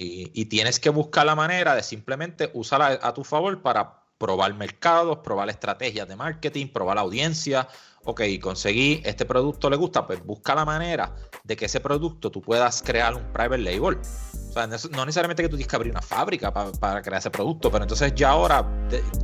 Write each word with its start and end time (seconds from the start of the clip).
Y, 0.00 0.44
tienes 0.44 0.78
que 0.78 0.90
buscar 0.90 1.26
la 1.26 1.34
manera 1.34 1.74
de 1.74 1.82
simplemente 1.82 2.52
usarla 2.54 3.00
a 3.02 3.12
tu 3.12 3.24
favor 3.24 3.60
para 3.60 4.04
probar 4.16 4.54
mercados, 4.54 5.18
probar 5.18 5.50
estrategias 5.50 6.06
de 6.06 6.14
marketing, 6.14 6.68
probar 6.68 6.94
la 6.96 7.02
audiencia. 7.02 7.66
Ok, 8.04 8.22
conseguí 8.40 9.02
este 9.04 9.24
producto, 9.24 9.68
le 9.68 9.76
gusta, 9.76 10.06
pues 10.06 10.24
busca 10.24 10.54
la 10.54 10.64
manera 10.64 11.16
de 11.42 11.56
que 11.56 11.64
ese 11.64 11.80
producto 11.80 12.30
tú 12.30 12.40
puedas 12.40 12.80
crear 12.80 13.12
un 13.14 13.32
private 13.32 13.58
label. 13.58 13.98
O 13.98 14.52
sea, 14.52 14.68
no 14.68 15.04
necesariamente 15.04 15.42
que 15.42 15.48
tú 15.48 15.56
tienes 15.56 15.68
que 15.68 15.76
abrir 15.76 15.90
una 15.90 16.02
fábrica 16.02 16.52
para, 16.52 17.02
crear 17.02 17.18
ese 17.18 17.30
producto, 17.30 17.68
pero 17.68 17.82
entonces 17.82 18.14
ya 18.14 18.30
ahora 18.30 18.64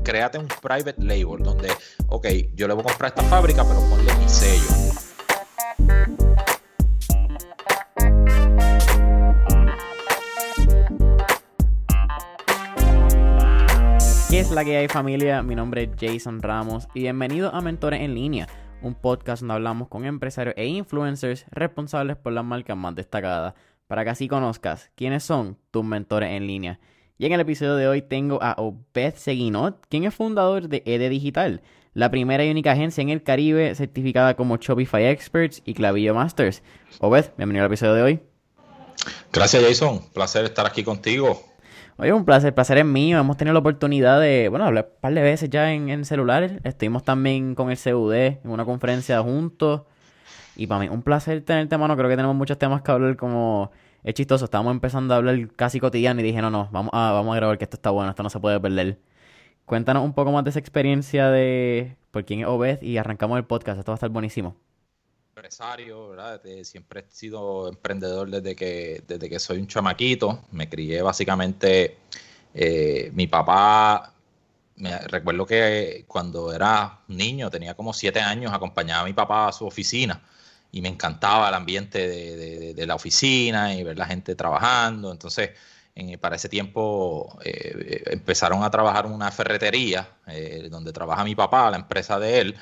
créate 0.02 0.38
un 0.38 0.48
private 0.48 0.96
label 0.98 1.40
donde, 1.40 1.70
ok, 2.08 2.26
yo 2.54 2.66
le 2.66 2.74
voy 2.74 2.82
a 2.82 2.88
comprar 2.88 3.12
esta 3.16 3.22
fábrica, 3.22 3.64
pero 3.64 3.78
ponle 3.88 4.12
mi 4.16 4.28
sello. 4.28 6.23
Es 14.44 14.50
la 14.50 14.64
que 14.64 14.76
hay 14.76 14.88
familia? 14.88 15.42
Mi 15.42 15.54
nombre 15.54 15.84
es 15.84 15.90
Jason 15.98 16.42
Ramos 16.42 16.86
y 16.92 17.00
bienvenido 17.00 17.54
a 17.54 17.62
Mentores 17.62 18.02
en 18.02 18.14
Línea, 18.14 18.46
un 18.82 18.94
podcast 18.94 19.40
donde 19.40 19.54
hablamos 19.54 19.88
con 19.88 20.04
empresarios 20.04 20.54
e 20.58 20.66
influencers 20.66 21.46
responsables 21.50 22.18
por 22.18 22.34
las 22.34 22.44
marcas 22.44 22.76
más 22.76 22.94
destacadas, 22.94 23.54
para 23.86 24.04
que 24.04 24.10
así 24.10 24.28
conozcas 24.28 24.90
quiénes 24.96 25.24
son 25.24 25.56
tus 25.70 25.82
mentores 25.82 26.30
en 26.30 26.46
línea. 26.46 26.78
Y 27.16 27.24
en 27.24 27.32
el 27.32 27.40
episodio 27.40 27.76
de 27.76 27.88
hoy 27.88 28.02
tengo 28.02 28.38
a 28.42 28.54
Obed 28.58 29.14
Seguinot, 29.14 29.86
quien 29.88 30.04
es 30.04 30.14
fundador 30.14 30.68
de 30.68 30.82
ED 30.84 31.08
Digital, 31.08 31.62
la 31.94 32.10
primera 32.10 32.44
y 32.44 32.50
única 32.50 32.72
agencia 32.72 33.00
en 33.00 33.08
el 33.08 33.22
Caribe 33.22 33.74
certificada 33.74 34.36
como 34.36 34.58
Shopify 34.58 35.06
Experts 35.06 35.62
y 35.64 35.72
Clavillo 35.72 36.14
Masters. 36.14 36.62
Obed, 37.00 37.30
bienvenido 37.38 37.64
al 37.64 37.70
episodio 37.70 37.94
de 37.94 38.02
hoy. 38.02 38.20
Gracias 39.32 39.62
Jason, 39.62 40.02
placer 40.12 40.44
estar 40.44 40.66
aquí 40.66 40.84
contigo. 40.84 41.53
Oye, 41.96 42.12
un 42.12 42.24
placer, 42.24 42.48
el 42.48 42.54
placer 42.54 42.78
es 42.78 42.84
mío. 42.84 43.18
Hemos 43.18 43.36
tenido 43.36 43.52
la 43.52 43.60
oportunidad 43.60 44.20
de, 44.20 44.48
bueno, 44.48 44.64
hablar 44.64 44.90
un 44.94 45.00
par 45.00 45.14
de 45.14 45.22
veces 45.22 45.48
ya 45.48 45.72
en, 45.72 45.88
en 45.90 46.04
celulares. 46.04 46.52
Estuvimos 46.64 47.04
también 47.04 47.54
con 47.54 47.70
el 47.70 47.78
CUD 47.78 48.14
en 48.14 48.40
una 48.44 48.64
conferencia 48.64 49.22
juntos. 49.22 49.82
Y 50.56 50.66
para 50.66 50.80
mí, 50.80 50.88
un 50.88 51.02
placer 51.02 51.40
tenerte, 51.42 51.78
mano. 51.78 51.96
Creo 51.96 52.08
que 52.08 52.16
tenemos 52.16 52.36
muchos 52.36 52.58
temas 52.58 52.82
que 52.82 52.90
hablar 52.90 53.16
como... 53.16 53.70
Es 54.02 54.14
chistoso, 54.14 54.44
estábamos 54.44 54.72
empezando 54.72 55.14
a 55.14 55.16
hablar 55.18 55.36
casi 55.56 55.80
cotidiano 55.80 56.20
y 56.20 56.24
dije, 56.24 56.42
no, 56.42 56.50
no, 56.50 56.68
vamos 56.72 56.90
a, 56.92 57.12
vamos 57.12 57.32
a 57.34 57.36
grabar 57.36 57.56
que 57.56 57.64
esto 57.64 57.76
está 57.76 57.90
bueno, 57.90 58.10
esto 58.10 58.22
no 58.22 58.28
se 58.28 58.38
puede 58.38 58.60
perder. 58.60 58.98
Cuéntanos 59.64 60.04
un 60.04 60.12
poco 60.14 60.30
más 60.32 60.44
de 60.44 60.50
esa 60.50 60.58
experiencia 60.58 61.30
de 61.30 61.96
por 62.10 62.24
quién 62.26 62.40
es 62.40 62.46
Obed 62.46 62.82
y 62.82 62.98
arrancamos 62.98 63.38
el 63.38 63.44
podcast, 63.44 63.78
esto 63.78 63.92
va 63.92 63.94
a 63.94 63.96
estar 63.96 64.10
buenísimo 64.10 64.56
empresario, 65.44 66.08
¿verdad? 66.08 66.40
Siempre 66.62 67.00
he 67.00 67.14
sido 67.14 67.68
emprendedor 67.68 68.30
desde 68.30 68.56
que, 68.56 69.04
desde 69.06 69.28
que 69.28 69.38
soy 69.38 69.58
un 69.58 69.66
chamaquito. 69.66 70.42
Me 70.52 70.70
crié 70.70 71.02
básicamente, 71.02 71.98
eh, 72.54 73.10
mi 73.12 73.26
papá, 73.26 74.14
me 74.76 74.98
recuerdo 75.00 75.44
que 75.44 76.06
cuando 76.08 76.50
era 76.50 77.00
niño, 77.08 77.50
tenía 77.50 77.74
como 77.74 77.92
siete 77.92 78.20
años, 78.20 78.54
acompañaba 78.54 79.02
a 79.02 79.04
mi 79.04 79.12
papá 79.12 79.48
a 79.48 79.52
su 79.52 79.66
oficina 79.66 80.22
y 80.72 80.80
me 80.80 80.88
encantaba 80.88 81.50
el 81.50 81.54
ambiente 81.54 82.08
de, 82.74 82.86
la 82.86 82.94
oficina 82.94 83.74
y 83.74 83.84
ver 83.84 83.98
la 83.98 84.06
gente 84.06 84.34
trabajando. 84.34 85.12
Entonces, 85.12 85.50
para 86.20 86.36
ese 86.36 86.48
tiempo 86.48 87.38
eh, 87.44 88.02
empezaron 88.06 88.64
a 88.64 88.70
trabajar 88.70 89.04
en 89.04 89.12
una 89.12 89.30
ferretería 89.30 90.08
eh, 90.26 90.68
donde 90.70 90.90
trabaja 90.92 91.22
mi 91.22 91.34
papá, 91.34 91.70
la 91.70 91.76
empresa 91.76 92.18
de 92.18 92.40
él 92.40 92.56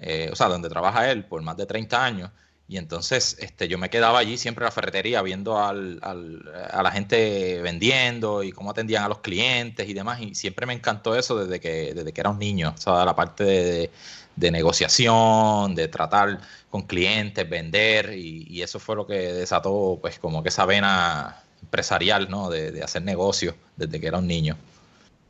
eh, 0.00 0.28
o 0.32 0.36
sea, 0.36 0.48
donde 0.48 0.68
trabaja 0.68 1.10
él 1.10 1.24
por 1.24 1.42
más 1.42 1.56
de 1.56 1.66
30 1.66 2.04
años. 2.04 2.30
Y 2.66 2.78
entonces 2.78 3.36
este, 3.40 3.68
yo 3.68 3.76
me 3.76 3.90
quedaba 3.90 4.18
allí 4.18 4.38
siempre 4.38 4.64
en 4.64 4.66
la 4.66 4.70
ferretería 4.70 5.20
viendo 5.20 5.58
al, 5.58 6.00
a 6.02 6.82
la 6.82 6.90
gente 6.90 7.60
vendiendo 7.60 8.42
y 8.42 8.52
cómo 8.52 8.70
atendían 8.70 9.04
a 9.04 9.08
los 9.08 9.18
clientes 9.18 9.86
y 9.86 9.92
demás. 9.92 10.20
Y 10.22 10.34
siempre 10.34 10.64
me 10.64 10.72
encantó 10.72 11.14
eso 11.14 11.36
desde 11.44 11.60
que, 11.60 11.92
desde 11.92 12.12
que 12.12 12.20
era 12.20 12.30
un 12.30 12.38
niño. 12.38 12.72
O 12.74 12.80
sea, 12.80 13.04
la 13.04 13.14
parte 13.14 13.90
de, 14.36 14.50
negociación, 14.50 15.74
de 15.74 15.88
tratar 15.88 16.40
con 16.70 16.82
clientes, 16.82 17.48
vender. 17.48 18.14
Y, 18.14 18.62
eso 18.62 18.78
fue 18.78 18.96
lo 18.96 19.06
que 19.06 19.14
desató 19.34 19.98
pues 20.00 20.18
como 20.18 20.42
que 20.42 20.48
esa 20.48 20.64
vena 20.64 21.42
empresarial, 21.62 22.30
¿no? 22.30 22.48
De, 22.48 22.72
de 22.72 22.82
hacer 22.82 23.02
negocios 23.02 23.54
desde 23.76 24.00
que 24.00 24.06
era 24.06 24.18
un 24.18 24.26
niño. 24.26 24.56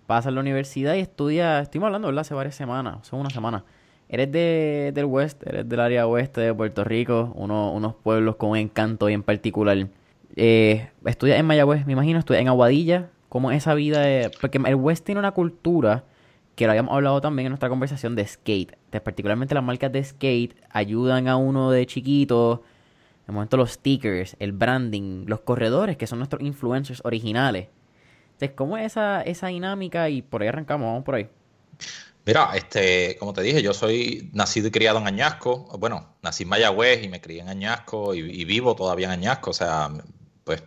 Pasa 0.07 0.29
a 0.29 0.33
la 0.33 0.41
universidad 0.41 0.95
y 0.95 1.01
estudia, 1.01 1.61
estuvimos 1.61 1.89
hablando, 1.89 2.09
¿verdad? 2.09 2.21
Hace 2.21 2.35
varias 2.35 2.55
semanas, 2.55 3.09
son 3.09 3.21
una 3.21 3.31
semana 3.31 3.65
Eres 4.15 4.31
de, 4.31 4.93
del 4.95 5.07
West, 5.07 5.43
eres 5.45 5.69
del 5.69 5.81
área 5.81 6.07
oeste 6.07 6.41
de 6.41 6.55
Puerto 6.55 6.85
Rico, 6.85 7.33
uno, 7.35 7.73
unos 7.73 7.97
pueblos 7.97 8.37
con 8.37 8.51
un 8.51 8.59
encanto 8.59 9.11
y 9.11 9.13
en 9.13 9.25
particular. 9.25 9.89
Eh, 10.37 10.89
estudias 11.05 11.37
en 11.37 11.45
Mayagüez, 11.45 11.85
me 11.85 11.95
imagino, 11.95 12.21
estudias 12.21 12.43
en 12.43 12.47
Aguadilla. 12.47 13.11
¿Cómo 13.29 13.51
esa 13.51 13.75
vida? 13.75 14.31
Porque 14.41 14.59
el 14.65 14.77
West 14.77 15.05
tiene 15.05 15.19
una 15.19 15.33
cultura 15.33 16.05
que 16.55 16.65
lo 16.65 16.71
habíamos 16.71 16.95
hablado 16.95 17.21
también 17.21 17.47
en 17.47 17.51
nuestra 17.51 17.69
conversación 17.69 18.15
de 18.15 18.25
skate. 18.25 18.77
particularmente 19.03 19.53
las 19.53 19.65
marcas 19.65 19.91
de 19.91 20.05
skate 20.05 20.55
ayudan 20.71 21.27
a 21.27 21.35
uno 21.35 21.73
de 21.73 21.85
chiquito. 21.85 22.63
De 23.27 23.33
momento 23.33 23.57
los 23.57 23.73
stickers, 23.73 24.37
el 24.39 24.53
branding, 24.53 25.25
los 25.27 25.41
corredores, 25.41 25.97
que 25.97 26.07
son 26.07 26.21
nuestros 26.21 26.41
influencers 26.41 27.05
originales. 27.05 27.67
Entonces, 28.35 28.53
¿cómo 28.55 28.77
es 28.77 28.87
esa, 28.87 29.23
esa 29.23 29.49
dinámica? 29.49 30.09
Y 30.09 30.23
por 30.23 30.43
ahí 30.43 30.47
arrancamos, 30.47 30.87
vamos 30.87 31.03
por 31.03 31.17
ahí. 31.17 31.29
Mira, 32.27 32.53
este, 32.55 33.17
como 33.19 33.35
te 33.35 33.43
dije, 33.43 33.63
yo 33.63 33.75
soy 33.75 34.31
nacido 34.33 34.69
y 34.69 34.71
criado 34.71 34.99
en 34.99 35.07
Añasco. 35.07 35.69
Bueno, 35.79 36.17
nací 36.23 36.45
en 36.45 36.49
Mayagüez 36.49 37.05
y 37.05 37.09
me 37.09 37.21
crié 37.21 37.43
en 37.43 37.49
Añasco 37.49 38.15
y, 38.15 38.45
vivo 38.47 38.75
todavía 38.75 39.07
en 39.07 39.13
Añasco. 39.13 39.51
O 39.51 39.55
sea, 39.55 39.91
pues 40.43 40.63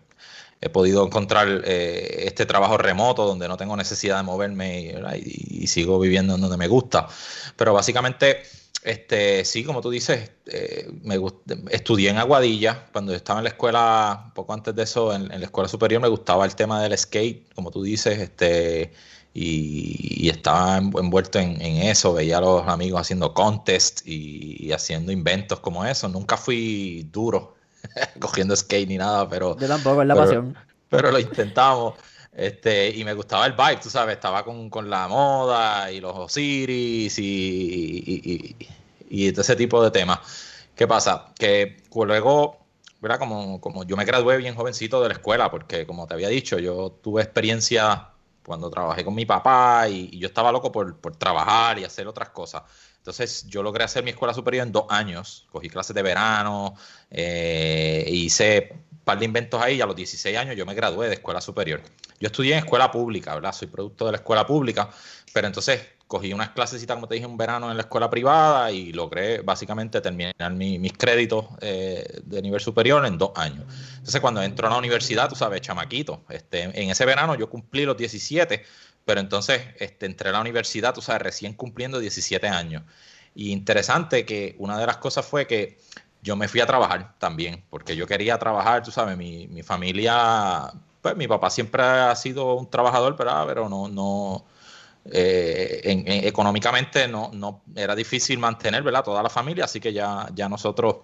he 0.62 0.70
podido 0.70 1.06
encontrar 1.06 1.64
eh, 1.66 2.26
este 2.28 2.46
trabajo 2.46 2.78
remoto 2.78 3.26
donde 3.26 3.48
no 3.48 3.58
tengo 3.58 3.76
necesidad 3.76 4.18
de 4.18 4.24
moverme 4.24 4.96
y, 5.18 5.66
sigo 5.68 6.00
viviendo 6.00 6.36
en 6.36 6.42
donde 6.42 6.58
me 6.58 6.68
gusta. 6.68 7.08
Pero 7.56 7.74
básicamente, 7.74 8.44
este, 8.84 9.44
sí, 9.44 9.64
como 9.64 9.82
tú 9.82 9.90
dices, 9.90 10.32
eh, 10.46 10.88
me 11.02 11.20
estudié 11.72 12.12
en 12.12 12.18
Aguadilla. 12.18 12.86
Cuando 12.94 13.16
estaba 13.16 13.40
en 13.40 13.46
la 13.46 13.50
escuela, 13.50 14.32
poco 14.36 14.54
antes 14.54 14.76
de 14.76 14.84
eso, 14.84 15.12
en, 15.14 15.32
en 15.32 15.40
la 15.40 15.46
escuela 15.48 15.68
superior, 15.68 16.02
me 16.04 16.08
gustaba 16.08 16.46
el 16.46 16.56
tema 16.56 16.84
del 16.84 16.96
skate, 16.98 17.52
como 17.56 17.72
tú 17.72 17.82
dices, 17.82 18.20
este 18.20 18.94
y, 19.40 20.30
estaba 20.30 20.78
envuelto 20.78 21.38
en, 21.38 21.62
eso, 21.62 22.14
veía 22.14 22.40
a 22.40 22.42
los 22.42 22.68
amigos 22.68 23.02
haciendo 23.02 23.36
contests 23.36 24.02
y, 24.06 24.72
haciendo 24.72 25.12
inventos 25.12 25.60
como 25.60 25.86
eso. 25.86 26.10
Nunca 26.10 26.38
fui 26.38 27.08
duro 27.12 27.56
cogiendo 28.20 28.56
skate 28.56 28.90
ni 28.90 28.98
nada, 28.98 29.30
pero... 29.30 29.56
Yo 29.60 29.68
tampoco, 29.68 30.02
es 30.02 30.08
la 30.08 30.16
pasión. 30.16 30.58
Pero 30.90 31.12
lo 31.12 31.20
intentamos. 31.20 31.94
Este, 32.34 32.90
y 32.90 33.04
me 33.04 33.14
gustaba 33.14 33.46
el 33.46 33.54
vibe, 33.54 33.78
tú 33.82 33.90
sabes, 33.90 34.16
estaba 34.16 34.44
con, 34.44 34.90
la 34.90 35.08
moda 35.08 35.92
y 35.92 36.00
los 36.00 36.16
Osiris 36.16 37.18
y, 37.20 38.56
y, 39.10 39.32
todo 39.32 39.42
ese 39.42 39.56
tipo 39.56 39.84
de 39.84 39.92
temas. 39.92 40.20
¿Qué 40.76 40.88
pasa? 40.88 41.28
Que 41.38 41.78
luego, 41.94 42.58
¿verdad? 43.02 43.20
Como, 43.20 43.62
como 43.62 43.84
yo 43.84 43.96
me 43.96 44.06
gradué 44.06 44.38
bien 44.38 44.56
jovencito 44.56 45.02
de 45.02 45.10
la 45.10 45.14
escuela, 45.16 45.52
porque 45.52 45.86
como 45.86 46.08
te 46.08 46.16
había 46.16 46.30
dicho, 46.30 46.60
yo 46.60 46.92
tuve 47.02 47.22
experiencia 47.24 48.10
cuando 48.48 48.70
trabajé 48.70 49.04
con 49.04 49.14
mi 49.14 49.26
papá 49.26 49.90
y, 49.90 50.18
yo 50.18 50.30
estaba 50.30 50.54
loco 50.54 50.72
por, 50.72 50.96
trabajar 51.18 51.80
y 51.80 51.84
hacer 51.84 52.08
otras 52.08 52.30
cosas. 52.30 52.64
Entonces 52.96 53.46
yo 53.46 53.62
logré 53.62 53.84
hacer 53.84 54.06
mi 54.06 54.12
escuela 54.12 54.34
superior 54.34 54.66
en 54.66 54.72
dos 54.72 54.86
años. 54.88 55.46
Cogí 55.52 55.70
clases 55.70 55.94
de 55.94 56.02
verano, 56.02 56.74
eh, 57.12 58.06
hice 58.08 58.87
par 59.08 59.18
de 59.18 59.26
inventos 59.26 59.62
ahí 59.62 59.80
a 59.80 59.86
los 59.86 59.96
16 59.96 60.38
años 60.38 60.58
yo 60.58 60.66
me 60.66 60.76
gradué 60.76 61.08
de 61.08 61.14
escuela 61.14 61.40
superior. 61.40 61.82
Yo 62.20 62.28
estudié 62.28 62.52
en 62.54 62.60
escuela 62.60 62.92
pública, 62.92 63.36
¿verdad? 63.36 63.54
Soy 63.54 63.70
producto 63.70 64.06
de 64.06 64.12
la 64.12 64.18
escuela 64.18 64.46
pública, 64.46 64.90
pero 65.32 65.48
entonces 65.48 65.80
cogí 66.08 66.34
unas 66.34 66.50
clasecitas, 66.50 66.96
como 66.96 67.08
te 67.08 67.16
dije, 67.16 67.26
un 67.26 67.38
verano 67.38 67.72
en 67.72 67.78
la 67.78 67.84
escuela 67.84 68.10
privada 68.10 68.70
y 68.70 68.92
logré 68.92 69.40
básicamente 69.40 70.02
terminar 70.02 70.52
mis 70.52 70.92
créditos 70.92 71.46
eh, 71.62 72.20
de 72.22 72.42
nivel 72.42 72.60
superior 72.60 73.06
en 73.06 73.18
dos 73.18 73.32
años. 73.36 73.64
Entonces, 73.94 74.20
cuando 74.20 74.44
entro 74.44 74.68
a 74.68 74.72
la 74.72 74.78
universidad, 74.78 75.30
tú 75.30 75.36
sabes, 75.36 75.62
chamaquito, 75.62 76.26
este, 76.28 76.64
en 76.64 76.90
ese 76.90 77.06
verano 77.06 77.36
yo 77.36 77.50
cumplí 77.50 77.86
los 77.86 77.96
17, 77.96 78.62
pero 79.06 79.22
entonces 79.22 79.62
este, 79.80 80.06
entré 80.06 80.30
a 80.30 80.34
la 80.34 80.42
universidad, 80.42 80.94
tú 80.94 81.02
sabes, 81.02 81.22
recién 81.22 81.54
cumpliendo 81.54 82.00
17 82.00 82.46
años. 82.50 82.84
Y 83.36 83.52
interesante 83.52 84.26
que 84.26 84.56
una 84.58 84.78
de 84.78 84.86
las 84.86 84.98
cosas 84.98 85.26
fue 85.26 85.48
que 85.48 85.78
yo 86.28 86.36
me 86.36 86.50
fui 86.50 86.60
a 86.60 86.66
trabajar 86.66 87.14
también, 87.20 87.64
porque 87.70 87.96
yo 87.96 88.06
quería 88.06 88.38
trabajar, 88.38 88.84
tú 88.84 88.92
sabes, 88.92 89.16
mi, 89.16 89.48
mi 89.48 89.64
familia, 89.64 90.70
pues 91.02 91.16
mi 91.16 91.26
papá 91.26 91.50
siempre 91.50 91.82
ha 91.82 92.14
sido 92.16 92.56
un 92.56 92.70
trabajador, 92.70 93.16
pero 93.16 93.70
no, 93.70 93.88
no, 93.88 94.46
eh, 95.06 95.82
económicamente 96.26 97.08
no, 97.08 97.32
no 97.34 97.62
era 97.74 97.96
difícil 97.96 98.40
mantener 98.40 98.84
¿verdad? 98.84 99.06
toda 99.06 99.24
la 99.24 99.30
familia, 99.30 99.64
así 99.64 99.80
que 99.80 99.94
ya, 99.94 100.28
ya 100.36 100.50
nosotros 100.50 100.98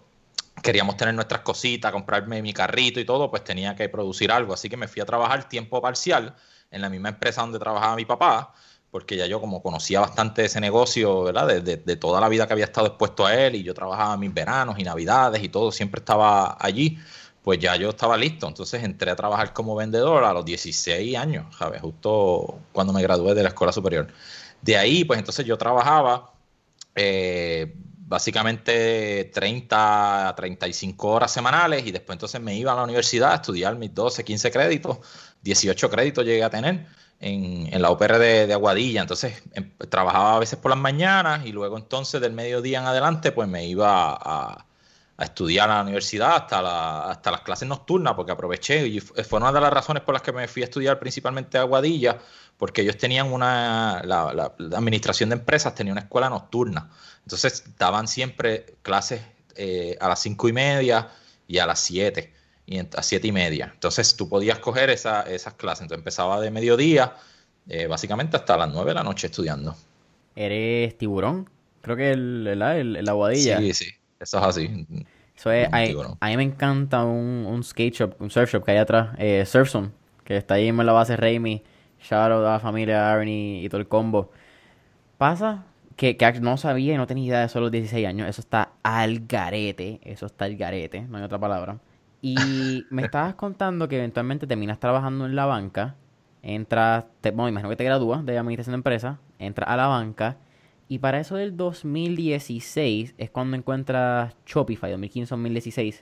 queríamos 0.62 0.98
tener 0.98 1.14
nuestras 1.14 1.40
cositas, 1.40 1.94
comprarme 1.94 2.42
mi 2.42 2.52
carrito 2.52 3.00
y 3.00 3.06
todo, 3.06 3.30
pues 3.30 3.46
tenía 3.46 3.76
que 3.78 3.88
producir 3.88 4.30
algo. 4.30 4.54
Así 4.54 4.70
que 4.70 4.76
me 4.76 4.90
fui 4.90 5.02
a 5.02 5.06
trabajar 5.06 5.48
tiempo 5.48 5.82
parcial 5.82 6.36
en 6.70 6.82
la 6.82 6.90
misma 6.90 7.10
empresa 7.10 7.42
donde 7.42 7.60
trabajaba 7.60 7.96
mi 7.96 8.04
papá, 8.04 8.54
porque 8.94 9.18
ya 9.18 9.26
yo 9.26 9.42
como 9.42 9.64
conocía 9.64 10.02
bastante 10.02 10.46
ese 10.46 10.62
negocio, 10.62 11.24
¿verdad? 11.24 11.64
De, 11.64 11.96
toda 11.96 12.22
la 12.22 12.30
vida 12.30 12.46
que 12.46 12.54
había 12.54 12.66
estado 12.66 12.86
expuesto 12.86 13.26
a 13.26 13.34
él 13.34 13.56
y 13.56 13.64
yo 13.64 13.74
trabajaba 13.74 14.16
mis 14.18 14.32
veranos 14.32 14.78
y 14.78 14.84
navidades 14.84 15.42
y 15.44 15.50
todo, 15.50 15.72
siempre 15.72 15.98
estaba 15.98 16.56
allí 16.60 17.00
pues 17.42 17.58
ya 17.58 17.76
yo 17.76 17.90
estaba 17.90 18.16
listo. 18.18 18.48
Entonces 18.48 18.84
entré 18.84 19.10
a 19.10 19.16
trabajar 19.16 19.52
como 19.52 19.76
vendedor 19.76 20.24
a 20.24 20.32
los 20.32 20.46
16 20.46 21.18
años, 21.18 21.56
¿sabes? 21.58 21.82
Justo 21.82 22.60
cuando 22.72 22.94
me 22.94 23.02
gradué 23.02 23.34
de 23.34 23.42
la 23.42 23.50
escuela 23.50 23.74
superior. 23.74 24.10
De 24.62 24.78
ahí, 24.78 25.04
pues 25.06 25.18
entonces 25.18 25.44
yo 25.44 25.58
trabajaba 25.58 26.32
eh, 26.94 27.74
básicamente 27.98 29.32
30 29.34 30.30
a 30.30 30.36
35 30.36 31.08
horas 31.08 31.32
semanales 31.32 31.84
y 31.88 31.92
después 31.92 32.16
entonces 32.16 32.40
me 32.40 32.56
iba 32.56 32.74
a 32.74 32.76
la 32.76 32.84
universidad 32.84 33.32
a 33.32 33.36
estudiar 33.38 33.76
mis 33.76 33.92
12, 33.92 34.24
15 34.24 34.52
créditos, 34.52 35.00
18 35.42 35.90
créditos 35.90 36.24
llegué 36.24 36.44
a 36.44 36.52
tener 36.52 36.86
en, 37.24 37.82
la 37.82 37.92
UPR 37.92 38.18
de, 38.20 38.54
Aguadilla. 38.54 39.02
Entonces 39.02 39.42
em, 39.54 39.72
trabajaba 39.90 40.36
a 40.36 40.40
veces 40.40 40.60
por 40.60 40.70
las 40.70 40.80
mañanas 40.80 41.46
y 41.46 41.52
luego 41.52 41.78
entonces 41.78 42.20
del 42.22 42.34
mediodía 42.34 42.80
en 42.80 42.86
adelante 42.86 43.32
pues 43.32 43.48
me 43.48 43.66
iba 43.66 44.14
a 45.18 45.24
estudiar 45.24 45.70
a 45.70 45.76
la 45.76 45.82
universidad 45.84 46.36
hasta, 46.36 47.10
hasta 47.10 47.32
las 47.32 47.42
clases 47.42 47.68
nocturnas, 47.68 48.14
porque 48.14 48.32
aproveché 48.32 48.88
y 48.88 49.00
fue 49.00 49.40
una 49.40 49.52
de 49.52 49.62
las 49.62 49.72
razones 49.72 50.04
por 50.04 50.14
las 50.14 50.22
que 50.22 50.32
me 50.32 50.48
fui 50.48 50.64
a 50.64 50.66
estudiar 50.66 51.00
principalmente 51.00 51.58
a 51.58 51.62
Aguadilla, 51.62 52.20
porque 52.58 52.82
ellos 52.82 52.98
tenían 52.98 53.32
una, 53.32 54.02
la, 54.04 54.54
administración 54.76 55.30
de 55.30 55.36
empresas 55.36 55.76
tenía 55.76 55.94
una 55.94 56.02
escuela 56.02 56.30
nocturna, 56.30 56.90
entonces 57.24 57.64
daban 57.78 58.08
siempre 58.08 58.76
clases 58.82 59.22
eh, 59.56 59.98
a 60.00 60.08
las 60.08 60.20
cinco 60.20 60.48
y 60.48 60.54
media 60.54 61.10
y 61.48 61.60
a 61.60 61.66
las 61.66 61.80
siete, 61.80 62.34
y 62.66 62.80
a 62.80 63.04
siete 63.04 63.28
y 63.28 63.32
media, 63.32 63.72
entonces 63.74 64.16
tú 64.16 64.30
podías 64.30 64.60
coger 64.60 64.90
esa, 64.90 65.24
esas 65.24 65.54
clases, 65.56 65.84
entonces 65.84 66.00
empezaba 66.00 66.40
de 66.40 66.52
mediodía, 66.52 67.16
eh, 67.68 67.88
básicamente 67.88 68.38
hasta 68.38 68.58
las 68.58 68.72
nueve 68.72 68.92
de 68.92 68.96
la 68.96 69.04
noche 69.04 69.28
estudiando. 69.28 69.76
¿Eres 70.36 70.98
tiburón? 70.98 71.50
Creo 71.82 71.98
que 71.98 72.12
el, 72.12 72.48
el 72.48 73.10
Aguadilla. 73.10 73.60
Sí, 73.60 73.74
sí. 73.74 73.86
Eso 74.24 74.38
es 74.38 74.44
así. 74.44 74.88
Eso 75.36 75.52
es, 75.52 75.68
a, 75.72 76.28
mí 76.28 76.38
me 76.38 76.44
encanta 76.44 77.04
un, 77.04 77.46
un, 77.46 77.64
skate 77.64 77.94
shop, 77.94 78.16
un 78.22 78.30
surf 78.30 78.54
shop 78.54 78.64
que 78.64 78.72
hay 78.72 78.78
atrás, 78.78 79.10
eh, 79.18 79.44
Surfzone, 79.46 79.90
que 80.24 80.38
está 80.38 80.54
ahí 80.54 80.70
en 80.70 80.78
la 80.78 80.94
base 80.94 81.18
Raimi, 81.18 81.64
Shadow, 82.02 82.42
la 82.42 82.60
familia 82.60 83.12
Arnie 83.12 83.64
y 83.64 83.70
todo 83.70 83.82
el 83.82 83.88
combo. 83.88 84.32
Pasa 85.18 85.66
que, 85.98 86.16
que 86.16 86.40
no 86.40 86.56
sabía 86.58 86.94
y 86.94 86.98
no 86.98 87.08
tenía 87.08 87.26
idea 87.26 87.40
de 87.40 87.46
eso 87.48 87.60
a 87.60 87.62
los 87.64 87.72
16 87.72 88.08
años. 88.08 88.30
Eso 88.30 88.42
está 88.42 88.74
al 88.84 89.28
garete, 89.28 90.00
eso 90.04 90.28
está 90.28 90.46
al 90.46 90.56
garete, 90.56 91.02
no 91.02 91.18
hay 91.18 91.24
otra 91.24 91.40
palabra. 91.40 91.78
Y 92.26 92.86
me 92.90 93.04
estabas 93.04 93.36
contando 93.36 93.90
que 93.90 93.98
eventualmente 93.98 94.48
terminas 94.48 94.80
trabajando 94.80 95.26
en 95.26 95.36
la 95.36 95.46
banca, 95.46 95.96
entras, 96.42 97.04
te, 97.20 97.32
bueno, 97.32 97.50
imagino 97.50 97.70
que 97.70 97.76
te 97.76 97.84
gradúas 97.84 98.26
de 98.26 98.38
administración 98.38 98.72
de 98.72 98.78
empresa, 98.78 99.20
entras 99.40 99.70
a 99.70 99.76
la 99.76 99.88
banca 99.88 100.38
y 100.88 101.00
para 101.00 101.20
eso 101.20 101.36
del 101.36 101.58
2016 101.58 103.16
es 103.18 103.30
cuando 103.30 103.58
encuentras 103.58 104.36
Shopify, 104.46 104.94
2015-2016. 104.94 106.02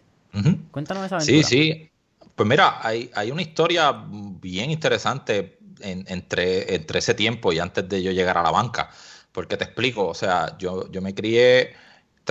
Cuéntanos 0.69 1.05
esa 1.07 1.15
aventura. 1.15 1.23
Sí, 1.23 1.43
sí. 1.43 1.89
Pues 2.35 2.47
mira, 2.47 2.85
hay, 2.85 3.09
hay 3.15 3.31
una 3.31 3.41
historia 3.41 4.05
bien 4.07 4.69
interesante 4.69 5.57
entre, 5.79 6.75
entre 6.75 6.99
ese 6.99 7.15
tiempo 7.15 7.51
y 7.51 7.57
antes 7.57 7.89
de 7.89 8.03
yo 8.03 8.11
llegar 8.11 8.37
a 8.37 8.43
la 8.43 8.51
banca. 8.51 8.91
Porque 9.31 9.57
te 9.57 9.63
explico, 9.63 10.07
o 10.07 10.13
sea, 10.13 10.55
yo, 10.59 10.91
yo 10.91 11.01
me 11.01 11.15
crié 11.15 11.73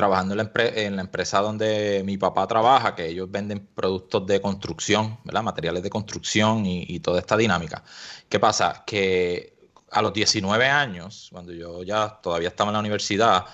trabajando 0.00 0.32
en 0.32 0.38
la, 0.38 0.50
en 0.54 0.96
la, 0.96 1.02
empresa 1.02 1.40
donde 1.40 2.02
mi 2.06 2.16
papá 2.16 2.46
trabaja, 2.46 2.94
que 2.94 3.06
ellos 3.06 3.30
venden 3.30 3.68
productos 3.74 4.26
de 4.26 4.40
construcción, 4.40 5.18
¿verdad? 5.24 5.42
Materiales 5.42 5.82
de 5.82 5.90
construcción 5.90 6.64
y, 6.64 7.00
toda 7.00 7.18
esta 7.18 7.36
dinámica. 7.36 7.84
¿Qué 8.26 8.40
pasa? 8.40 8.82
Que 8.86 9.58
a 9.90 10.00
los 10.00 10.14
19 10.14 10.66
años, 10.66 11.28
cuando 11.30 11.52
yo 11.52 11.82
ya 11.82 12.18
todavía 12.22 12.48
estaba 12.48 12.70
en 12.70 12.74
la 12.74 12.80
universidad, 12.80 13.44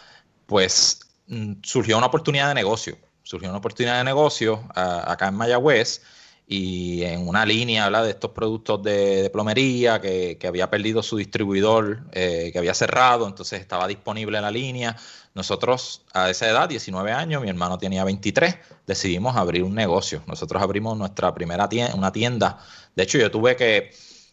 pues 0.47 1.01
mm, 1.27 1.55
surgió 1.65 1.99
una 1.99 2.07
oportunidad 2.07 2.47
de 2.47 2.55
negocio. 2.55 2.97
Surgió 3.25 3.49
una 3.49 3.59
oportunidad 3.59 3.99
de 3.99 4.05
negocio 4.05 4.63
acá 4.73 5.27
en 5.27 5.35
Mayagüez 5.35 6.01
y 6.47 7.03
en 7.03 7.27
una 7.27 7.45
línea 7.45 7.91
de 7.91 8.11
estos 8.11 8.31
productos 8.31 8.81
de, 8.85 9.31
plomería 9.33 10.01
que, 10.01 10.39
había 10.47 10.71
perdido 10.71 11.03
su 11.03 11.17
distribuidor, 11.17 12.05
eh, 12.13 12.51
que 12.53 12.59
había 12.61 12.73
cerrado, 12.73 13.27
entonces 13.27 13.61
estaba 13.61 13.89
disponible 13.89 14.39
en 14.39 14.45
la 14.45 14.53
línea. 14.53 14.97
Nosotros 15.37 16.01
a 16.15 16.31
esa 16.31 16.49
edad, 16.49 16.67
19 16.67 17.13
años, 17.13 17.43
mi 17.43 17.51
hermano 17.51 17.77
tenía 17.77 18.05
23, 18.05 18.57
decidimos 18.87 19.37
abrir 19.37 19.65
un 19.65 19.75
negocio. 19.75 20.23
Nosotros 20.27 20.63
abrimos 20.63 20.97
nuestra 20.97 21.35
primera 21.35 21.69
tienda, 21.69 21.95
una 21.95 22.11
tienda. 22.11 22.59
De 22.95 23.03
hecho, 23.03 23.19
yo 23.19 23.31
tuve 23.31 23.55
que 23.55 23.91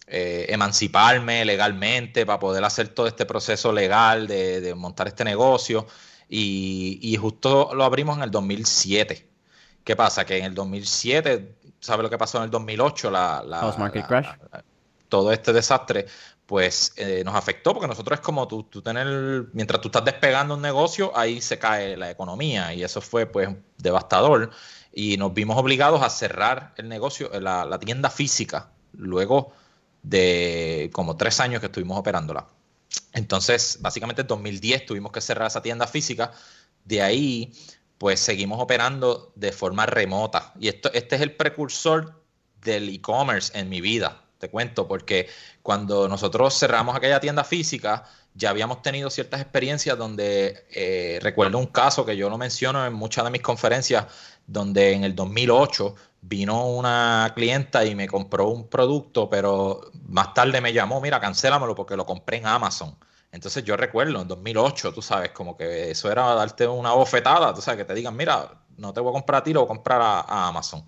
eh, 0.07 0.45
emanciparme 0.47 1.43
legalmente 1.43 2.25
para 2.25 2.39
poder 2.39 2.63
hacer 2.63 2.87
todo 2.87 3.07
este 3.07 3.25
proceso 3.25 3.73
legal 3.73 4.27
de, 4.27 4.73
montar 4.77 5.09
este 5.09 5.25
negocio. 5.25 5.85
Y, 6.29 7.17
justo 7.19 7.71
lo 7.73 7.83
abrimos 7.83 8.15
en 8.15 8.23
el 8.23 8.31
2007. 8.31 9.27
¿Qué 9.83 9.95
pasa? 9.97 10.23
Que 10.23 10.37
en 10.37 10.45
el 10.45 10.55
2007, 10.55 11.55
¿sabe 11.81 12.03
lo 12.03 12.09
que 12.09 12.17
pasó 12.17 12.37
en 12.37 12.45
el 12.45 12.49
2008? 12.49 13.11
La, 13.11 13.43
la, 13.45 13.75
market 13.77 14.07
crash. 14.07 14.27
todo 15.09 15.33
este 15.33 15.51
desastre, 15.51 16.05
pues 16.53 16.93
eh, 16.97 17.23
nos 17.25 17.33
afectó 17.33 17.73
porque 17.73 17.87
nosotros 17.87 18.19
es 18.19 18.23
como 18.23 18.47
tú, 18.47 18.61
tú 18.61 18.83
tener, 18.83 19.47
mientras 19.53 19.81
tú 19.81 19.87
estás 19.87 20.05
despegando 20.05 20.53
un 20.53 20.61
negocio, 20.61 21.11
ahí 21.17 21.41
se 21.41 21.57
cae 21.57 21.97
la 21.97 22.11
economía 22.11 22.75
y 22.75 22.83
eso 22.83 23.01
fue 23.01 23.25
pues 23.25 23.49
devastador 23.79 24.51
y 24.93 25.17
nos 25.17 25.33
vimos 25.33 25.57
obligados 25.57 26.03
a 26.03 26.11
cerrar 26.11 26.75
el 26.77 26.89
negocio, 26.89 27.31
la, 27.39 27.65
la 27.65 27.79
tienda 27.79 28.11
física. 28.11 28.69
Luego 28.91 29.51
de 30.03 30.91
como 30.93 31.17
tres 31.17 31.39
años 31.39 31.59
que 31.59 31.65
estuvimos 31.65 31.97
operándola. 31.97 32.45
Entonces, 33.13 33.79
básicamente 33.81 34.21
en 34.21 34.27
2010 34.27 34.85
tuvimos 34.85 35.11
que 35.11 35.21
cerrar 35.21 35.47
esa 35.47 35.63
tienda 35.63 35.87
física. 35.87 36.33
De 36.85 37.01
ahí, 37.01 37.51
pues 37.97 38.19
seguimos 38.19 38.61
operando 38.61 39.33
de 39.33 39.53
forma 39.53 39.87
remota. 39.87 40.53
Y 40.59 40.67
esto, 40.67 40.93
este 40.93 41.15
es 41.15 41.23
el 41.23 41.35
precursor 41.35 42.23
del 42.61 42.89
e-commerce 42.89 43.57
en 43.57 43.69
mi 43.69 43.81
vida, 43.81 44.22
te 44.43 44.49
cuento, 44.49 44.87
porque 44.87 45.27
cuando 45.61 46.07
nosotros 46.07 46.57
cerramos 46.57 46.95
aquella 46.95 47.19
tienda 47.19 47.43
física, 47.43 48.03
ya 48.35 48.49
habíamos 48.49 48.81
tenido 48.81 49.09
ciertas 49.09 49.41
experiencias 49.41 49.97
donde 49.97 50.65
eh, 50.71 51.19
recuerdo 51.21 51.57
un 51.57 51.67
caso 51.67 52.05
que 52.05 52.17
yo 52.17 52.29
lo 52.29 52.37
menciono 52.37 52.85
en 52.85 52.93
muchas 52.93 53.23
de 53.25 53.31
mis 53.31 53.41
conferencias, 53.41 54.05
donde 54.47 54.93
en 54.93 55.03
el 55.03 55.15
2008 55.15 55.95
vino 56.21 56.67
una 56.67 57.31
clienta 57.35 57.85
y 57.85 57.95
me 57.95 58.07
compró 58.07 58.47
un 58.49 58.67
producto, 58.67 59.29
pero 59.29 59.91
más 60.07 60.33
tarde 60.33 60.61
me 60.61 60.73
llamó, 60.73 61.01
mira, 61.01 61.19
cancélamelo 61.19 61.75
porque 61.75 61.95
lo 61.95 62.05
compré 62.05 62.37
en 62.37 62.47
Amazon. 62.47 62.95
Entonces 63.31 63.63
yo 63.63 63.75
recuerdo 63.75 64.21
en 64.21 64.27
2008, 64.27 64.93
tú 64.93 65.01
sabes, 65.01 65.31
como 65.31 65.57
que 65.57 65.91
eso 65.91 66.11
era 66.11 66.33
darte 66.35 66.67
una 66.67 66.93
bofetada, 66.93 67.53
tú 67.53 67.61
sabes, 67.61 67.79
que 67.79 67.85
te 67.85 67.93
digan, 67.93 68.15
mira, 68.15 68.63
no 68.77 68.93
te 68.93 68.99
voy 68.99 69.09
a 69.09 69.13
comprar 69.13 69.41
a 69.41 69.43
ti, 69.43 69.53
lo 69.53 69.61
voy 69.61 69.67
a 69.67 69.75
comprar 69.75 70.01
a, 70.01 70.47
Amazon. 70.47 70.83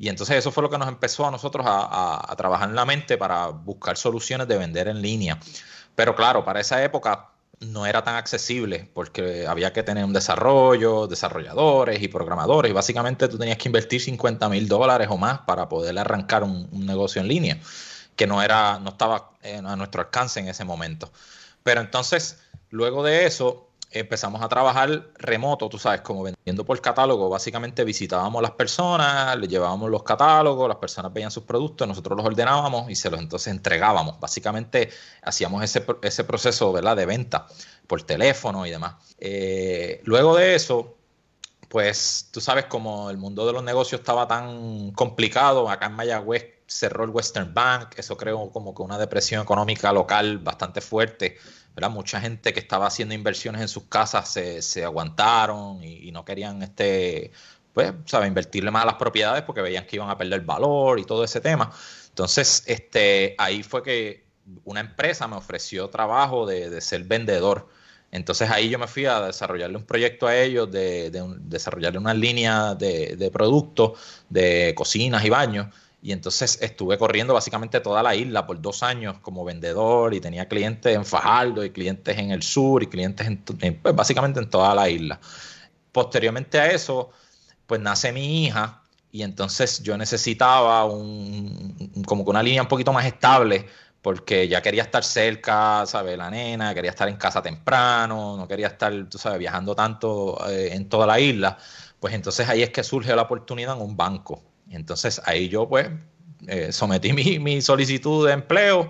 Y 0.00 0.08
entonces 0.08 0.38
eso 0.38 0.50
fue 0.50 0.62
lo 0.62 0.70
que 0.70 0.78
nos 0.78 0.88
empezó 0.88 1.26
a 1.26 1.30
nosotros 1.30 1.66
a, 1.68 2.32
a 2.32 2.34
trabajar 2.34 2.70
en 2.70 2.74
la 2.74 2.86
mente 2.86 3.18
para 3.18 3.48
buscar 3.48 3.98
soluciones 3.98 4.48
de 4.48 4.56
vender 4.56 4.88
en 4.88 5.02
línea. 5.02 5.38
Pero 5.94 6.16
claro, 6.16 6.42
para 6.42 6.58
esa 6.60 6.82
época 6.82 7.28
no 7.60 7.84
era 7.84 8.02
tan 8.02 8.16
accesible 8.16 8.88
porque 8.94 9.46
había 9.46 9.72
que 9.72 9.82
tener 9.82 10.04
un 10.04 10.14
desarrollo, 10.14 11.06
desarrolladores 11.06 12.02
y 12.02 12.08
programadores 12.08 12.70
y 12.70 12.72
básicamente 12.72 13.28
tú 13.28 13.36
tenías 13.36 13.58
que 13.58 13.68
invertir 13.68 14.00
50 14.00 14.48
mil 14.48 14.66
dólares 14.66 15.08
o 15.10 15.18
más 15.18 15.40
para 15.40 15.68
poder 15.68 15.98
arrancar 15.98 16.42
un, 16.42 16.68
negocio 16.72 17.20
en 17.20 17.28
línea 17.28 17.60
que 18.16 18.26
no 18.26 18.42
era, 18.42 18.78
no 18.78 18.90
estaba 18.90 19.32
a 19.42 19.76
nuestro 19.76 20.00
alcance 20.00 20.40
en 20.40 20.48
ese 20.48 20.64
momento. 20.64 21.12
Pero 21.62 21.82
entonces, 21.82 22.38
luego 22.70 23.02
de 23.02 23.26
eso, 23.26 23.69
empezamos 23.90 24.40
a 24.42 24.48
trabajar 24.48 25.08
remoto, 25.16 25.68
tú 25.68 25.78
sabes, 25.78 26.00
como 26.02 26.22
vendiendo 26.22 26.64
por 26.64 26.80
catálogo. 26.80 27.28
Básicamente 27.28 27.84
visitábamos 27.84 28.40
las 28.40 28.52
personas, 28.52 29.36
les 29.36 29.48
llevábamos 29.48 29.90
los 29.90 30.02
catálogos, 30.02 30.68
las 30.68 30.78
personas 30.78 31.12
veían 31.12 31.30
sus 31.30 31.44
productos, 31.44 31.88
nosotros 31.88 32.16
los 32.16 32.26
ordenábamos 32.26 32.90
y 32.90 32.94
se 32.94 33.10
los 33.10 33.20
entonces 33.20 33.52
entregábamos. 33.52 34.20
Básicamente 34.20 34.90
hacíamos 35.22 35.64
ese, 35.64 35.84
ese 36.02 36.24
proceso 36.24 36.72
¿verdad? 36.72 36.96
de 36.96 37.06
venta 37.06 37.46
por 37.86 38.02
teléfono 38.02 38.64
y 38.64 38.70
demás. 38.70 38.94
Eh, 39.18 40.00
luego 40.04 40.36
de 40.36 40.54
eso, 40.54 40.96
pues 41.68 42.28
tú 42.32 42.40
sabes, 42.40 42.66
como 42.66 43.10
el 43.10 43.16
mundo 43.16 43.46
de 43.46 43.52
los 43.52 43.64
negocios 43.64 44.00
estaba 44.00 44.28
tan 44.28 44.92
complicado, 44.92 45.68
acá 45.68 45.86
en 45.86 45.94
Mayagüez 45.94 46.60
cerró 46.66 47.02
el 47.02 47.10
Western 47.10 47.52
Bank, 47.52 47.94
eso 47.96 48.16
creó 48.16 48.50
como 48.50 48.72
que 48.74 48.82
una 48.82 48.96
depresión 48.96 49.42
económica 49.42 49.92
local 49.92 50.38
bastante 50.38 50.80
fuerte 50.80 51.36
Mucha 51.90 52.20
gente 52.20 52.52
que 52.52 52.60
estaba 52.60 52.86
haciendo 52.86 53.14
inversiones 53.14 53.62
en 53.62 53.68
sus 53.68 53.84
casas 53.84 54.28
se, 54.28 54.84
aguantaron 54.84 55.82
y, 55.82 56.12
no 56.12 56.24
querían 56.24 56.62
este, 56.62 57.32
pues, 57.72 57.94
¿sabe? 58.04 58.26
invertirle 58.26 58.70
más 58.70 58.82
a 58.82 58.86
las 58.86 58.94
propiedades 58.96 59.42
porque 59.44 59.62
veían 59.62 59.86
que 59.86 59.96
iban 59.96 60.10
a 60.10 60.18
perder 60.18 60.42
valor 60.42 61.00
y 61.00 61.04
todo 61.04 61.24
ese 61.24 61.40
tema. 61.40 61.70
Entonces, 62.08 62.64
este, 62.66 63.34
ahí 63.38 63.62
fue 63.62 63.82
que 63.82 64.26
una 64.64 64.80
empresa 64.80 65.26
me 65.26 65.36
ofreció 65.36 65.88
trabajo 65.88 66.44
de, 66.44 66.80
ser 66.80 67.04
vendedor. 67.04 67.68
Entonces 68.12 68.50
ahí 68.50 68.68
yo 68.68 68.78
me 68.78 68.88
fui 68.88 69.06
a 69.06 69.20
desarrollarle 69.20 69.76
un 69.76 69.86
proyecto 69.86 70.26
a 70.26 70.36
ellos, 70.36 70.70
de, 70.70 71.10
desarrollarle 71.40 71.98
una 71.98 72.12
línea 72.12 72.74
de, 72.74 73.16
de 73.16 73.30
productos 73.30 73.98
de 74.28 74.74
cocinas 74.76 75.24
y 75.24 75.30
baños 75.30 75.68
y 76.02 76.12
entonces 76.12 76.58
estuve 76.62 76.96
corriendo 76.96 77.34
básicamente 77.34 77.80
toda 77.80 78.02
la 78.02 78.14
isla 78.14 78.46
por 78.46 78.60
dos 78.60 78.82
años 78.82 79.18
como 79.20 79.44
vendedor 79.44 80.14
y 80.14 80.20
tenía 80.20 80.48
clientes 80.48 80.94
en 80.94 81.04
Fajardo 81.04 81.64
y 81.64 81.70
clientes 81.70 82.16
en 82.18 82.30
el 82.30 82.42
sur 82.42 82.82
y 82.82 82.86
clientes 82.86 83.26
en, 83.26 83.42
pues 83.82 83.94
básicamente 83.94 84.40
en 84.40 84.48
toda 84.48 84.74
la 84.74 84.88
isla. 84.88 85.20
Posteriormente 85.92 86.58
a 86.58 86.70
eso, 86.70 87.10
pues 87.66 87.80
nace 87.80 88.12
mi 88.12 88.44
hija 88.44 88.82
y 89.12 89.22
entonces 89.22 89.82
yo 89.82 89.98
necesitaba 89.98 90.84
un, 90.86 92.02
como 92.06 92.24
que 92.24 92.30
una 92.30 92.42
línea 92.42 92.62
un 92.62 92.68
poquito 92.68 92.92
más 92.92 93.04
estable 93.04 93.66
porque 94.02 94.48
ya 94.48 94.62
quería 94.62 94.82
estar 94.82 95.04
cerca, 95.04 95.84
¿sabes? 95.86 96.16
La 96.16 96.30
nena, 96.30 96.74
quería 96.74 96.90
estar 96.90 97.08
en 97.08 97.16
casa 97.16 97.42
temprano, 97.42 98.36
no 98.36 98.48
quería 98.48 98.68
estar, 98.68 98.92
tú 99.10 99.18
sabes, 99.18 99.38
viajando 99.38 99.74
tanto 99.74 100.48
eh, 100.48 100.70
en 100.72 100.88
toda 100.88 101.06
la 101.06 101.20
isla. 101.20 101.58
Pues 101.98 102.14
entonces 102.14 102.48
ahí 102.48 102.62
es 102.62 102.70
que 102.70 102.82
surge 102.82 103.14
la 103.14 103.22
oportunidad 103.22 103.76
en 103.76 103.82
un 103.82 103.96
banco. 103.96 104.42
Y 104.70 104.76
entonces 104.76 105.20
ahí 105.26 105.50
yo 105.50 105.68
pues 105.68 105.90
eh, 106.46 106.72
sometí 106.72 107.12
mi, 107.12 107.60
solicitud 107.60 108.26
de 108.26 108.32
empleo 108.32 108.88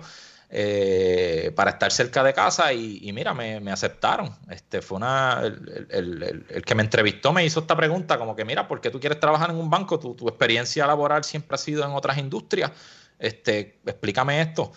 eh, 0.49 1.51
para 1.55 1.71
estar 1.71 1.91
cerca 1.91 2.23
de 2.23 2.33
casa 2.33 2.71
y, 2.71 3.11
mira, 3.11 3.33
me, 3.33 3.71
aceptaron. 3.71 4.33
Este 4.49 4.81
fue 4.81 4.97
una, 4.97 5.41
el, 5.89 6.63
que 6.65 6.75
me 6.75 6.83
entrevistó 6.83 7.33
me 7.33 7.43
hizo 7.43 7.61
esta 7.61 7.75
pregunta 7.75 8.17
como 8.17 8.35
que 8.35 8.45
mira, 8.45 8.67
¿por 8.67 8.79
qué 8.79 8.89
tú 8.89 8.99
quieres 8.99 9.19
trabajar 9.19 9.49
en 9.49 9.57
un 9.57 9.69
banco? 9.69 9.99
Tu, 9.99 10.15
tu 10.15 10.29
experiencia 10.29 10.87
laboral 10.87 11.25
siempre 11.25 11.55
ha 11.55 11.57
sido 11.57 11.83
en 11.83 11.91
otras 11.91 12.17
industrias. 12.17 12.71
Este, 13.19 13.79
explícame 13.85 14.41
esto. 14.41 14.71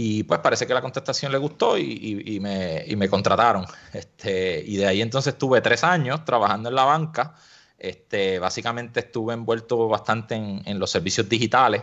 Y 0.00 0.22
pues 0.22 0.38
parece 0.38 0.64
que 0.64 0.74
la 0.74 0.80
contestación 0.80 1.32
le 1.32 1.38
gustó 1.38 1.76
y, 1.76 2.38
me, 2.40 3.08
contrataron. 3.08 3.66
Este, 3.92 4.62
y 4.64 4.76
de 4.76 4.86
ahí 4.86 5.02
entonces 5.02 5.32
estuve 5.32 5.60
tres 5.60 5.82
años 5.82 6.24
trabajando 6.24 6.68
en 6.68 6.76
la 6.76 6.84
banca. 6.84 7.34
Este, 7.78 8.40
básicamente 8.40 9.00
estuve 9.00 9.34
envuelto 9.34 9.88
bastante 9.88 10.34
en, 10.34 10.78
los 10.78 10.90
servicios 10.90 11.28
digitales. 11.28 11.82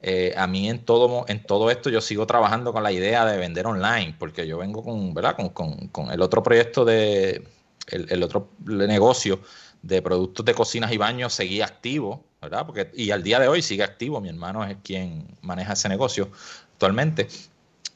Eh, 0.00 0.34
a 0.36 0.46
mí 0.46 0.68
en 0.68 0.84
todo, 0.84 1.24
en 1.28 1.44
todo 1.44 1.70
esto 1.70 1.90
yo 1.90 2.00
sigo 2.00 2.26
trabajando 2.26 2.72
con 2.72 2.82
la 2.82 2.92
idea 2.92 3.24
de 3.24 3.38
vender 3.38 3.66
online, 3.66 4.16
porque 4.18 4.46
yo 4.46 4.58
vengo 4.58 4.82
con, 4.82 5.14
¿verdad? 5.14 5.36
con, 5.52 6.10
el 6.10 6.22
otro 6.22 6.42
proyecto 6.42 6.84
de, 6.84 7.46
el, 7.88 8.22
otro 8.22 8.50
negocio 8.64 9.40
de 9.82 10.02
productos 10.02 10.44
de 10.46 10.54
cocinas 10.54 10.92
y 10.92 10.96
baños 10.96 11.34
seguía 11.34 11.66
activo, 11.66 12.24
¿verdad? 12.40 12.66
Porque, 12.66 12.90
y 12.94 13.10
al 13.10 13.22
día 13.22 13.38
de 13.38 13.48
hoy 13.48 13.62
sigue 13.62 13.82
activo, 13.82 14.20
mi 14.20 14.30
hermano 14.30 14.64
es 14.64 14.76
quien 14.82 15.26
maneja 15.42 15.74
ese 15.74 15.88
negocio 15.88 16.30
actualmente. 16.72 17.28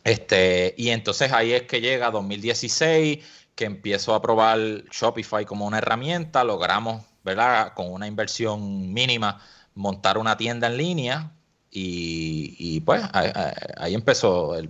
Este, 0.04 0.74
y 0.76 0.90
entonces 0.90 1.32
ahí 1.32 1.52
es 1.52 1.62
que 1.62 1.80
llega 1.80 2.10
2016, 2.10 3.24
que 3.54 3.64
empiezo 3.64 4.14
a 4.14 4.22
probar 4.22 4.58
Shopify 4.90 5.44
como 5.44 5.66
una 5.66 5.78
herramienta, 5.78 6.44
logramos, 6.44 7.04
¿verdad? 7.28 7.72
Con 7.74 7.92
una 7.92 8.06
inversión 8.06 8.92
mínima, 8.92 9.40
montar 9.74 10.18
una 10.18 10.36
tienda 10.36 10.66
en 10.66 10.76
línea 10.76 11.32
y, 11.70 12.80
pues 12.80 13.02
ahí, 13.12 13.94
empezó. 13.94 14.56
El, 14.56 14.68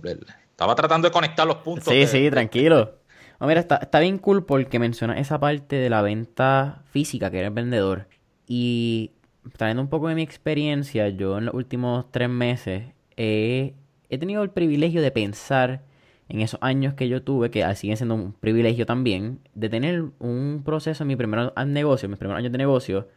estaba 0.51 0.75
tratando 0.75 1.07
de 1.07 1.11
conectar 1.11 1.47
los 1.47 1.57
puntos. 1.57 1.93
Sí, 1.93 2.05
sí, 2.07 2.29
tranquilo. 2.29 2.95
mira, 3.39 3.59
está, 3.59 3.77
está 3.77 3.99
bien 3.99 4.17
cool 4.17 4.45
porque 4.45 4.79
menciona 4.79 5.19
esa 5.19 5.39
parte 5.39 5.77
de 5.77 5.89
la 5.89 6.01
venta 6.01 6.83
física, 6.91 7.31
que 7.31 7.39
eres 7.39 7.53
vendedor. 7.53 8.07
Y 8.47 9.11
trayendo 9.57 9.81
un 9.81 9.89
poco 9.89 10.07
de 10.09 10.15
mi 10.15 10.21
experiencia, 10.21 11.09
yo 11.09 11.37
en 11.37 11.45
los 11.45 11.55
últimos 11.55 12.11
tres 12.11 12.29
meses 12.29 12.83
he 13.17 13.73
he 14.09 14.17
tenido 14.17 14.43
el 14.43 14.49
privilegio 14.49 15.01
de 15.01 15.11
pensar 15.11 15.83
en 16.29 16.41
esos 16.41 16.59
años 16.61 16.93
que 16.93 17.09
yo 17.09 17.23
tuve, 17.23 17.49
que 17.49 17.75
siguen 17.75 17.97
siendo 17.97 18.15
un 18.15 18.33
privilegio 18.33 18.85
también, 18.85 19.39
de 19.55 19.67
tener 19.67 20.05
un 20.19 20.61
proceso 20.63 21.03
en 21.03 21.07
mi 21.07 21.15
primer 21.15 21.51
negocio, 21.65 22.07
mis 22.07 22.19
primeros 22.19 22.39
años 22.39 22.51
de 22.51 22.57
negocio, 22.59 23.07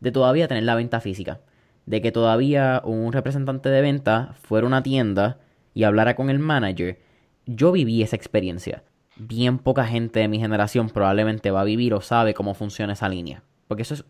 de 0.00 0.12
todavía 0.12 0.48
tener 0.48 0.64
la 0.64 0.74
venta 0.74 1.00
física. 1.00 1.40
De 1.86 2.02
que 2.02 2.10
todavía 2.10 2.82
un 2.84 3.12
representante 3.12 3.68
de 3.68 3.80
venta 3.80 4.34
fuera 4.42 4.66
a 4.66 4.68
una 4.68 4.82
tienda 4.82 5.38
y 5.72 5.84
hablara 5.84 6.16
con 6.16 6.28
el 6.28 6.40
manager. 6.40 6.98
Yo 7.46 7.70
viví 7.70 8.02
esa 8.02 8.16
experiencia. 8.16 8.82
Bien 9.16 9.58
poca 9.58 9.86
gente 9.86 10.18
de 10.18 10.28
mi 10.28 10.40
generación 10.40 10.90
probablemente 10.90 11.52
va 11.52 11.60
a 11.60 11.64
vivir 11.64 11.94
o 11.94 12.00
sabe 12.00 12.34
cómo 12.34 12.54
funciona 12.54 12.94
esa 12.94 13.08
línea. 13.08 13.44
Porque 13.68 13.82
eso 13.82 13.94
es 13.94 14.04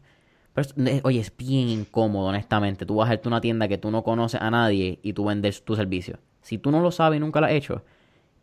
oye, 1.02 1.20
es 1.20 1.36
bien 1.36 1.68
incómodo, 1.68 2.28
honestamente. 2.28 2.86
Tú 2.86 2.96
vas 2.96 3.10
a 3.10 3.28
una 3.28 3.42
tienda 3.42 3.68
que 3.68 3.76
tú 3.76 3.90
no 3.90 4.02
conoces 4.02 4.40
a 4.40 4.50
nadie 4.50 4.98
y 5.02 5.12
tú 5.12 5.26
vendes 5.26 5.62
tu 5.62 5.76
servicio. 5.76 6.18
Si 6.40 6.56
tú 6.56 6.70
no 6.70 6.80
lo 6.80 6.90
sabes 6.90 7.18
y 7.18 7.20
nunca 7.20 7.40
lo 7.40 7.46
has 7.46 7.52
hecho, 7.52 7.84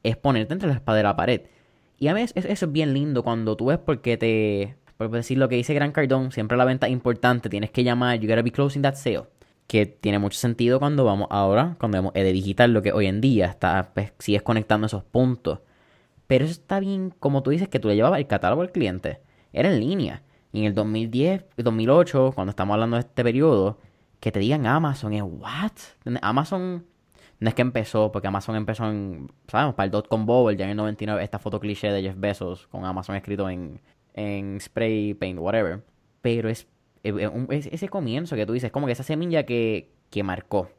es 0.03 0.17
ponerte 0.17 0.53
entre 0.53 0.67
la 0.67 0.75
espada 0.75 0.99
y 0.99 1.03
la 1.03 1.15
pared. 1.15 1.41
Y 1.97 2.07
a 2.07 2.13
veces 2.13 2.45
eso 2.45 2.65
es 2.65 2.71
bien 2.71 2.93
lindo 2.93 3.23
cuando 3.23 3.55
tú 3.55 3.67
ves 3.67 3.79
porque 3.79 4.17
te... 4.17 4.75
Por 4.97 5.09
decir 5.09 5.37
lo 5.37 5.49
que 5.49 5.55
dice 5.55 5.73
Gran 5.73 5.91
Cardón, 5.91 6.31
siempre 6.31 6.57
la 6.57 6.65
venta 6.65 6.85
es 6.87 6.93
importante, 6.93 7.49
tienes 7.49 7.71
que 7.71 7.83
llamar, 7.83 8.19
you 8.19 8.29
gotta 8.29 8.41
be 8.41 8.51
closing 8.51 8.83
that 8.83 8.95
sale. 8.95 9.23
Que 9.67 9.85
tiene 9.85 10.19
mucho 10.19 10.37
sentido 10.37 10.79
cuando 10.79 11.03
vamos 11.03 11.27
ahora, 11.31 11.75
cuando 11.79 11.97
vemos 11.97 12.13
de 12.13 12.31
digital, 12.31 12.73
lo 12.73 12.81
que 12.81 12.91
hoy 12.91 13.07
en 13.07 13.19
día 13.19 13.47
está, 13.47 13.91
pues, 13.93 14.13
sigues 14.19 14.43
conectando 14.43 14.87
esos 14.87 15.03
puntos. 15.03 15.59
Pero 16.27 16.45
eso 16.45 16.51
está 16.53 16.79
bien, 16.79 17.13
como 17.19 17.41
tú 17.41 17.49
dices, 17.51 17.69
que 17.69 17.79
tú 17.79 17.87
le 17.87 17.95
llevabas 17.95 18.19
el 18.19 18.27
catálogo 18.27 18.61
al 18.61 18.71
cliente. 18.71 19.21
Era 19.51 19.73
en 19.73 19.79
línea. 19.79 20.23
Y 20.51 20.59
en 20.59 20.65
el 20.65 20.75
2010, 20.75 21.45
2008, 21.57 22.31
cuando 22.35 22.51
estamos 22.51 22.73
hablando 22.75 22.97
de 22.97 23.01
este 23.01 23.23
periodo, 23.23 23.79
que 24.19 24.31
te 24.31 24.39
digan 24.39 24.65
Amazon 24.67 25.13
es 25.13 25.23
what? 25.23 25.71
Amazon 26.21 26.85
no 27.43 27.49
es 27.49 27.55
que 27.55 27.61
empezó, 27.61 28.11
porque 28.11 28.27
Amazon 28.27 28.55
empezó 28.55 28.89
en, 28.89 29.29
sabemos, 29.47 29.75
para 29.75 29.85
el 29.85 29.91
dot-com 29.91 30.25
bubble, 30.25 30.55
ya 30.55 30.65
en 30.65 30.71
el 30.71 30.77
99, 30.77 31.23
esta 31.23 31.39
foto 31.39 31.59
cliché 31.59 31.91
de 31.91 32.01
Jeff 32.01 32.15
Bezos 32.17 32.67
con 32.67 32.85
Amazon 32.85 33.15
escrito 33.15 33.49
en, 33.49 33.81
en 34.13 34.59
spray 34.61 35.13
paint, 35.13 35.39
whatever. 35.39 35.83
Pero 36.21 36.49
es, 36.49 36.67
ese 37.03 37.89
comienzo 37.89 38.35
que 38.35 38.45
tú 38.45 38.53
dices, 38.53 38.71
como 38.71 38.85
que 38.85 38.93
esa 38.93 39.03
semilla 39.03 39.45
que, 39.45 39.91
que 40.09 40.23
marcó. 40.23 40.69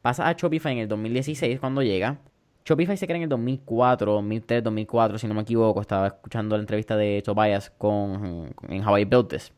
Pasa 0.00 0.28
a 0.28 0.32
Shopify 0.32 0.72
en 0.72 0.78
el 0.78 0.88
2016 0.88 1.58
cuando 1.60 1.82
llega 1.82 2.18
Shopify 2.64 2.96
se 2.96 3.06
crea 3.06 3.16
en 3.16 3.24
el 3.24 3.28
2004, 3.28 4.12
2003, 4.12 4.62
2004, 4.62 5.18
si 5.18 5.26
no 5.26 5.34
me 5.34 5.42
equivoco. 5.42 5.80
Estaba 5.80 6.06
escuchando 6.06 6.56
la 6.56 6.60
entrevista 6.60 6.96
de 6.96 7.20
Tobias 7.24 7.70
con, 7.70 8.54
en 8.68 8.82
Hawaii 8.82 9.04
Built 9.04 9.30
This. 9.30 9.52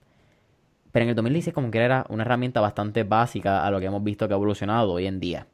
Pero 0.90 1.02
en 1.02 1.10
el 1.10 1.14
2016 1.14 1.52
como 1.52 1.70
que 1.70 1.78
era 1.78 2.06
una 2.08 2.22
herramienta 2.22 2.60
bastante 2.60 3.04
básica 3.04 3.66
a 3.66 3.70
lo 3.70 3.80
que 3.80 3.86
hemos 3.86 4.02
visto 4.02 4.26
que 4.26 4.32
ha 4.32 4.36
evolucionado 4.36 4.92
hoy 4.92 5.06
en 5.06 5.20
día. 5.20 5.46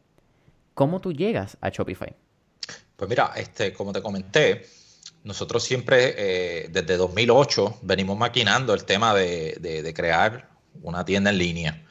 ¿Cómo 0.75 1.01
tú 1.01 1.13
llegas 1.13 1.57
a 1.61 1.69
Shopify? 1.71 2.15
Pues 2.97 3.09
mira, 3.09 3.33
este, 3.37 3.73
como 3.73 3.93
te 3.93 4.03
comenté, 4.03 4.67
nosotros 5.25 5.63
siempre 5.63 6.15
eh, 6.17 6.69
desde 6.71 6.97
2008 6.97 7.79
venimos 7.83 8.17
maquinando 8.17 8.75
el 8.75 8.85
tema 8.85 9.15
de, 9.15 9.93
crear 9.95 10.49
una 10.83 11.05
tienda 11.05 11.31
en 11.31 11.39
línea. 11.39 11.87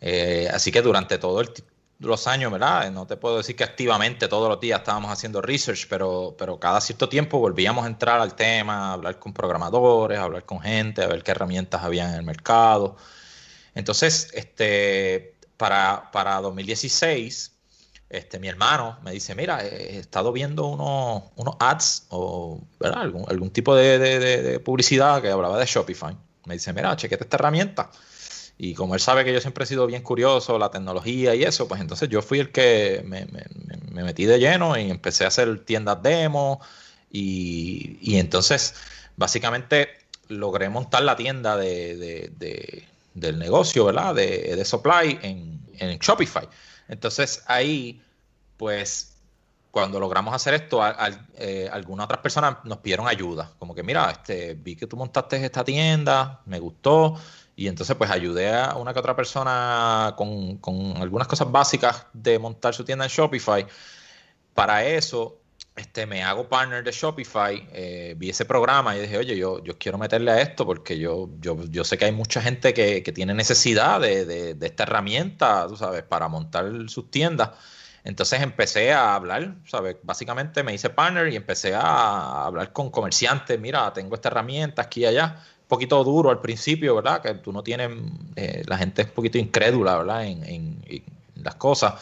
Eh, 0.00 0.48
así 0.52 0.70
que 0.70 0.82
durante 0.82 1.18
todo 1.18 1.40
el 1.40 1.50
los 1.98 2.26
años, 2.26 2.52
¿verdad? 2.52 2.90
No 2.90 3.06
te 3.06 3.16
puedo 3.16 3.38
decir 3.38 3.56
que 3.56 3.64
activamente 3.64 4.28
todos 4.28 4.48
los 4.48 4.60
días 4.60 4.80
estábamos 4.80 5.10
haciendo 5.10 5.40
research, 5.40 5.86
pero, 5.88 6.34
pero 6.38 6.58
cada 6.58 6.80
cierto 6.80 7.08
tiempo 7.08 7.38
volvíamos 7.38 7.84
a 7.84 7.88
entrar 7.88 8.20
al 8.20 8.34
tema, 8.34 8.90
a 8.90 8.92
hablar 8.94 9.18
con 9.18 9.32
programadores, 9.32 10.18
a 10.18 10.24
hablar 10.24 10.44
con 10.44 10.60
gente, 10.60 11.02
a 11.02 11.06
ver 11.06 11.22
qué 11.22 11.30
herramientas 11.30 11.82
había 11.82 12.08
en 12.08 12.14
el 12.16 12.22
mercado. 12.22 12.96
Entonces, 13.74 14.30
este, 14.34 15.36
para, 15.56 16.10
para 16.12 16.40
2016, 16.40 17.55
este, 18.08 18.38
mi 18.38 18.48
hermano 18.48 18.98
me 19.02 19.10
dice, 19.10 19.34
mira, 19.34 19.64
he 19.64 19.98
estado 19.98 20.32
viendo 20.32 20.66
unos, 20.66 21.24
unos 21.34 21.56
ads 21.58 22.06
o. 22.10 22.60
Algún, 22.80 23.24
algún 23.28 23.50
tipo 23.50 23.74
de, 23.74 23.98
de, 23.98 24.60
publicidad 24.60 25.20
que 25.20 25.30
hablaba 25.30 25.58
de 25.58 25.66
Shopify. 25.66 26.16
Me 26.44 26.54
dice, 26.54 26.72
mira, 26.72 26.94
chequete 26.96 27.24
esta 27.24 27.36
herramienta. 27.36 27.90
Y 28.58 28.74
como 28.74 28.94
él 28.94 29.00
sabe 29.00 29.24
que 29.24 29.32
yo 29.32 29.40
siempre 29.40 29.64
he 29.64 29.66
sido 29.66 29.86
bien 29.86 30.02
curioso, 30.02 30.58
la 30.58 30.70
tecnología 30.70 31.34
y 31.34 31.42
eso, 31.42 31.68
pues 31.68 31.80
entonces 31.80 32.08
yo 32.08 32.22
fui 32.22 32.38
el 32.38 32.52
que 32.52 33.02
me, 33.04 33.26
metí 34.02 34.24
de 34.24 34.38
lleno 34.38 34.78
y 34.78 34.90
empecé 34.90 35.24
a 35.24 35.28
hacer 35.28 35.64
tiendas 35.64 36.02
demo. 36.02 36.60
Y, 37.10 38.16
entonces, 38.18 38.74
básicamente, 39.16 39.88
logré 40.28 40.68
montar 40.68 41.02
la 41.02 41.16
tienda 41.16 41.56
de, 41.56 42.32
del 43.14 43.38
negocio, 43.38 43.84
¿verdad? 43.84 44.14
De, 44.14 44.64
supply 44.64 45.18
en, 45.22 45.60
en, 45.78 45.98
Shopify. 45.98 46.48
Entonces, 46.88 47.42
ahí, 47.46 48.02
pues, 48.56 49.16
cuando 49.70 50.00
logramos 50.00 50.34
hacer 50.34 50.54
esto, 50.54 50.80
eh, 51.34 51.68
algunas 51.70 52.04
otras 52.04 52.20
personas 52.20 52.56
nos 52.64 52.78
pidieron 52.78 53.06
ayuda. 53.08 53.52
Como 53.58 53.74
que, 53.74 53.82
mira, 53.82 54.10
este, 54.10 54.54
vi 54.54 54.74
que 54.74 54.86
tú 54.86 54.96
montaste 54.96 55.44
esta 55.44 55.64
tienda, 55.64 56.40
me 56.46 56.58
gustó 56.58 57.18
y 57.56 57.68
entonces 57.68 57.96
pues 57.96 58.10
ayudé 58.10 58.54
a 58.54 58.76
una 58.76 58.92
que 58.92 59.00
otra 59.00 59.16
persona 59.16 60.14
con, 60.16 60.60
algunas 60.98 61.26
cosas 61.26 61.50
básicas 61.50 62.06
de 62.12 62.38
montar 62.38 62.74
su 62.74 62.84
tienda 62.84 63.06
en 63.06 63.10
Shopify. 63.10 63.66
Para 64.54 64.84
eso 64.84 65.40
este, 65.76 66.06
me 66.06 66.22
hago 66.22 66.48
partner 66.48 66.82
de 66.82 66.90
Shopify, 66.90 67.68
eh, 67.72 68.14
vi 68.16 68.30
ese 68.30 68.44
programa 68.44 68.96
y 68.96 69.00
dije, 69.00 69.18
oye, 69.18 69.36
yo, 69.36 69.62
yo 69.62 69.78
quiero 69.78 69.98
meterle 69.98 70.30
a 70.30 70.40
esto 70.40 70.64
porque 70.66 70.98
yo, 70.98 71.28
yo, 71.40 71.62
yo 71.70 71.84
sé 71.84 71.98
que 71.98 72.06
hay 72.06 72.12
mucha 72.12 72.40
gente 72.40 72.74
que, 72.74 73.02
tiene 73.14 73.34
necesidad 73.34 74.00
de, 74.00 74.56
esta 74.60 74.82
herramienta, 74.84 75.66
tú 75.68 75.76
sabes, 75.76 76.02
para 76.02 76.28
montar 76.28 76.70
sus 76.88 77.10
tiendas. 77.10 77.50
Entonces 78.04 78.40
empecé 78.40 78.92
a 78.92 79.14
hablar, 79.14 79.56
¿sabes? 79.66 79.96
Básicamente 80.02 80.62
me 80.62 80.72
hice 80.72 80.90
partner 80.90 81.32
y 81.32 81.36
empecé 81.36 81.74
a 81.74 82.46
hablar 82.46 82.72
con 82.72 82.90
comerciantes, 82.90 83.58
mira, 83.58 83.92
tengo 83.92 84.14
esta 84.14 84.28
herramienta 84.28 84.82
aquí 84.82 85.00
y 85.00 85.06
allá 85.06 85.42
poquito 85.68 86.02
duro 86.04 86.30
al 86.30 86.40
principio, 86.40 86.94
¿verdad? 86.96 87.20
Que 87.20 87.34
tú 87.34 87.52
no 87.52 87.62
tienes, 87.62 87.90
eh, 88.36 88.62
la 88.66 88.78
gente 88.78 89.02
es 89.02 89.08
un 89.08 89.14
poquito 89.14 89.38
incrédula, 89.38 89.98
¿verdad? 89.98 90.24
En, 90.26 90.76
las 91.42 91.54
cosas. 91.56 91.94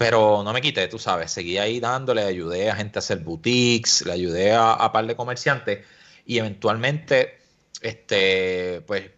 Pero 0.00 0.42
no 0.42 0.54
me 0.54 0.62
quité, 0.62 0.88
tú 0.88 0.98
sabes, 0.98 1.30
seguí 1.30 1.58
ahí 1.58 1.78
dándole, 1.78 2.22
ayudé 2.22 2.70
a 2.70 2.74
gente 2.74 2.98
a 2.98 3.00
hacer 3.00 3.18
boutiques, 3.18 4.00
le 4.06 4.12
ayudé 4.14 4.52
a, 4.52 4.72
a 4.72 4.92
par 4.92 5.06
de 5.06 5.14
comerciantes 5.14 5.84
y 6.24 6.38
eventualmente, 6.38 7.38
este, 7.82 8.80
pues 8.86 9.10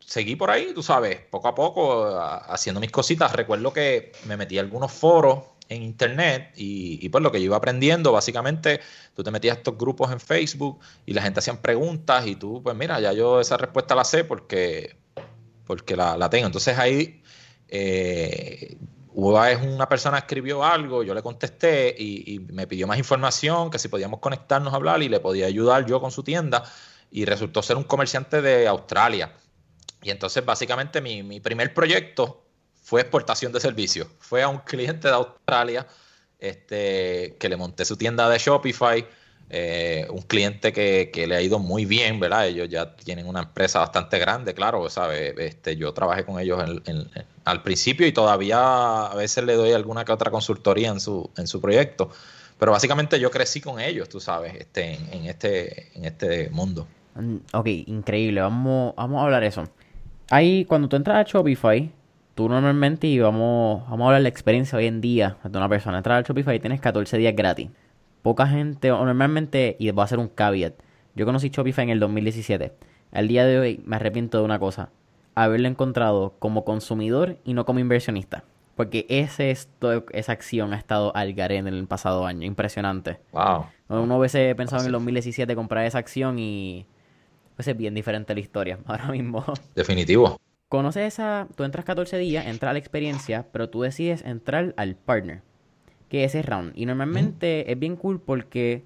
seguí 0.00 0.36
por 0.36 0.50
ahí, 0.50 0.74
tú 0.74 0.82
sabes, 0.82 1.18
poco 1.30 1.48
a 1.48 1.54
poco, 1.54 2.20
haciendo 2.20 2.78
mis 2.78 2.90
cositas. 2.90 3.32
Recuerdo 3.32 3.72
que 3.72 4.12
me 4.26 4.36
metí 4.36 4.58
a 4.58 4.60
algunos 4.60 4.92
foros 4.92 5.44
en 5.70 5.82
internet 5.82 6.52
y, 6.56 6.98
y, 7.00 7.08
pues 7.08 7.24
lo 7.24 7.32
que 7.32 7.38
yo 7.40 7.46
iba 7.46 7.56
aprendiendo, 7.56 8.12
básicamente, 8.12 8.80
tú 9.14 9.24
te 9.24 9.30
metías 9.30 9.56
a 9.56 9.58
estos 9.60 9.78
grupos 9.78 10.12
en 10.12 10.20
Facebook 10.20 10.78
y 11.06 11.14
la 11.14 11.22
gente 11.22 11.38
hacían 11.40 11.62
preguntas 11.62 12.26
y 12.26 12.36
tú, 12.36 12.62
pues 12.62 12.76
mira, 12.76 13.00
ya 13.00 13.14
yo 13.14 13.40
esa 13.40 13.56
respuesta 13.56 13.94
la 13.94 14.04
sé 14.04 14.24
porque, 14.24 14.98
porque 15.66 15.96
la, 15.96 16.28
tengo. 16.28 16.44
Entonces 16.44 16.76
ahí 16.76 17.22
eh, 17.68 18.76
una 19.20 19.88
persona 19.88 20.18
escribió 20.18 20.64
algo, 20.64 21.02
yo 21.02 21.12
le 21.12 21.22
contesté 21.22 21.94
y, 21.98 22.34
y, 22.34 22.38
me 22.38 22.66
pidió 22.66 22.86
más 22.86 22.98
información, 22.98 23.70
que 23.70 23.78
si 23.78 23.88
podíamos 23.88 24.20
conectarnos 24.20 24.72
a 24.72 24.76
hablar 24.76 25.02
y 25.02 25.08
le 25.08 25.18
podía 25.18 25.46
ayudar 25.46 25.86
yo 25.86 26.00
con 26.00 26.10
su 26.10 26.22
tienda 26.22 26.62
y 27.10 27.24
resultó 27.24 27.62
ser 27.62 27.76
un 27.76 27.84
comerciante 27.84 28.40
de 28.40 28.68
Australia. 28.68 29.32
Y 30.02 30.10
entonces 30.10 30.44
básicamente 30.44 31.00
mi, 31.00 31.22
mi 31.22 31.40
primer 31.40 31.74
proyecto 31.74 32.44
fue 32.80 33.00
exportación 33.00 33.52
de 33.52 33.60
servicios. 33.60 34.08
Fue 34.20 34.42
a 34.42 34.48
un 34.48 34.58
cliente 34.58 35.08
de 35.08 35.14
Australia 35.14 35.86
este, 36.38 37.36
que 37.38 37.48
le 37.48 37.56
monté 37.56 37.84
su 37.84 37.96
tienda 37.96 38.28
de 38.28 38.38
Shopify. 38.38 39.06
Eh, 39.50 40.06
un 40.10 40.20
cliente 40.22 40.72
que, 40.72 41.26
le 41.26 41.34
ha 41.34 41.40
ido 41.40 41.58
muy 41.58 41.86
bien, 41.86 42.20
¿verdad? 42.20 42.46
Ellos 42.46 42.68
ya 42.68 42.94
tienen 42.96 43.26
una 43.26 43.40
empresa 43.40 43.78
bastante 43.78 44.18
grande, 44.18 44.52
claro, 44.52 44.88
¿sabes? 44.90 45.34
Este, 45.38 45.76
yo 45.76 45.92
trabajé 45.94 46.24
con 46.24 46.38
ellos 46.38 46.62
al 47.44 47.62
principio 47.62 48.06
y 48.06 48.12
todavía 48.12 49.06
a 49.06 49.14
veces 49.14 49.44
le 49.44 49.54
doy 49.54 49.72
alguna 49.72 50.04
que 50.04 50.12
otra 50.12 50.30
consultoría 50.30 50.90
en 50.90 51.00
su, 51.00 51.30
en 51.36 51.46
su 51.46 51.60
proyecto. 51.60 52.10
Pero 52.58 52.72
básicamente 52.72 53.18
yo 53.20 53.30
crecí 53.30 53.60
con 53.60 53.80
ellos, 53.80 54.08
tú 54.08 54.20
sabes, 54.20 54.54
este, 54.54 54.98
en, 55.12 55.24
este, 55.26 55.96
en 55.96 56.04
este 56.04 56.50
mundo. 56.50 56.86
Mm, 57.14 57.36
ok, 57.52 57.66
increíble. 57.86 58.40
Vamos, 58.40 58.94
vamos 58.96 59.20
a 59.20 59.24
hablar 59.24 59.44
eso. 59.44 59.64
Ahí, 60.28 60.64
cuando 60.64 60.88
tú 60.88 60.96
entras 60.96 61.16
a 61.16 61.30
Shopify, 61.30 61.90
tú 62.34 62.48
normalmente, 62.48 63.06
y 63.06 63.18
vamos, 63.18 63.82
vamos 63.88 64.04
a 64.04 64.06
hablar 64.06 64.20
de 64.20 64.24
la 64.24 64.28
experiencia 64.28 64.76
hoy 64.76 64.86
en 64.86 65.00
día 65.00 65.38
de 65.42 65.56
una 65.56 65.68
persona, 65.68 65.98
entras 65.98 66.24
a 66.24 66.28
Shopify 66.28 66.56
y 66.56 66.60
tienes 66.60 66.80
14 66.80 67.16
días 67.16 67.34
gratis. 67.34 67.70
Poca 68.28 68.46
gente, 68.46 68.92
o 68.92 69.06
normalmente, 69.06 69.74
y 69.78 69.90
voy 69.90 70.02
a 70.02 70.04
hacer 70.04 70.18
un 70.18 70.28
caveat, 70.28 70.74
yo 71.14 71.24
conocí 71.24 71.48
Shopify 71.48 71.84
en 71.84 71.88
el 71.88 71.98
2017. 71.98 72.74
Al 73.10 73.26
día 73.26 73.46
de 73.46 73.58
hoy 73.58 73.80
me 73.86 73.96
arrepiento 73.96 74.36
de 74.36 74.44
una 74.44 74.58
cosa, 74.58 74.90
haberlo 75.34 75.66
encontrado 75.66 76.34
como 76.38 76.62
consumidor 76.62 77.38
y 77.44 77.54
no 77.54 77.64
como 77.64 77.78
inversionista. 77.78 78.44
Porque 78.76 79.06
ese 79.08 79.50
esa 79.50 80.32
acción 80.32 80.74
ha 80.74 80.76
estado 80.76 81.16
al 81.16 81.30
en 81.38 81.68
el 81.68 81.86
pasado 81.86 82.26
año. 82.26 82.46
Impresionante. 82.46 83.18
Wow. 83.32 83.64
Uno 83.88 84.18
hubiese 84.18 84.54
pensado 84.54 84.82
en 84.82 84.88
el 84.88 84.92
2017 84.92 85.54
comprar 85.54 85.86
esa 85.86 85.96
acción 85.96 86.38
y 86.38 86.84
pues 87.56 87.66
es 87.66 87.78
bien 87.78 87.94
diferente 87.94 88.34
la 88.34 88.40
historia 88.40 88.78
ahora 88.84 89.06
mismo. 89.06 89.42
Definitivo. 89.74 90.38
Conoces 90.68 91.14
esa, 91.14 91.48
tú 91.56 91.64
entras 91.64 91.86
14 91.86 92.18
días, 92.18 92.44
entras 92.44 92.68
a 92.68 92.72
la 92.74 92.78
experiencia, 92.78 93.46
pero 93.52 93.70
tú 93.70 93.80
decides 93.80 94.20
entrar 94.20 94.74
al 94.76 94.96
partner, 94.96 95.40
que 96.08 96.24
es 96.24 96.34
ese 96.34 96.42
round. 96.42 96.72
Y 96.74 96.86
normalmente 96.86 97.70
es 97.70 97.78
bien 97.78 97.96
cool 97.96 98.20
porque 98.20 98.84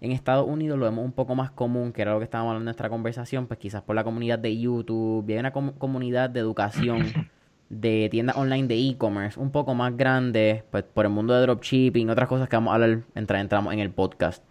en 0.00 0.12
Estados 0.12 0.46
Unidos 0.46 0.78
lo 0.78 0.84
vemos 0.84 1.04
un 1.04 1.12
poco 1.12 1.34
más 1.34 1.50
común, 1.50 1.92
que 1.92 2.02
era 2.02 2.12
lo 2.12 2.18
que 2.18 2.24
estábamos 2.24 2.50
hablando 2.50 2.62
en 2.62 2.66
nuestra 2.66 2.88
conversación, 2.88 3.46
pues 3.46 3.58
quizás 3.58 3.82
por 3.82 3.96
la 3.96 4.04
comunidad 4.04 4.38
de 4.38 4.58
YouTube, 4.58 5.24
hay 5.28 5.38
una 5.38 5.52
comunidad 5.52 6.30
de 6.30 6.40
educación, 6.40 7.06
de 7.68 8.08
tiendas 8.10 8.36
online 8.36 8.68
de 8.68 8.76
e-commerce, 8.76 9.40
un 9.40 9.50
poco 9.50 9.74
más 9.74 9.96
grande, 9.96 10.64
pues 10.70 10.84
por 10.84 11.04
el 11.06 11.10
mundo 11.10 11.34
de 11.34 11.40
dropshipping, 11.42 12.10
otras 12.10 12.28
cosas 12.28 12.48
que 12.48 12.56
vamos 12.56 12.72
a 12.72 12.74
hablar 12.74 13.02
entramos 13.14 13.72
en 13.72 13.80
el 13.80 13.90
podcast. 13.90 14.44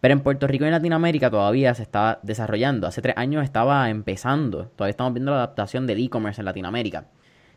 Pero 0.00 0.12
en 0.12 0.20
Puerto 0.20 0.46
Rico 0.46 0.64
y 0.64 0.68
en 0.68 0.72
Latinoamérica 0.72 1.30
todavía 1.30 1.74
se 1.74 1.82
está 1.82 2.20
desarrollando. 2.22 2.86
Hace 2.86 3.00
tres 3.00 3.16
años 3.16 3.42
estaba 3.42 3.88
empezando. 3.88 4.66
Todavía 4.76 4.90
estamos 4.90 5.14
viendo 5.14 5.30
la 5.30 5.38
adaptación 5.38 5.86
del 5.86 6.04
e-commerce 6.04 6.42
en 6.42 6.44
Latinoamérica. 6.44 7.06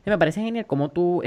Y 0.05 0.09
me 0.09 0.17
parece 0.17 0.41
genial 0.41 0.65
cómo 0.65 0.89
tú 0.89 1.21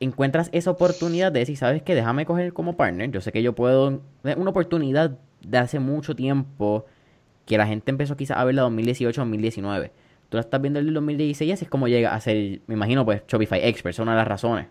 encuentras 0.00 0.48
esa 0.52 0.70
oportunidad 0.70 1.32
de 1.32 1.40
decir, 1.40 1.56
¿sabes 1.56 1.82
qué? 1.82 1.94
Déjame 1.94 2.26
coger 2.26 2.52
como 2.52 2.76
partner. 2.76 3.10
Yo 3.10 3.20
sé 3.20 3.32
que 3.32 3.42
yo 3.42 3.54
puedo... 3.54 4.02
Una 4.22 4.50
oportunidad 4.50 5.18
de 5.40 5.58
hace 5.58 5.78
mucho 5.78 6.14
tiempo 6.14 6.86
que 7.46 7.58
la 7.58 7.66
gente 7.66 7.90
empezó 7.90 8.16
quizás 8.16 8.38
a 8.38 8.44
verla 8.44 8.66
2018-2019. 8.68 9.90
Tú 10.28 10.36
la 10.36 10.40
estás 10.40 10.60
viendo 10.60 10.78
en 10.78 10.88
el 10.88 10.94
2016 10.94 11.48
y 11.48 11.52
así 11.52 11.64
es 11.64 11.70
como 11.70 11.88
llega 11.88 12.14
a 12.14 12.20
ser, 12.20 12.60
me 12.66 12.74
imagino, 12.74 13.04
pues 13.04 13.22
Shopify 13.26 13.60
Experts, 13.66 13.98
una 13.98 14.12
de 14.12 14.18
las 14.18 14.28
razones. 14.28 14.66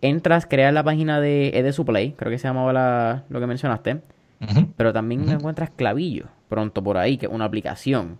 Entras, 0.00 0.46
creas 0.46 0.72
la 0.72 0.82
página 0.82 1.20
de 1.20 1.50
Edesuplay, 1.50 2.12
creo 2.12 2.30
que 2.30 2.38
se 2.38 2.48
llamaba 2.48 3.24
lo 3.28 3.40
que 3.40 3.46
mencionaste 3.46 4.00
pero 4.76 4.92
también 4.92 5.28
encuentras 5.28 5.70
Clavillo 5.70 6.26
pronto 6.48 6.82
por 6.82 6.96
ahí, 6.98 7.16
que 7.16 7.26
es 7.26 7.32
una 7.32 7.46
aplicación. 7.46 8.18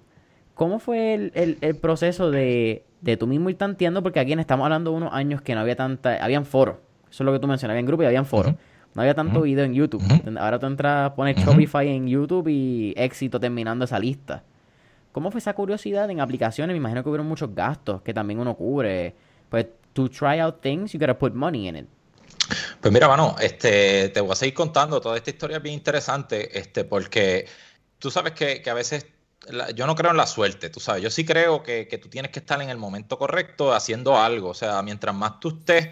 ¿Cómo 0.55 0.79
fue 0.79 1.31
el, 1.35 1.77
proceso 1.77 2.31
de, 2.31 2.85
de 3.05 3.17
tú 3.17 3.27
mismo 3.27 3.51
ir 3.51 3.57
tanteando? 3.57 4.03
Porque 4.03 4.21
aquí 4.21 4.33
estamos 4.33 4.65
hablando 4.65 4.91
de 4.91 4.97
unos 4.97 5.13
años 5.13 5.43
que 5.43 5.55
no 5.55 5.61
había 5.61 5.77
tanta, 5.77 6.23
habían 6.23 6.47
foros. 6.47 6.77
Eso 7.11 7.23
es 7.23 7.27
lo 7.27 7.33
que 7.33 7.39
tú 7.39 7.47
mencionas, 7.47 7.75
había 7.75 7.87
grupos 7.87 8.05
y 8.05 8.07
habían 8.07 8.27
foros. 8.27 8.55
No 8.95 9.03
había 9.03 9.15
tanto 9.15 9.43
video 9.43 9.65
en 9.65 9.75
YouTube. 9.75 10.03
Ahora 10.39 10.59
tú 10.59 10.67
entras, 10.67 11.11
pones 11.13 11.37
Shopify 11.37 11.89
en 11.89 12.07
YouTube 12.07 12.49
y 12.49 12.95
éxito 12.97 13.41
terminando 13.41 13.85
esa 13.85 13.99
lista. 13.99 14.45
¿Cómo 15.13 15.31
fue 15.31 15.39
esa 15.39 15.53
curiosidad 15.53 16.11
en 16.11 16.21
aplicaciones? 16.21 16.75
Me 16.75 16.79
imagino 16.79 17.03
que 17.03 17.11
hubo 17.11 17.23
muchos 17.23 17.55
gastos 17.55 18.03
que 18.03 18.15
también 18.15 18.41
uno 18.41 18.55
cubre. 18.55 19.15
Pues, 19.49 19.67
to 19.93 20.09
try 20.09 20.41
out 20.41 20.61
things, 20.61 20.93
you 20.93 20.99
gotta 20.99 21.17
put 21.17 21.35
money 21.35 21.69
in 21.69 21.77
it. 21.77 21.87
Pues 22.81 22.93
mira, 22.93 23.09
mano, 23.09 23.37
este, 23.41 24.11
te 24.11 24.21
voy 24.21 24.33
a 24.33 24.35
seguir 24.35 24.55
contando. 24.55 25.01
Toda 25.01 25.17
esta 25.17 25.31
historia 25.31 25.57
es 25.59 25.63
bien 25.63 25.75
interesante, 25.75 26.59
este, 26.59 26.85
porque 26.85 27.47
tú 27.99 28.11
sabes 28.11 28.33
que, 28.33 28.63
a 28.69 28.75
veces 28.75 29.07
yo 29.75 29.87
no 29.87 29.95
creo 29.95 30.11
en 30.11 30.17
la 30.17 30.27
suerte, 30.27 30.71
tú 30.71 30.81
sabes. 30.81 31.03
Yo 31.03 31.11
sí 31.11 31.25
creo 31.25 31.63
que, 31.63 31.87
tú 32.03 32.09
tienes 32.09 32.31
que 32.31 32.41
estar 32.41 32.61
en 32.63 32.71
el 32.71 32.79
momento 32.79 33.19
correcto 33.19 33.73
haciendo 33.73 34.19
algo. 34.19 34.51
O 34.51 34.55
sea, 34.55 34.83
mientras 34.83 35.15
más 35.15 35.41
tú 35.41 35.59
estés 35.59 35.89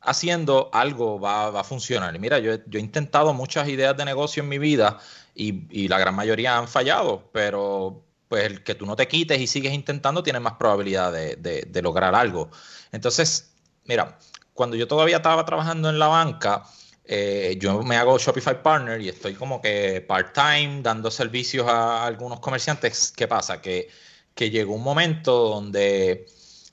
haciendo 0.00 0.70
algo 0.72 1.20
va, 1.20 1.48
a 1.48 1.64
funcionar. 1.64 2.14
Y 2.14 2.18
mira, 2.18 2.38
yo, 2.38 2.52
he 2.52 2.78
intentado 2.78 3.34
muchas 3.34 3.68
ideas 3.68 3.96
de 3.96 4.04
negocio 4.04 4.42
en 4.42 4.48
mi 4.48 4.58
vida 4.58 4.98
y, 5.34 5.88
la 5.88 5.98
gran 5.98 6.14
mayoría 6.14 6.58
han 6.58 6.68
fallado, 6.68 7.30
pero 7.32 8.04
pues 8.28 8.44
el 8.44 8.64
que 8.64 8.74
tú 8.74 8.86
no 8.86 8.96
te 8.96 9.08
quites 9.08 9.38
y 9.40 9.46
sigues 9.46 9.74
intentando 9.74 10.22
tienes 10.22 10.40
más 10.40 10.54
probabilidad 10.54 11.12
de, 11.12 11.36
de 11.36 11.82
lograr 11.82 12.14
algo. 12.14 12.50
Entonces, 12.90 13.54
mira, 13.84 14.18
cuando 14.54 14.76
yo 14.76 14.88
todavía 14.88 15.16
estaba 15.16 15.44
trabajando 15.44 15.90
en 15.90 15.98
la 15.98 16.08
banca, 16.08 16.64
eh, 17.04 17.56
yo 17.60 17.82
me 17.82 17.96
hago 17.96 18.18
Shopify 18.18 18.62
Partner 18.62 19.00
y 19.00 19.08
estoy 19.08 19.34
como 19.34 19.60
que 19.60 20.00
part-time 20.06 20.82
dando 20.82 21.10
servicios 21.10 21.66
a 21.68 22.06
algunos 22.06 22.40
comerciantes. 22.40 23.12
¿Qué 23.14 23.26
pasa? 23.28 23.60
Que, 23.60 23.88
llegó 24.36 24.74
un 24.74 24.82
momento 24.82 25.48
donde 25.48 26.26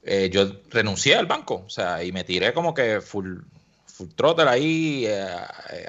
eh, 0.04 0.30
yo 0.32 0.62
renuncié 0.70 1.16
al 1.16 1.26
banco, 1.26 1.64
o 1.66 1.70
sea, 1.70 2.04
y 2.04 2.12
me 2.12 2.24
tiré 2.24 2.54
como 2.54 2.74
que 2.74 3.02
full, 3.02 3.42
full 3.86 4.10
throttle 4.16 4.50
ahí, 4.50 5.06
eh, 5.08 5.28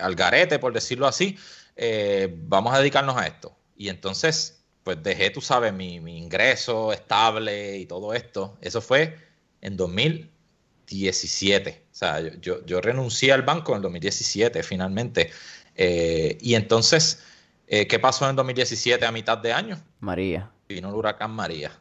al 0.01 0.15
garete, 0.15 0.59
por 0.59 0.73
decirlo 0.73 1.07
así. 1.07 1.39
vamos 2.47 2.75
a 2.75 2.79
dedicarnos 2.79 3.17
a 3.17 3.27
esto. 3.27 3.57
Y 3.77 3.89
entonces, 3.89 4.63
pues 4.85 5.03
dejé, 5.03 5.31
tú 5.31 5.41
sabes, 5.41 5.73
mi, 5.73 6.01
mi 6.01 6.19
ingreso 6.19 6.93
estable 6.93 7.79
y 7.79 7.87
todo 7.87 8.15
esto. 8.15 8.59
Eso 8.61 8.81
fue 8.81 9.17
en 9.61 9.77
2000. 9.77 10.31
2017. 10.91 11.85
O 11.91 11.95
sea, 11.95 12.21
yo, 12.41 12.65
yo, 12.67 12.81
renuncié 12.81 13.33
al 13.33 13.43
banco 13.43 13.73
en 13.73 13.77
el 13.77 13.83
2017 13.83 14.63
finalmente. 14.63 15.31
Eh, 15.77 16.37
y 16.41 16.55
entonces, 16.55 17.23
eh, 17.67 17.87
¿qué 17.87 17.99
pasó 17.99 18.25
en 18.25 18.31
el 18.31 18.37
2017 18.37 19.05
a 19.05 19.13
mitad 19.13 19.39
de 19.39 19.53
año? 19.53 19.81
María. 20.01 20.51
Vino 20.69 20.89
el 20.89 20.95
huracán 20.95 21.31
María. 21.31 21.73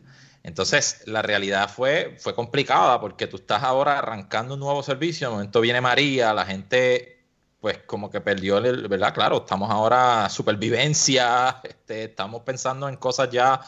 Entonces, 0.43 1.03
la 1.05 1.21
realidad 1.21 1.69
fue, 1.69 2.15
fue 2.19 2.33
complicada 2.33 2.99
porque 3.01 3.27
tú 3.27 3.37
estás 3.37 3.63
ahora 3.63 3.99
arrancando 3.99 4.53
un 4.53 4.61
nuevo 4.61 4.81
servicio, 4.83 5.27
de 5.27 5.33
momento 5.33 5.61
viene 5.61 5.81
María, 5.81 6.33
la 6.33 6.45
gente 6.45 7.17
pues 7.59 7.79
como 7.79 8.09
que 8.09 8.21
perdió 8.21 8.57
el, 8.57 8.87
¿verdad? 8.87 9.13
Claro, 9.13 9.39
estamos 9.39 9.69
ahora 9.69 10.29
supervivencia, 10.29 11.59
este, 11.61 12.05
estamos 12.05 12.43
pensando 12.43 12.87
en 12.87 12.95
cosas 12.95 13.29
ya 13.31 13.59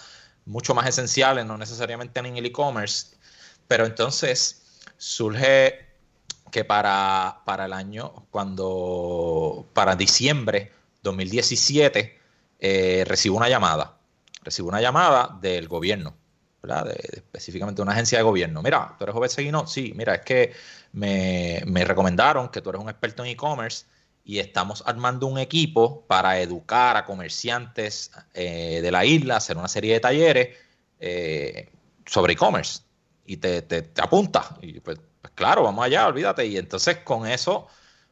mucho 0.45 0.73
más 0.73 0.88
esenciales, 0.88 1.45
no 1.45 1.58
necesariamente 1.58 2.21
en 2.21 2.38
el 2.38 2.45
e-commerce, 2.45 3.17
pero 3.67 3.86
entonces 3.86 4.61
surge 5.02 5.80
que 6.52 6.64
para, 6.64 7.42
para 7.44 7.66
el 7.66 7.74
año, 7.74 8.28
cuando, 8.30 9.66
para 9.74 9.96
diciembre 9.96 10.72
2017, 11.02 12.20
eh, 12.60 13.04
recibo 13.08 13.38
una 13.38 13.50
llamada, 13.50 13.98
recibo 14.44 14.70
una 14.70 14.80
llamada 14.80 15.40
del 15.42 15.68
gobierno, 15.68 16.14
¿verdad? 16.62 16.86
De, 16.86 17.00
específicamente 17.14 17.82
una 17.82 17.94
agencia 17.94 18.20
de 18.20 18.24
gobierno. 18.24 18.62
Mira, 18.62 18.94
tú 18.96 19.06
eres 19.06 19.16
joven 19.16 19.30
Seguino, 19.32 19.66
sí, 19.66 19.92
mira, 19.96 20.14
es 20.14 20.22
que 20.22 20.54
me, 20.92 21.64
recomendaron 21.84 22.50
que 22.50 22.62
tú 22.62 22.70
eres 22.70 22.82
un 22.84 22.90
experto 22.90 23.24
en 23.24 23.32
e-commerce 23.32 23.86
y 24.24 24.38
estamos 24.38 24.84
armando 24.86 25.26
un 25.26 25.40
equipo 25.40 26.06
para 26.06 26.40
educar 26.40 26.96
a 26.96 27.06
comerciantes 27.06 28.12
eh, 28.36 28.82
de 28.84 28.92
la 28.92 29.04
isla, 29.04 29.38
hacer 29.38 29.58
una 29.58 29.68
serie 29.68 29.94
de 29.94 30.00
talleres 30.00 30.58
eh, 31.00 31.72
sobre 32.06 32.34
e-commerce 32.34 32.82
y 33.26 33.38
te, 33.38 33.62
te, 33.62 33.82
te 33.84 34.02
apunta. 34.02 34.58
Y 34.62 34.80
pues, 34.80 35.00
pues, 35.22 35.34
claro, 35.36 35.64
vamos 35.64 35.86
allá, 35.86 36.08
olvídate. 36.08 36.46
Y 36.46 36.58
entonces 36.58 36.98
con 36.98 37.28
eso, 37.28 37.68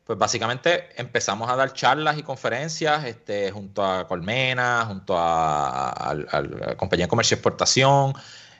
pues 0.05 0.17
básicamente 0.17 0.89
empezamos 0.99 1.49
a 1.49 1.55
dar 1.55 1.73
charlas 1.73 2.17
y 2.17 2.23
conferencias 2.23 3.05
este, 3.05 3.51
junto 3.51 3.83
a 3.83 4.07
Colmena, 4.07 4.85
junto 4.87 5.15
a, 5.17 6.15
la 6.15 6.75
Compañía 6.77 7.05
de 7.05 7.09
Comercio 7.09 7.35
y 7.35 7.37
Exportación. 7.37 8.13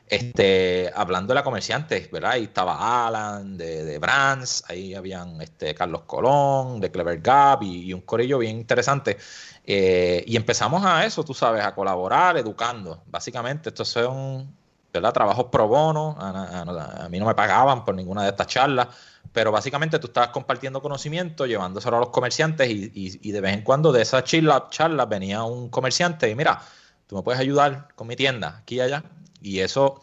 este, 0.08 0.92
hablando 0.96 1.30
de 1.34 1.36
la 1.36 1.44
comerciante, 1.44 2.10
¿verdad? 2.12 2.32
Ahí 2.32 2.46
estaba 2.46 3.08
Alan 3.08 3.58
de, 3.58 3.86
de 3.86 4.00
Brands, 4.00 4.64
ahí 4.68 4.96
habían 4.96 5.40
este, 5.42 5.76
Carlos 5.76 6.02
Colón 6.08 6.80
de 6.80 6.92
Clever 6.92 7.22
Gap 7.22 7.62
y, 7.64 7.94
un 7.94 8.02
corillo 8.02 8.40
bien 8.40 8.58
interesante. 8.58 9.18
Eh, 9.66 10.24
y 10.26 10.36
empezamos 10.36 10.84
a 10.84 11.06
eso, 11.06 11.24
tú 11.24 11.36
sabes, 11.36 11.64
a 11.64 11.76
colaborar, 11.76 12.38
educando. 12.38 13.04
Básicamente, 13.06 13.70
estos 13.70 13.88
son 13.90 14.59
¿verdad? 14.94 15.14
trabajos 15.14 15.46
pro 15.52 15.68
bono. 15.68 16.16
A, 16.20 17.08
mí 17.10 17.20
no 17.20 17.26
me 17.26 17.36
pagaban 17.36 17.86
por 17.86 17.96
ninguna 17.96 18.24
de 18.24 18.30
estas 18.30 18.48
charlas, 18.48 18.88
pero 19.32 19.52
básicamente 19.52 20.00
tú 20.00 20.08
estabas 20.08 20.30
compartiendo 20.30 20.82
conocimiento, 20.82 21.46
llevándoselo 21.46 21.98
a 21.98 22.00
los 22.00 22.10
comerciantes 22.10 22.70
y, 22.70 23.32
de 23.32 23.42
vez 23.42 23.54
en 23.54 23.64
cuando 23.64 23.92
de 23.92 24.02
esas 24.02 24.24
charlas 24.24 25.10
venía 25.10 25.44
un 25.44 25.70
comerciante 25.70 26.30
y 26.30 26.36
mira, 26.36 26.62
tú 27.08 27.16
me 27.16 27.24
puedes 27.24 27.40
ayudar 27.40 27.90
con 27.96 28.08
mi 28.08 28.16
tienda 28.16 28.60
aquí 28.62 28.76
y 28.76 28.82
allá 28.82 29.04
y 29.42 29.60
eso 29.60 30.02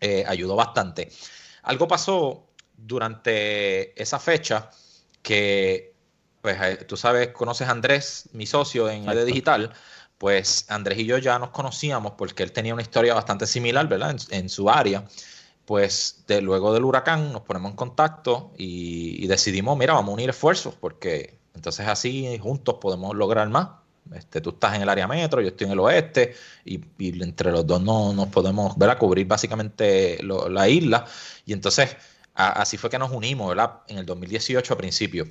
eh, 0.00 0.24
ayudó 0.26 0.56
bastante. 0.56 1.10
Algo 1.62 1.88
pasó 1.88 2.46
durante 2.76 4.00
esa 4.00 4.18
fecha 4.18 4.70
que, 5.22 5.94
pues 6.42 6.58
eh, 6.60 6.84
tú 6.86 6.96
sabes, 6.96 7.28
conoces 7.28 7.68
a 7.68 7.70
Andrés, 7.70 8.28
mi 8.32 8.46
socio 8.46 8.88
en 8.90 9.08
ED 9.08 9.24
Digital, 9.24 9.72
pues 10.18 10.66
Andrés 10.68 10.98
y 10.98 11.06
yo 11.06 11.18
ya 11.18 11.38
nos 11.38 11.50
conocíamos 11.50 12.12
porque 12.12 12.42
él 12.42 12.52
tenía 12.52 12.72
una 12.72 12.82
historia 12.82 13.14
bastante 13.14 13.46
similar, 13.46 13.88
¿verdad? 13.88 14.16
En, 14.30 14.48
su 14.48 14.70
área. 14.70 15.04
Pues 15.64 16.24
de, 16.26 16.42
luego 16.42 16.72
del 16.72 16.84
huracán 16.84 17.32
nos 17.32 17.42
ponemos 17.42 17.70
en 17.70 17.76
contacto 17.76 18.52
y, 18.56 19.26
decidimos, 19.26 19.76
mira, 19.78 19.94
vamos 19.94 20.10
a 20.10 20.14
unir 20.14 20.30
esfuerzos 20.30 20.74
porque 20.74 21.38
entonces 21.54 21.86
así 21.88 22.38
juntos 22.38 22.76
podemos 22.80 23.14
lograr 23.14 23.48
más. 23.48 23.68
Este, 24.14 24.42
tú 24.42 24.50
estás 24.50 24.74
en 24.74 24.82
el 24.82 24.88
área 24.90 25.08
metro, 25.08 25.40
yo 25.40 25.48
estoy 25.48 25.66
en 25.66 25.72
el 25.72 25.80
oeste, 25.80 26.34
y, 26.64 26.78
entre 27.22 27.50
los 27.50 27.66
dos 27.66 27.80
no 27.80 28.12
nos 28.12 28.28
podemos 28.28 28.76
ver 28.76 28.90
a 28.90 28.98
cubrir 28.98 29.26
básicamente 29.26 30.18
la 30.22 30.68
isla. 30.68 31.06
Y 31.46 31.54
entonces, 31.54 31.96
así 32.34 32.76
fue 32.76 32.90
que 32.90 32.98
nos 32.98 33.10
unimos, 33.10 33.48
¿verdad? 33.48 33.80
En 33.88 33.98
el 33.98 34.06
2018 34.06 34.74
a 34.74 34.76
principio. 34.76 35.26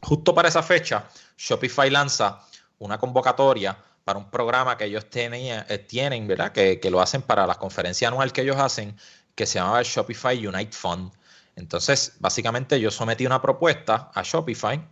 Justo 0.00 0.34
para 0.34 0.48
esa 0.48 0.62
fecha, 0.62 1.08
Shopify 1.36 1.90
lanza 1.90 2.40
una 2.78 2.98
convocatoria 2.98 3.76
para 4.08 4.20
un 4.20 4.30
programa 4.30 4.78
que 4.78 4.86
ellos 4.86 5.04
eh, 5.12 5.84
tienen, 5.86 6.26
¿verdad? 6.26 6.50
Que, 6.50 6.80
que, 6.80 6.90
lo 6.90 7.02
hacen 7.02 7.20
para 7.20 7.46
la 7.46 7.56
conferencia 7.56 8.08
anual 8.08 8.32
que 8.32 8.40
ellos 8.40 8.56
hacen, 8.56 8.96
que 9.34 9.44
se 9.44 9.58
llama 9.58 9.78
el 9.80 9.84
Shopify 9.84 10.46
Unite 10.46 10.74
Fund. 10.74 11.12
Entonces, 11.56 12.14
básicamente 12.18 12.80
yo 12.80 12.90
sometí 12.90 13.26
una 13.26 13.42
propuesta 13.42 14.10
a 14.14 14.22
Shopify 14.22 14.82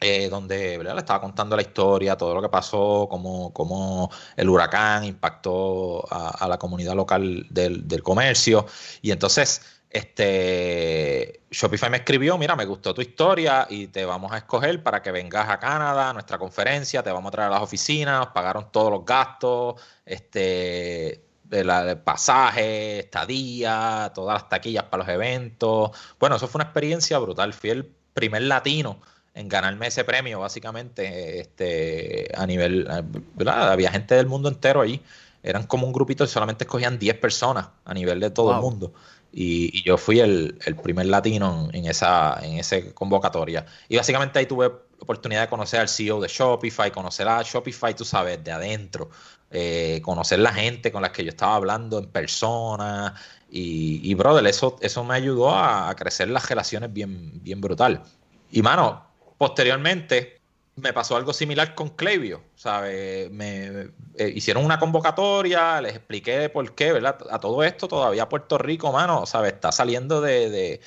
eh, 0.00 0.28
donde 0.28 0.76
le 0.76 0.98
estaba 0.98 1.20
contando 1.20 1.56
la 1.56 1.62
historia, 1.62 2.16
todo 2.16 2.32
lo 2.32 2.40
que 2.40 2.48
pasó, 2.50 3.08
cómo, 3.10 4.10
el 4.36 4.48
huracán 4.48 5.04
impactó 5.04 6.04
a, 6.08 6.46
la 6.46 6.58
comunidad 6.58 6.94
local 6.94 7.46
del, 7.50 8.02
comercio. 8.02 8.66
Y 9.00 9.10
entonces, 9.10 9.77
este 9.90 11.40
Shopify 11.50 11.88
me 11.90 11.98
escribió, 11.98 12.36
mira, 12.36 12.54
me 12.56 12.64
gustó 12.64 12.92
tu 12.92 13.00
historia 13.00 13.66
y 13.70 13.86
te 13.86 14.04
vamos 14.04 14.32
a 14.32 14.38
escoger 14.38 14.82
para 14.82 15.02
que 15.02 15.10
vengas 15.10 15.48
a 15.48 15.58
Canadá 15.58 16.10
a 16.10 16.12
nuestra 16.12 16.38
conferencia, 16.38 17.02
te 17.02 17.10
vamos 17.10 17.28
a 17.28 17.32
traer 17.32 17.48
a 17.48 17.54
las 17.54 17.62
oficinas, 17.62 18.26
pagaron 18.28 18.70
todos 18.70 18.90
los 18.90 19.04
gastos, 19.04 19.80
este 20.04 21.28
el 21.50 21.98
pasaje, 21.98 23.00
estadía, 23.00 24.12
todas 24.14 24.34
las 24.34 24.48
taquillas 24.48 24.84
para 24.84 25.04
los 25.04 25.12
eventos. 25.12 25.90
Bueno, 26.18 26.36
eso 26.36 26.46
fue 26.46 26.58
una 26.58 26.64
experiencia 26.64 27.18
brutal. 27.18 27.54
Fui 27.54 27.70
el 27.70 27.90
primer 28.12 28.42
latino 28.42 29.00
en 29.34 29.48
ganarme 29.48 29.86
ese 29.86 30.04
premio, 30.04 30.40
básicamente, 30.40 31.40
este, 31.40 32.30
a 32.36 32.46
nivel, 32.46 32.86
¿verdad? 33.34 33.70
Había 33.70 33.90
gente 33.90 34.14
del 34.14 34.26
mundo 34.26 34.48
entero 34.48 34.80
ahí. 34.80 35.00
Eran 35.42 35.64
como 35.64 35.86
un 35.86 35.92
grupito 35.92 36.24
y 36.24 36.26
solamente 36.26 36.64
escogían 36.64 36.98
10 36.98 37.18
personas 37.18 37.68
a 37.84 37.94
nivel 37.94 38.18
de 38.20 38.30
todo 38.30 38.54
el 38.54 38.60
mundo. 38.60 38.92
Y, 39.32 39.82
yo 39.84 39.98
fui 39.98 40.20
el, 40.20 40.58
primer 40.82 41.06
latino 41.06 41.68
en, 41.72 41.86
esa, 41.86 42.38
en 42.42 42.58
esa 42.58 42.76
convocatoria. 42.94 43.66
Y 43.88 43.96
básicamente 43.96 44.38
ahí 44.38 44.46
tuve 44.46 44.66
oportunidad 45.00 45.42
de 45.42 45.48
conocer 45.48 45.80
al 45.80 45.88
CEO 45.88 46.20
de 46.20 46.28
Shopify, 46.28 46.90
conocer 46.90 47.28
a 47.28 47.42
Shopify, 47.42 47.94
tú 47.94 48.04
sabes, 48.04 48.42
de 48.42 48.50
adentro, 48.50 49.10
eh, 49.50 50.00
conocer 50.02 50.38
la 50.40 50.52
gente 50.52 50.90
con 50.90 51.02
la 51.02 51.12
que 51.12 51.24
yo 51.24 51.30
estaba 51.30 51.54
hablando 51.56 51.98
en 51.98 52.06
persona. 52.06 53.14
Y, 53.50 54.00
y 54.10 54.14
brother, 54.14 54.46
eso, 54.46 54.76
eso 54.80 55.04
me 55.04 55.14
ayudó 55.14 55.50
a, 55.50 55.88
a 55.88 55.94
crecer 55.94 56.28
las 56.28 56.48
relaciones 56.48 56.92
bien, 56.92 57.42
bien 57.42 57.60
brutal. 57.60 58.02
Y 58.50 58.62
mano, 58.62 59.08
Posteriormente, 59.38 60.37
me 60.80 60.92
pasó 60.92 61.16
algo 61.16 61.32
similar 61.32 61.74
con 61.74 61.90
Clevio, 61.90 62.42
¿sabes? 62.56 63.30
Me, 63.30 63.90
eh, 64.14 64.32
hicieron 64.34 64.64
una 64.64 64.78
convocatoria, 64.78 65.80
les 65.80 65.94
expliqué 65.94 66.48
por 66.48 66.74
qué, 66.74 66.92
¿verdad? 66.92 67.18
A 67.30 67.38
todo 67.38 67.62
esto 67.62 67.88
todavía 67.88 68.28
Puerto 68.28 68.58
Rico, 68.58 68.92
mano, 68.92 69.26
¿sabes? 69.26 69.54
Está 69.54 69.72
saliendo 69.72 70.20
de, 70.20 70.80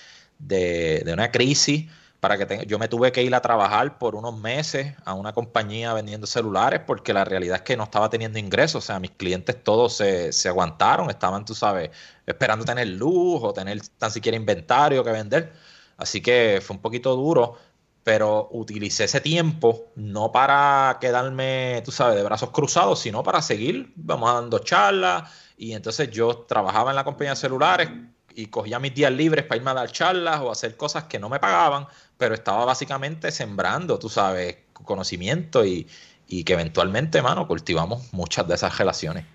una 1.12 1.32
crisis 1.32 1.90
para 2.20 2.38
que 2.38 2.66
yo 2.68 2.78
me 2.78 2.88
tuve 2.88 3.12
que 3.12 3.24
ir 3.24 3.34
a 3.34 3.42
trabajar 3.42 3.98
por 3.98 4.16
unos 4.16 4.38
meses 4.40 4.96
a 5.06 5.14
una 5.16 5.34
compañía 5.34 5.94
vendiendo 5.94 6.28
celulares 6.28 6.82
porque 6.86 7.14
la 7.14 7.26
realidad 7.26 7.58
es 7.58 7.62
que 7.64 7.76
no 7.76 7.86
estaba 7.86 8.10
teniendo 8.10 8.38
ingresos, 8.38 8.84
o 8.84 8.88
sea, 8.88 9.00
mis 9.00 9.12
clientes 9.12 9.64
todos 9.64 9.98
se, 9.98 10.32
se 10.32 10.48
aguantaron, 10.50 11.10
estaban, 11.10 11.46
tú 11.46 11.56
sabes, 11.56 11.90
esperando 12.26 12.66
tener 12.66 12.88
luz 12.88 13.42
o 13.44 13.54
tener 13.54 13.82
tan 13.98 14.12
siquiera 14.12 14.38
inventario 14.38 15.04
que 15.04 15.12
vender. 15.12 15.52
Así 15.98 16.20
que 16.22 16.60
fue 16.64 16.76
un 16.76 16.82
poquito 16.82 17.16
duro, 17.16 17.58
pero 18.04 18.50
utilicé 18.52 19.04
ese 19.04 19.22
tiempo 19.22 19.92
no 19.96 20.32
para 20.32 20.98
quedarme, 21.00 21.82
tú 21.86 21.92
sabes, 21.92 22.16
de 22.16 22.24
brazos 22.24 22.50
cruzados, 22.50 23.00
sino 23.00 23.24
para 23.24 23.42
seguir, 23.42 23.92
vamos 23.96 24.34
dando 24.34 24.60
charlas, 24.60 25.30
y 25.58 25.74
entonces 25.74 26.10
yo 26.10 26.38
trabajaba 26.48 26.90
en 26.92 26.96
la 26.96 27.04
compañía 27.04 27.32
de 27.32 27.36
celulares 27.36 27.90
y 28.34 28.48
cogía 28.48 28.80
mis 28.80 28.96
días 28.96 29.12
libres 29.12 29.46
para 29.46 29.58
irme 29.58 29.72
a 29.72 29.76
dar 29.76 29.92
charlas 29.92 30.40
o 30.40 30.50
hacer 30.50 30.76
cosas 30.76 31.04
que 31.04 31.20
no 31.20 31.30
me 31.30 31.40
pagaban, 31.40 31.86
pero 32.18 32.34
estaba 32.34 32.66
básicamente 32.66 33.32
sembrando, 33.32 34.00
tú 34.00 34.10
sabes, 34.10 34.58
conocimiento 34.74 35.64
y, 35.66 35.88
que 36.28 36.54
eventualmente, 36.54 37.22
mano, 37.22 37.46
cultivamos 37.46 38.14
muchas 38.14 38.48
de 38.48 38.56
esas 38.56 38.78
relaciones. 38.78 39.26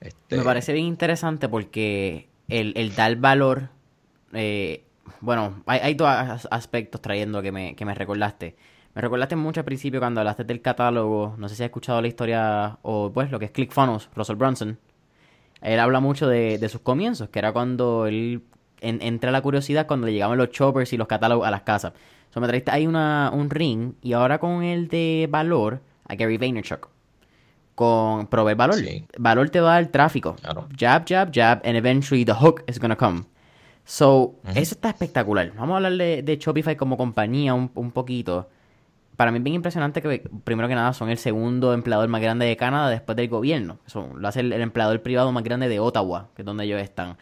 Este 0.00 0.36
me 0.36 0.44
parece 0.44 0.74
bien 0.74 0.84
interesante 0.84 1.48
porque 1.48 2.28
el, 2.48 2.74
el 2.76 2.94
dar 2.94 3.16
valor 3.16 3.70
eh, 4.34 4.84
bueno, 5.20 5.62
hay, 5.66 5.94
dos 5.94 6.08
aspectos 6.50 7.00
trayendo 7.00 7.42
que 7.42 7.52
me, 7.52 7.74
que 7.76 7.84
me 7.84 7.94
recordaste. 7.94 8.56
Me 8.94 9.02
recordaste 9.02 9.34
mucho 9.34 9.60
al 9.60 9.64
principio 9.64 10.00
cuando 10.00 10.20
hablaste 10.20 10.44
del 10.44 10.62
catálogo. 10.62 11.34
No 11.36 11.48
sé 11.48 11.56
si 11.56 11.62
has 11.62 11.66
escuchado 11.66 12.00
la 12.00 12.06
historia 12.06 12.78
o 12.82 13.10
pues 13.12 13.30
lo 13.30 13.38
que 13.38 13.46
es 13.46 13.50
ClickFunnels, 13.50 14.08
Russell 14.14 14.36
Brunson. 14.36 14.78
Él 15.60 15.80
habla 15.80 15.98
mucho 16.00 16.28
de, 16.28 16.68
sus 16.68 16.80
comienzos, 16.80 17.30
que 17.30 17.38
era 17.38 17.52
cuando 17.52 18.06
él 18.06 18.42
entra 18.80 19.30
la 19.32 19.40
curiosidad 19.40 19.86
cuando 19.86 20.06
le 20.06 20.12
llegaban 20.12 20.36
los 20.36 20.50
choppers 20.50 20.92
y 20.92 20.96
los 20.96 21.08
catálogos 21.08 21.46
a 21.46 21.50
las 21.50 21.62
casas. 21.62 21.94
So, 22.30 22.40
me 22.40 22.46
trajiste 22.46 22.70
ahí 22.70 22.86
una, 22.86 23.30
un 23.32 23.48
ring 23.48 23.94
y 24.02 24.12
ahora 24.12 24.38
con 24.38 24.62
el 24.62 24.88
de 24.88 25.26
valor 25.30 25.80
a 26.06 26.14
Gary 26.14 26.36
Vaynerchuk. 26.36 26.88
Con 27.74 28.26
proveer 28.26 28.56
valor. 28.56 28.76
Valor 29.18 29.50
te 29.50 29.60
va 29.60 29.78
el 29.78 29.88
tráfico. 29.88 30.36
Jab, 30.78 31.04
jab, 31.08 31.32
jab, 31.32 31.60
and 31.64 31.76
eventually 31.76 32.24
the 32.24 32.34
hook 32.34 32.62
is 32.68 32.78
gonna 32.78 32.96
come. 32.96 33.24
So, 33.84 34.36
eso 34.54 34.74
está 34.74 34.88
espectacular. 34.88 35.52
Vamos 35.54 35.74
a 35.74 35.76
hablar 35.76 35.92
de, 35.92 36.38
Shopify 36.40 36.76
como 36.76 36.96
compañía 36.96 37.52
un, 37.54 37.68
poquito. 37.68 38.48
Para 39.16 39.30
mí 39.30 39.38
es 39.38 39.44
bien 39.44 39.54
impresionante 39.54 40.00
que, 40.00 40.22
primero 40.42 40.68
que 40.68 40.74
nada, 40.74 40.92
son 40.94 41.10
el 41.10 41.18
segundo 41.18 41.74
empleador 41.74 42.08
más 42.08 42.20
grande 42.20 42.46
de 42.46 42.56
Canadá 42.56 42.88
después 42.88 43.14
del 43.16 43.28
gobierno. 43.28 43.78
Son, 43.86 44.20
lo 44.20 44.26
hace 44.26 44.40
el, 44.40 44.52
empleador 44.54 45.02
privado 45.02 45.30
más 45.32 45.44
grande 45.44 45.68
de 45.68 45.80
Ottawa, 45.80 46.30
que 46.34 46.42
es 46.42 46.46
donde 46.46 46.64
ellos 46.64 46.80
están. 46.80 47.16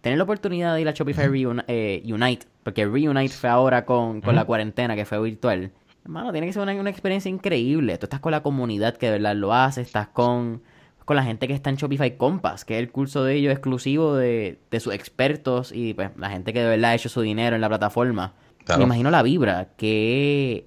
Tener 0.00 0.18
la 0.18 0.24
oportunidad 0.24 0.74
de 0.74 0.80
ir 0.80 0.88
a 0.88 0.92
Shopify 0.92 1.28
eh, 1.68 2.02
Unite, 2.04 2.46
porque 2.64 2.84
Reunite 2.86 3.34
fue 3.34 3.50
ahora 3.50 3.84
con, 3.84 4.20
la 4.24 4.44
cuarentena, 4.44 4.96
que 4.96 5.04
fue 5.04 5.20
virtual. 5.20 5.70
Hermano, 6.04 6.32
tiene 6.32 6.46
que 6.46 6.52
ser 6.52 6.62
una, 6.62 6.74
una 6.74 6.90
experiencia 6.90 7.28
increíble. 7.28 7.96
Tú 7.98 8.06
estás 8.06 8.20
con 8.20 8.32
la 8.32 8.42
comunidad 8.42 8.96
que 8.96 9.06
de 9.06 9.12
verdad 9.12 9.36
lo 9.36 9.52
hace, 9.52 9.82
estás 9.82 10.08
con 10.08 10.62
con 11.08 11.16
la 11.16 11.24
gente 11.24 11.48
que 11.48 11.54
está 11.54 11.70
en 11.70 11.76
Shopify 11.76 12.18
Compass, 12.18 12.66
que 12.66 12.74
es 12.74 12.80
el 12.80 12.90
curso 12.90 13.24
de 13.24 13.34
ellos 13.36 13.50
exclusivo 13.50 14.14
de, 14.14 14.58
sus 14.78 14.92
expertos 14.92 15.72
y 15.72 15.94
pues 15.94 16.10
la 16.18 16.28
gente 16.28 16.52
que 16.52 16.60
de 16.60 16.68
verdad 16.68 16.90
ha 16.90 16.94
hecho 16.96 17.08
su 17.08 17.22
dinero 17.22 17.56
en 17.56 17.62
la 17.62 17.68
plataforma. 17.70 18.34
Me 18.76 18.84
imagino 18.84 19.10
la 19.10 19.22
vibra. 19.22 19.68
¿Qué, 19.78 20.66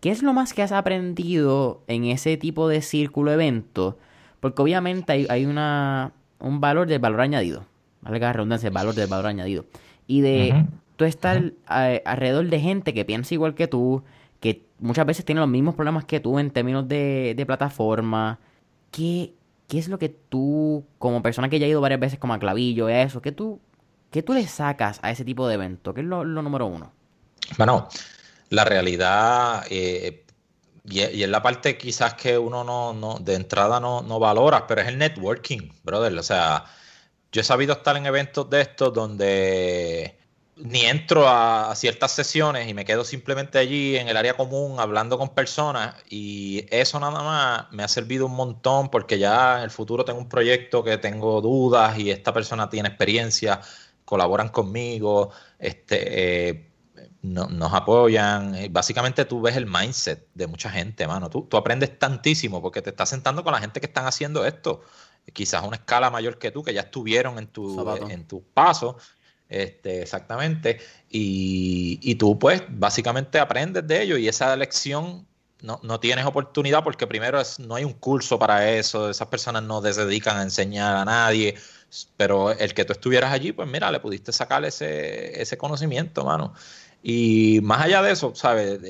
¿Qué 0.00 0.10
es 0.10 0.22
lo 0.22 0.34
más 0.34 0.52
que 0.52 0.60
has 0.60 0.70
aprendido 0.70 1.82
en 1.86 2.04
ese 2.04 2.36
tipo 2.36 2.68
de 2.68 2.82
círculo 2.82 3.32
evento? 3.32 3.96
Porque 4.40 4.60
obviamente 4.60 5.14
hay, 5.14 5.26
hay 5.30 5.46
una, 5.46 6.12
un 6.40 6.60
valor 6.60 6.86
del 6.86 6.98
valor 6.98 7.22
añadido. 7.22 7.64
Valga 8.02 8.26
la 8.26 8.32
redundancia, 8.34 8.66
el 8.66 8.74
valor 8.74 8.94
del 8.94 9.08
valor 9.08 9.28
añadido. 9.28 9.64
Y 10.06 10.20
de 10.20 10.66
tú 10.96 11.06
estar 11.06 11.54
alrededor 11.64 12.50
de 12.50 12.60
gente 12.60 12.92
que 12.92 13.06
piensa 13.06 13.32
igual 13.32 13.54
que 13.54 13.66
tú, 13.66 14.04
que 14.40 14.62
muchas 14.78 15.06
veces 15.06 15.24
tiene 15.24 15.40
los 15.40 15.48
mismos 15.48 15.74
problemas 15.74 16.04
que 16.04 16.20
tú 16.20 16.38
en 16.38 16.50
términos 16.50 16.86
de, 16.86 17.32
de 17.34 17.46
plataforma. 17.46 18.40
¿Qué, 18.90 19.32
¿qué 19.68 19.78
es 19.78 19.88
lo 19.88 19.98
que 19.98 20.08
tú, 20.08 20.84
como 20.98 21.22
persona 21.22 21.48
que 21.48 21.58
ya 21.58 21.66
ha 21.66 21.68
ido 21.68 21.80
varias 21.80 22.00
veces 22.00 22.18
como 22.18 22.34
a 22.34 22.38
clavillo, 22.38 22.88
eso, 22.88 23.22
¿qué 23.22 23.32
tú, 23.32 23.60
qué 24.10 24.22
tú 24.22 24.32
le 24.32 24.46
sacas 24.46 24.98
a 25.02 25.10
ese 25.10 25.24
tipo 25.24 25.48
de 25.48 25.54
evento? 25.54 25.94
¿Qué 25.94 26.00
es 26.00 26.06
lo, 26.06 26.24
número 26.24 26.66
uno? 26.66 26.92
Bueno, 27.58 27.88
la 28.50 28.64
realidad, 28.64 29.64
eh, 29.70 30.24
y, 30.84 31.00
es 31.00 31.28
la 31.28 31.42
parte 31.42 31.78
quizás 31.78 32.14
que 32.14 32.38
uno 32.38 32.64
no, 32.64 32.92
no 32.92 33.18
de 33.18 33.34
entrada 33.34 33.80
no, 33.80 34.02
no 34.02 34.18
valora, 34.18 34.66
pero 34.66 34.82
es 34.82 34.88
el 34.88 34.98
networking, 34.98 35.70
brother. 35.82 36.16
O 36.18 36.22
sea, 36.22 36.64
yo 37.32 37.40
he 37.40 37.44
sabido 37.44 37.72
estar 37.72 37.96
en 37.96 38.06
eventos 38.06 38.48
de 38.50 38.60
estos 38.60 38.92
donde 38.92 40.18
ni 40.56 40.82
entro 40.82 41.28
a, 41.28 41.74
ciertas 41.74 42.12
sesiones 42.12 42.68
y 42.68 42.74
me 42.74 42.84
quedo 42.84 43.04
simplemente 43.04 43.58
allí 43.58 43.96
en 43.96 44.08
el 44.08 44.16
área 44.16 44.36
común 44.36 44.78
hablando 44.78 45.18
con 45.18 45.34
personas 45.34 45.96
y 46.08 46.66
eso 46.70 47.00
nada 47.00 47.22
más 47.22 47.72
me 47.72 47.82
ha 47.82 47.88
servido 47.88 48.26
un 48.26 48.36
montón 48.36 48.90
porque 48.90 49.18
ya 49.18 49.58
en 49.58 49.64
el 49.64 49.70
futuro 49.70 50.04
tengo 50.04 50.20
un 50.20 50.28
proyecto 50.28 50.84
que 50.84 50.98
tengo 50.98 51.40
dudas 51.40 51.98
y 51.98 52.10
esta 52.10 52.32
persona 52.32 52.68
tiene 52.70 52.88
experiencia, 52.88 53.60
colaboran 54.04 54.48
conmigo, 54.50 55.30
este, 55.58 56.50
eh, 56.50 56.70
nos 57.22 57.72
apoyan. 57.72 58.54
Básicamente 58.70 59.24
tú 59.24 59.40
ves 59.40 59.56
el 59.56 59.66
mindset 59.66 60.28
de 60.34 60.46
mucha 60.46 60.70
gente, 60.70 61.06
mano. 61.06 61.30
Tú, 61.30 61.46
tú 61.48 61.56
aprendes 61.56 61.98
tantísimo 61.98 62.60
porque 62.60 62.82
te 62.82 62.90
estás 62.90 63.08
sentando 63.08 63.42
con 63.42 63.54
la 63.54 63.60
gente 63.60 63.80
que 63.80 63.86
están 63.86 64.06
haciendo 64.06 64.44
esto. 64.44 64.82
Quizás 65.32 65.64
una 65.64 65.76
escala 65.76 66.10
mayor 66.10 66.38
que 66.38 66.50
tú, 66.50 66.62
que 66.62 66.74
ya 66.74 66.82
estuvieron 66.82 67.38
en 67.38 67.46
tu, 67.46 67.96
en 68.10 68.28
tu 68.28 68.42
paso 68.42 68.98
este, 69.54 70.02
exactamente. 70.02 70.80
Y, 71.10 72.14
tú, 72.16 72.38
pues, 72.38 72.62
básicamente 72.68 73.38
aprendes 73.38 73.86
de 73.86 74.02
ello 74.02 74.16
y 74.16 74.28
esa 74.28 74.56
lección 74.56 75.26
no, 75.62 75.80
no, 75.82 76.00
tienes 76.00 76.26
oportunidad 76.26 76.82
porque 76.82 77.06
primero 77.06 77.40
no 77.58 77.76
hay 77.76 77.84
un 77.84 77.94
curso 77.94 78.38
para 78.38 78.70
eso, 78.70 79.08
esas 79.08 79.28
personas 79.28 79.62
no 79.62 79.80
se 79.80 80.04
dedican 80.04 80.36
a 80.38 80.42
enseñar 80.42 80.96
a 80.96 81.04
nadie, 81.04 81.54
pero 82.16 82.50
el 82.52 82.74
que 82.74 82.84
tú 82.84 82.92
estuvieras 82.92 83.32
allí, 83.32 83.52
pues 83.52 83.68
mira, 83.68 83.90
le 83.90 84.00
pudiste 84.00 84.32
sacar 84.32 84.64
ese, 84.64 85.40
ese 85.40 85.56
conocimiento, 85.56 86.24
mano. 86.24 86.52
Y 87.02 87.60
más 87.62 87.82
allá 87.82 88.02
de 88.02 88.12
eso, 88.12 88.34
¿sabes? 88.34 88.80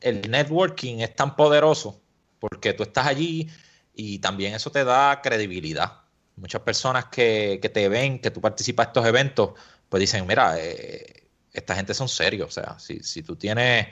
el 0.00 0.30
networking 0.30 0.98
es 0.98 1.14
tan 1.14 1.36
poderoso 1.36 2.00
porque 2.40 2.72
tú 2.72 2.82
estás 2.82 3.06
allí 3.06 3.48
y 3.94 4.18
también 4.18 4.54
eso 4.54 4.70
te 4.70 4.84
da 4.84 5.20
credibilidad. 5.22 6.07
Muchas 6.38 6.62
personas 6.62 7.06
que, 7.06 7.60
te 7.72 7.88
ven, 7.88 8.20
que 8.20 8.30
tú 8.30 8.40
participas 8.40 8.86
en 8.86 8.90
estos 8.90 9.06
eventos, 9.06 9.50
pues 9.88 10.00
dicen, 10.00 10.26
mira, 10.26 10.54
eh, 10.58 11.28
esta 11.52 11.74
gente 11.74 11.94
son 11.94 12.08
serios. 12.08 12.48
O 12.48 12.52
sea, 12.52 12.78
si, 12.78 13.00
si 13.02 13.22
tú 13.22 13.36
tienes, 13.36 13.88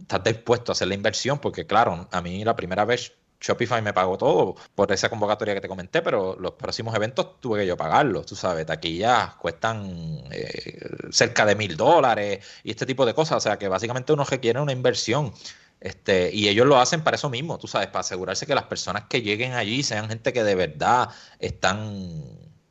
estás 0.00 0.24
dispuesto 0.24 0.72
a 0.72 0.74
hacer 0.74 0.88
la 0.88 0.94
inversión, 0.94 1.38
porque 1.38 1.66
claro, 1.66 2.08
a 2.10 2.22
mí 2.22 2.44
la 2.44 2.56
primera 2.56 2.84
vez 2.84 3.12
Shopify 3.42 3.82
me 3.82 3.92
pagó 3.92 4.16
todo 4.16 4.54
por 4.74 4.92
esa 4.92 5.08
convocatoria 5.08 5.54
que 5.54 5.60
te 5.60 5.68
comenté, 5.68 6.00
pero 6.00 6.36
los 6.38 6.52
próximos 6.52 6.94
eventos 6.94 7.40
tuve 7.40 7.60
que 7.60 7.66
yo 7.66 7.76
pagarlos, 7.76 8.24
tú 8.24 8.36
sabes, 8.36 8.64
taquillas 8.64 9.34
cuestan 9.34 10.22
eh, 10.30 10.78
cerca 11.10 11.44
de 11.44 11.56
mil 11.56 11.76
dólares 11.76 12.46
y 12.62 12.70
este 12.70 12.86
tipo 12.86 13.04
de 13.04 13.14
cosas, 13.14 13.38
o 13.38 13.40
sea 13.40 13.58
que 13.58 13.66
básicamente 13.68 14.12
uno 14.12 14.24
requiere 14.24 14.60
una 14.60 14.72
inversión 14.72 15.32
este, 15.82 16.30
y 16.32 16.48
ellos 16.48 16.64
lo 16.68 16.78
hacen 16.78 17.02
para 17.02 17.16
eso 17.16 17.28
mismo, 17.28 17.58
tú 17.58 17.66
sabes, 17.66 17.88
para 17.88 18.00
asegurarse 18.02 18.46
que 18.46 18.54
las 18.54 18.66
personas 18.66 19.06
que 19.08 19.20
lleguen 19.20 19.54
allí 19.54 19.82
sean 19.82 20.08
gente 20.08 20.32
que 20.32 20.44
de 20.44 20.54
verdad 20.54 21.08
están 21.40 22.24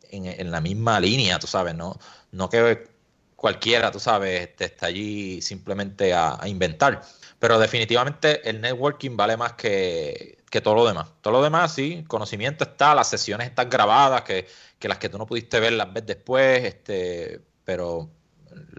en, 0.10 0.50
la 0.50 0.62
misma 0.62 0.97
línea, 1.02 1.38
tú 1.38 1.45
sabes, 1.45 1.76
no, 1.76 2.00
no 2.32 2.50
que 2.50 2.88
cualquiera, 3.36 3.91
tú 3.91 4.00
sabes, 4.00 4.41
este, 4.41 4.65
está 4.65 4.86
allí 4.86 5.41
simplemente 5.41 6.13
a, 6.13 6.39
inventar. 6.45 7.02
Pero 7.38 7.60
definitivamente 7.60 8.50
el 8.50 8.62
networking 8.62 9.17
vale 9.17 9.36
más 9.36 9.54
que, 9.54 10.38
todo 10.63 10.76
lo 10.76 10.86
demás. 10.88 11.10
Todo 11.19 11.34
lo 11.34 11.43
demás, 11.43 11.74
sí, 11.74 12.06
conocimiento 12.08 12.63
está, 12.63 12.95
las 12.95 13.10
sesiones 13.10 13.50
están 13.50 13.69
grabadas, 13.69 14.21
que, 14.21 14.47
las 14.88 14.97
que 15.00 15.10
tú 15.10 15.17
no 15.17 15.26
pudiste 15.26 15.60
ver 15.60 15.74
las 15.74 15.91
ves 15.91 16.06
después, 16.06 16.63
este, 16.63 17.41
pero 17.65 18.10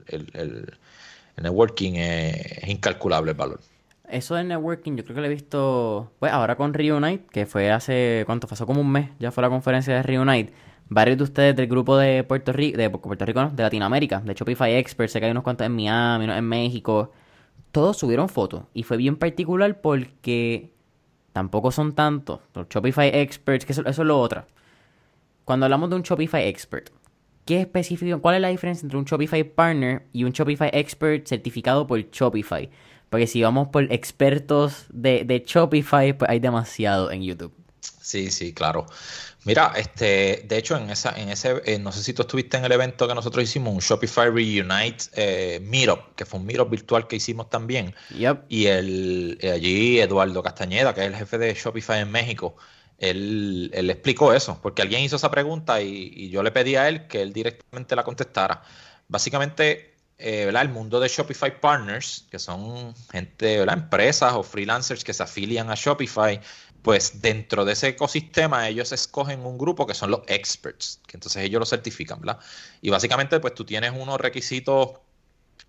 el, 0.07 0.79
networking 1.37 1.95
es 1.97 2.69
incalculable 2.69 3.33
el 3.33 3.37
valor. 3.37 3.61
Eso 4.13 4.35
del 4.35 4.49
networking, 4.49 4.95
yo 4.95 5.05
creo 5.05 5.15
que 5.15 5.21
lo 5.23 5.27
he 5.27 5.31
visto, 5.31 6.13
pues 6.19 6.31
ahora 6.31 6.57
con 6.57 6.75
Reunite, 6.75 7.25
que 7.31 7.47
fue 7.47 7.71
hace, 7.71 8.25
¿cuánto? 8.27 8.47
Pasó 8.47 8.67
como 8.67 8.83
un 8.83 8.93
mes, 8.93 9.09
ya 9.19 9.31
fue 9.31 9.41
la 9.41 9.49
conferencia 9.49 9.95
de 9.95 10.03
Reunite. 10.03 10.53
Varios 10.91 11.17
de 11.17 11.25
ustedes 11.25 11.57
del 11.57 11.67
grupo 11.67 11.97
de 11.97 12.23
Puerto 12.23 12.53
Rico, 12.53 12.77
de 12.77 12.91
Puerto 12.91 13.25
Rico, 13.25 13.49
de 13.49 13.63
Latinoamérica, 13.63 14.21
de 14.21 14.35
Shopify 14.35 14.75
Experts, 14.75 15.13
sé 15.13 15.19
que 15.19 15.25
hay 15.25 15.31
unos 15.33 15.43
cuantos 15.43 15.67
en 15.67 15.75
Miami, 15.75 16.31
en 16.31 16.45
México, 16.45 17.11
todos 17.71 17.97
subieron 17.97 18.29
fotos. 18.29 18.65
Y 18.75 18.83
fue 18.83 18.99
bien 18.99 19.17
particular 19.17 19.81
porque 19.81 20.75
tampoco 21.33 21.73
son 21.73 21.95
tantos. 21.95 22.41
Los 22.55 22.69
Shopify 22.69 23.09
Experts, 23.15 23.65
que 23.65 23.73
eso, 23.73 23.81
eso 23.81 24.03
es 24.03 24.07
lo 24.07 24.21
otro. 24.21 24.45
Cuando 25.47 25.65
hablamos 25.65 25.89
de 25.89 25.97
un 25.97 26.03
Shopify 26.03 26.47
Expert, 26.49 26.91
¿qué 27.47 27.63
específico, 27.63 28.21
cuál 28.21 28.35
es 28.35 28.43
la 28.43 28.49
diferencia 28.49 28.85
entre 28.85 28.99
un 28.99 29.07
Shopify 29.07 29.43
Partner 29.43 30.03
y 30.13 30.25
un 30.25 30.33
Shopify 30.33 30.69
Expert 30.71 31.27
certificado 31.27 31.87
por 31.87 31.99
Shopify? 32.11 32.69
Porque 33.13 33.27
si 33.27 33.43
vamos 33.43 33.69
por 33.69 33.93
expertos 33.93 34.87
de, 34.89 35.25
de 35.25 35.45
Shopify, 35.47 36.15
pues 36.15 36.31
hay 36.31 36.41
demasiado 36.41 37.11
en 37.11 37.23
YouTube. 37.23 37.53
Sí, 38.01 38.31
sí, 38.31 38.55
claro. 38.55 38.87
Mira, 39.45 39.75
este, 39.77 40.47
de 40.49 40.57
hecho, 40.57 40.79
en 40.79 40.89
esa, 40.89 41.13
en 41.21 41.29
ese, 41.29 41.61
eh, 41.67 41.79
no 41.79 41.93
sé 41.93 42.03
si 42.03 42.15
tú 42.15 42.23
estuviste 42.23 42.57
en 42.57 42.65
el 42.65 42.73
evento 42.73 43.07
que 43.07 43.15
nosotros 43.15 43.45
hicimos, 43.45 43.75
un 43.75 43.81
Shopify 43.81 44.31
Reunite 44.31 45.05
eh, 45.13 45.61
Meetup, 45.61 46.15
que 46.17 46.25
fue 46.25 46.41
un 46.41 46.47
Meetup 46.47 46.71
virtual 46.71 47.07
que 47.07 47.17
hicimos 47.17 47.51
también. 47.51 47.95
Y 48.49 48.65
el, 48.65 49.37
eh, 49.43 49.51
allí 49.51 50.01
Eduardo 50.01 50.43
Castañeda, 50.43 50.95
que 50.95 51.03
es 51.03 51.09
el 51.09 51.15
jefe 51.15 51.37
de 51.37 51.53
Shopify 51.53 52.01
en 52.01 52.11
México, 52.11 52.57
él, 52.97 53.71
él 53.75 53.91
explicó 53.91 54.33
eso, 54.33 54.59
porque 54.63 54.81
alguien 54.81 55.03
hizo 55.03 55.17
esa 55.17 55.31
pregunta 55.31 55.83
y, 55.83 56.15
y, 56.17 56.31
yo 56.31 56.43
le 56.43 56.51
pedí 56.51 56.77
a 56.77 56.89
él 56.89 57.07
que 57.09 57.21
él 57.21 57.35
directamente 57.35 57.95
la 57.95 58.05
contestara. 58.05 58.63
Básicamente, 59.07 59.92
eh, 60.19 60.53
el 60.55 60.69
mundo 60.69 61.01
de 61.01 61.09
Shopify 61.09 61.61
Partners, 61.61 62.27
que 62.31 62.39
son 62.39 62.95
gente, 63.11 63.59
¿verdad? 63.59 63.79
empresas 63.79 64.33
o 64.35 64.43
freelancers 64.43 65.05
que 65.05 65.13
se 65.13 65.23
afilian 65.23 65.71
a 65.71 65.75
Shopify, 65.75 66.41
pues 66.83 67.23
dentro 67.23 67.65
de 67.65 67.73
ese 67.73 67.89
ecosistema 67.89 68.69
ellos 68.69 68.93
escogen 68.93 69.45
un 69.47 69.57
grupo 69.57 69.87
que 69.87 69.95
son 69.95 70.11
los 70.11 70.23
experts, 70.27 71.01
que 71.07 71.17
entonces 71.17 71.43
ellos 71.45 71.61
lo 71.61 71.67
certifican, 71.67 72.21
¿verdad? 72.21 72.39
Y 72.81 72.91
básicamente 72.91 73.39
pues 73.41 73.55
tú 73.55 73.65
tienes 73.65 73.93
unos 73.93 74.21
requisitos 74.21 74.91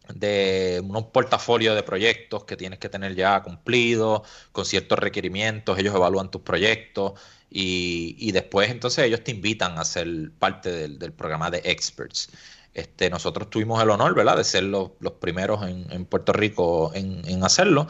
de 0.10 0.82
unos 0.84 1.06
portafolios 1.06 1.75
de 1.75 1.84
proyectos 1.84 2.43
que 2.43 2.58
tienes 2.58 2.79
que 2.79 2.89
tener 2.89 3.15
ya 3.15 3.41
cumplidos, 3.41 4.27
con 4.51 4.65
ciertos 4.65 4.99
requerimientos, 4.99 5.77
ellos 5.79 5.95
evalúan 5.95 6.29
tus 6.29 6.41
proyectos 6.41 7.13
y, 7.49 8.32
después 8.32 8.71
entonces 8.71 9.06
ellos 9.06 9.23
te 9.23 9.32
invitan 9.32 9.77
a 9.77 9.86
ser 9.86 10.32
parte 10.39 10.88
del 10.89 11.13
programa 11.13 11.51
de 11.51 11.62
experts. 11.65 12.29
Este, 12.73 13.09
nosotros 13.09 13.49
tuvimos 13.49 13.81
el 13.83 13.89
honor, 13.89 14.15
¿verdad?, 14.15 14.38
de 14.38 14.43
ser 14.43 14.63
los, 14.63 14.91
primeros 15.19 15.62
en, 15.67 16.05
Puerto 16.05 16.33
Rico 16.33 16.91
en, 16.93 17.43
hacerlo, 17.43 17.88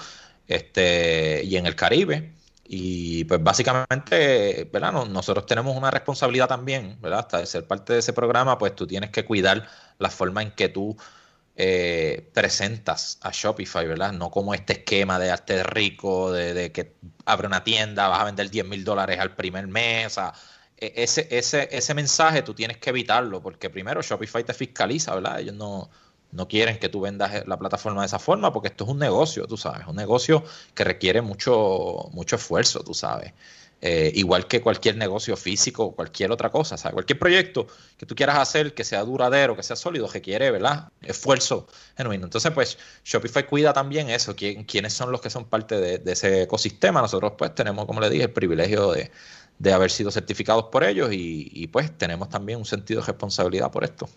este, 0.48 1.42
y 1.44 1.56
en 1.58 1.66
el 1.66 1.76
Caribe. 1.76 2.34
Y 2.66 3.26
pues 3.26 3.44
básicamente, 3.44 4.70
¿verdad? 4.72 5.06
nosotros 5.06 5.46
tenemos 5.46 5.76
una 5.76 5.92
responsabilidad 5.92 6.48
también, 6.48 6.98
¿verdad? 7.02 7.20
Hasta 7.20 7.40
de 7.40 7.46
ser 7.46 7.68
parte 7.68 7.94
de 7.94 8.00
ese 8.00 8.14
programa, 8.14 8.58
pues 8.58 8.76
tú 8.76 8.88
tienes 8.88 9.10
que 9.12 9.26
cuidar 9.26 9.68
la 10.00 10.10
forma 10.10 10.42
en 10.42 10.52
que 10.52 10.70
tú 10.70 10.98
eh, 11.56 12.32
presentas 12.34 13.20
a 13.22 13.32
Shopify, 13.32 13.88
¿verdad? 13.88 14.12
No 14.12 14.32
como 14.32 14.54
este 14.56 14.74
esquema 14.74 15.20
de 15.20 15.30
arte 15.30 15.64
rico, 15.64 16.32
de, 16.32 16.54
de 16.54 16.72
que 16.72 16.96
abre 17.26 17.48
una 17.48 17.64
tienda, 17.64 18.08
vas 18.08 18.22
a 18.22 18.26
vender 18.26 18.50
10 18.50 18.66
mil 18.66 18.84
dólares 18.84 19.20
al 19.20 19.36
primer 19.36 19.68
mes, 19.68 20.18
e, 20.18 20.22
ese, 20.96 21.28
ese, 21.30 21.70
ese 21.72 21.94
mensaje 21.94 22.42
tú 22.42 22.54
tienes 22.54 22.78
que 22.78 22.90
evitarlo, 22.90 23.42
porque 23.42 23.70
primero 23.70 24.02
Shopify 24.02 24.44
te 24.44 24.54
fiscaliza, 24.54 25.16
¿verdad? 25.16 25.40
Ellos 25.40 25.56
no, 25.56 25.90
no 26.34 26.48
quieren 26.48 26.80
que 26.80 26.90
tú 26.90 27.02
vendas 27.02 27.48
la 27.48 27.58
plataforma 27.58 28.02
de 28.02 28.08
esa 28.08 28.20
forma, 28.20 28.52
porque 28.52 28.70
esto 28.70 28.84
es 28.86 28.90
un 28.90 29.00
negocio, 29.00 29.46
tú 29.48 29.58
sabes, 29.58 29.88
un 29.88 29.96
negocio 29.96 30.44
que 30.74 30.84
requiere 30.84 31.22
mucho, 31.22 32.10
mucho 32.12 32.36
esfuerzo, 32.36 32.84
tú 32.84 32.94
sabes. 32.94 33.34
Eh, 33.86 34.14
igual 34.16 34.48
que 34.48 34.62
cualquier 34.62 34.96
negocio 34.96 35.36
físico 35.36 35.84
o 35.84 35.96
cualquier 35.96 36.32
otra 36.32 36.50
cosa, 36.50 36.78
¿sabes? 36.78 36.94
Cualquier 36.94 37.20
proyecto 37.20 37.68
que 37.98 38.06
tú 38.06 38.16
quieras 38.16 38.38
hacer 38.38 38.74
que 38.74 38.86
sea 38.86 39.04
duradero, 39.04 39.58
que 39.58 39.64
sea 39.64 39.76
sólido, 39.76 40.08
requiere, 40.08 40.52
¿verdad? 40.52 40.90
Esfuerzo 41.02 41.68
genuino. 41.98 42.24
Entonces, 42.24 42.52
pues, 42.54 42.78
Shopify 43.04 43.46
cuida 43.46 43.74
también 43.74 44.10
eso, 44.10 44.38
quién, 44.38 44.64
quiénes 44.64 44.94
son 44.94 45.12
los 45.12 45.20
que 45.20 45.30
son 45.30 45.46
parte 45.46 46.00
de 46.00 46.12
ese 46.12 46.44
ecosistema. 46.44 47.02
Nosotros, 47.02 47.34
pues, 47.38 47.54
tenemos, 47.56 47.86
como 47.86 48.00
le 48.00 48.10
dije, 48.10 48.24
el 48.24 48.32
privilegio 48.32 48.94
de, 48.94 49.12
de 49.60 49.74
haber 49.74 49.92
sido 49.92 50.12
certificados 50.12 50.66
por 50.66 50.84
ellos 50.84 51.10
y, 51.12 51.68
pues 51.72 51.92
tenemos 51.98 52.30
también 52.30 52.60
un 52.60 52.66
sentido 52.66 53.02
de 53.02 53.08
responsabilidad 53.08 53.72
por 53.72 53.84
esto. 53.84 54.10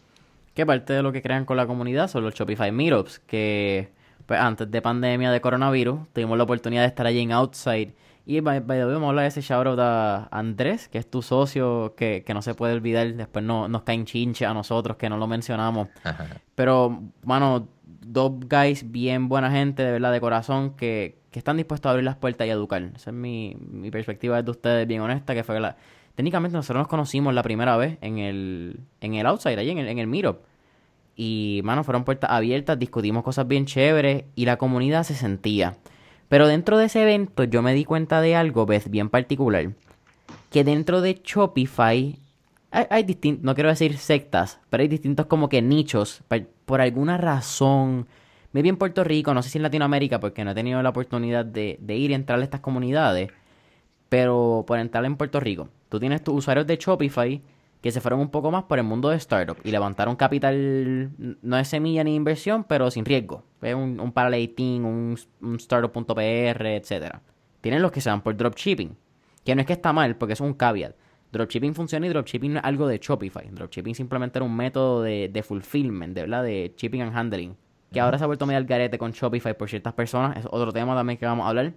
Que 0.55 0.65
parte 0.65 0.93
de 0.93 1.03
lo 1.03 1.13
que 1.13 1.23
crean 1.23 1.45
con 1.45 1.57
la 1.57 1.67
comunidad 1.67 2.09
son 2.09 2.25
los 2.25 2.35
Shopify 2.35 2.73
Meetups, 2.73 3.21
que 3.21 3.91
pues 4.27 4.41
antes 4.41 4.71
de 4.71 4.83
pandemia 4.83 5.31
de 5.31 5.41
coronavirus 5.41 6.01
tuvimos 6.13 6.37
la 6.37 6.45
oportunidad 6.45 6.83
de 6.83 6.89
estar 6.89 7.07
allí 7.07 7.21
en 7.21 7.33
Outside 7.33 7.93
y 8.29 8.41
by, 8.41 8.61
the 8.61 8.67
way, 8.67 8.81
vamos 8.81 9.05
a 9.05 9.09
hablar 9.11 9.23
de 9.23 9.29
ese 9.29 9.41
shoutout 9.41 9.79
a 9.79 10.29
Andrés, 10.33 10.89
que 10.89 10.99
es 10.99 11.09
tu 11.09 11.23
socio, 11.23 11.95
que, 11.97 12.25
no 12.35 12.43
se 12.43 12.55
puede 12.55 12.75
olvidar. 12.75 13.15
Después 13.15 13.45
no, 13.45 13.69
nos 13.69 13.85
caen 13.85 14.05
chinche 14.05 14.45
a 14.45 14.53
nosotros, 14.53 14.97
que 14.97 15.09
no 15.09 15.17
lo 15.17 15.29
mencionamos. 15.29 15.89
Pero, 16.57 17.05
mano, 17.23 17.69
dos 18.07 18.33
guys 18.49 18.91
bien 18.91 19.29
buena 19.29 19.51
gente, 19.51 19.83
de 19.83 19.93
verdad, 19.93 20.13
de 20.13 20.21
corazón, 20.21 20.77
que, 20.77 21.19
que 21.31 21.39
están 21.39 21.57
dispuestos 21.57 21.89
a 21.89 21.91
abrir 21.91 22.05
las 22.05 22.17
puertas 22.17 22.47
y 22.47 22.51
educar. 22.51 22.83
Esa 22.95 23.11
es 23.11 23.17
mi, 23.17 23.57
mi 23.61 23.91
perspectiva 23.91 24.43
de 24.43 24.51
ustedes, 24.51 24.87
bien 24.87 25.01
honesta, 25.01 25.35
que 25.35 25.45
fue 25.45 25.59
la... 25.61 25.77
Técnicamente 26.15 26.57
nosotros 26.57 26.81
nos 26.81 26.89
conocimos 26.89 27.35
la 27.35 27.43
primera 27.43 27.77
vez 27.77 27.99
en 28.01 28.19
el, 28.19 28.81
en 29.01 29.15
el 29.15 29.27
Outside, 29.27 29.59
allí 29.59 29.71
en 29.71 29.79
el, 29.79 29.89
en 29.89 29.99
el 29.99 30.07
Meetup. 30.07 30.39
Y, 31.15 31.61
mano, 31.65 31.85
fueron 31.85 32.05
puertas 32.05 32.31
abiertas, 32.31 32.79
discutimos 32.79 33.23
cosas 33.23 33.47
bien 33.47 33.67
chéveres 33.67 34.25
y 34.35 34.47
la 34.47 34.57
comunidad 34.57 35.03
se 35.03 35.15
sentía. 35.15 35.77
Pero 36.29 36.47
dentro 36.49 36.79
de 36.79 36.87
ese 36.87 37.03
evento 37.03 37.45
yo 37.45 37.63
me 37.63 37.75
di 37.75 37.85
cuenta 37.85 38.21
de 38.21 38.35
algo, 38.35 38.67
ves, 38.67 38.91
bien 38.91 39.11
particular. 39.11 39.73
Que 40.51 40.65
dentro 40.65 41.01
de 41.01 41.21
Shopify 41.23 42.19
hay, 42.91 43.03
distintos, 43.05 43.45
no 43.45 43.55
quiero 43.55 43.71
decir 43.71 43.97
sectas, 43.97 44.61
pero 44.69 44.83
hay 44.83 44.89
distintos 44.89 45.27
como 45.27 45.49
que 45.49 45.63
nichos, 45.63 46.23
por, 46.67 46.81
alguna 46.81 47.17
razón, 47.17 48.07
me 48.53 48.61
vi 48.63 48.69
en 48.69 48.77
Puerto 48.77 49.03
Rico, 49.03 49.33
no 49.33 49.43
sé 49.43 49.49
si 49.49 49.59
en 49.59 49.63
Latinoamérica, 49.63 50.21
porque 50.21 50.45
no 50.45 50.51
he 50.51 50.55
tenido 50.55 50.83
la 50.83 50.91
oportunidad 50.91 51.45
de, 51.45 51.79
ir 51.89 52.11
y 52.11 52.15
entrar 52.15 52.39
a 52.39 52.45
estas 52.45 52.61
comunidades, 52.61 53.31
pero 54.09 54.65
por 54.67 54.79
entrar 54.79 55.05
en 55.07 55.17
Puerto 55.17 55.41
Rico, 55.41 55.69
tú 55.89 55.99
tienes 55.99 56.23
tus 56.23 56.35
usuarios 56.35 56.67
de 56.67 56.77
Shopify 56.77 57.43
que 57.81 57.93
se 57.93 58.01
fueron 58.01 58.21
un 58.21 58.31
poco 58.31 58.51
más 58.51 58.65
por 58.65 58.79
el 58.79 58.85
mundo 58.85 59.11
de 59.11 59.17
startup 59.17 59.59
y 59.63 59.71
levantaron 59.71 60.17
capital, 60.17 61.11
no 61.43 61.59
es 61.59 61.69
semilla 61.69 62.03
ni 62.05 62.15
inversión, 62.15 62.65
pero 62.65 62.91
sin 62.91 63.05
riesgo. 63.05 63.45
Un, 63.63 64.01
un 64.01 64.13
paralating, 64.13 64.85
un, 64.85 65.19
un 65.41 65.57
startup.pr, 65.57 66.67
etcétera. 66.67 67.23
Tienen 67.61 67.83
los 67.83 67.93
que 67.93 68.01
se 68.01 68.11
van 68.11 68.23
por 68.23 68.37
dropshipping, 68.37 68.97
que 69.45 69.55
no 69.55 69.61
es 69.61 69.67
que 69.67 69.75
está 69.75 69.93
mal, 69.93 70.17
porque 70.17 70.33
es 70.33 70.41
un 70.41 70.55
caveat. 70.55 70.97
Dropshipping 71.37 71.75
funciona 71.75 72.07
y 72.07 72.09
dropshipping 72.09 72.55
no 72.55 72.59
es 72.59 72.65
algo 72.65 72.87
de 72.87 72.99
Shopify. 72.99 73.49
Dropshipping 73.51 73.95
simplemente 73.95 74.39
era 74.39 74.45
un 74.45 74.57
método 74.57 75.03
de, 75.03 75.29
de 75.29 75.43
fulfillment, 75.43 76.15
de, 76.15 76.23
¿verdad? 76.23 76.43
de 76.43 76.75
shipping 76.77 77.03
and 77.03 77.17
handling. 77.17 77.57
Que 77.93 78.01
ahora 78.01 78.19
se 78.19 78.25
ha 78.25 78.27
vuelto 78.27 78.47
medio 78.47 78.59
al 78.59 78.67
garete 78.67 78.99
con 78.99 79.13
Shopify 79.13 79.57
por 79.57 79.71
ciertas 79.71 79.95
personas. 79.95 80.37
Es 80.37 80.47
otro 80.51 80.73
tema 80.73 80.95
también 80.95 81.19
que 81.19 81.27
vamos 81.27 81.47
a 81.47 81.49
hablar. 81.49 81.73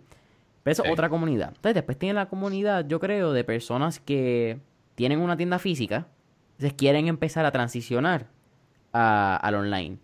Pero 0.64 0.72
eso 0.72 0.84
es 0.84 0.92
otra 0.92 1.10
comunidad. 1.10 1.50
Entonces, 1.50 1.76
después 1.76 1.98
tiene 1.98 2.14
la 2.14 2.28
comunidad, 2.28 2.86
yo 2.88 3.00
creo, 3.00 3.32
de 3.32 3.44
personas 3.44 4.00
que 4.00 4.60
tienen 4.96 5.22
una 5.22 5.38
tienda 5.38 5.60
física, 5.60 6.08
entonces 6.52 6.74
quieren 6.74 7.08
empezar 7.08 7.46
a 7.46 7.52
transicionar 7.52 8.28
al 8.92 9.56
online. 9.56 9.98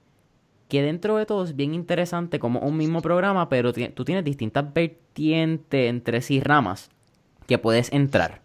Que 0.69 0.81
dentro 0.81 1.17
de 1.17 1.25
todo 1.25 1.43
es 1.43 1.55
bien 1.55 1.73
interesante 1.73 2.39
como 2.39 2.61
un 2.61 2.77
mismo 2.77 3.01
programa, 3.01 3.49
pero 3.49 3.73
tú 3.73 4.05
tienes 4.05 4.23
distintas 4.23 4.73
vertientes 4.73 5.89
entre 5.89 6.21
sí 6.21 6.39
ramas 6.39 6.89
que 7.45 7.57
puedes 7.57 7.91
entrar. 7.91 8.41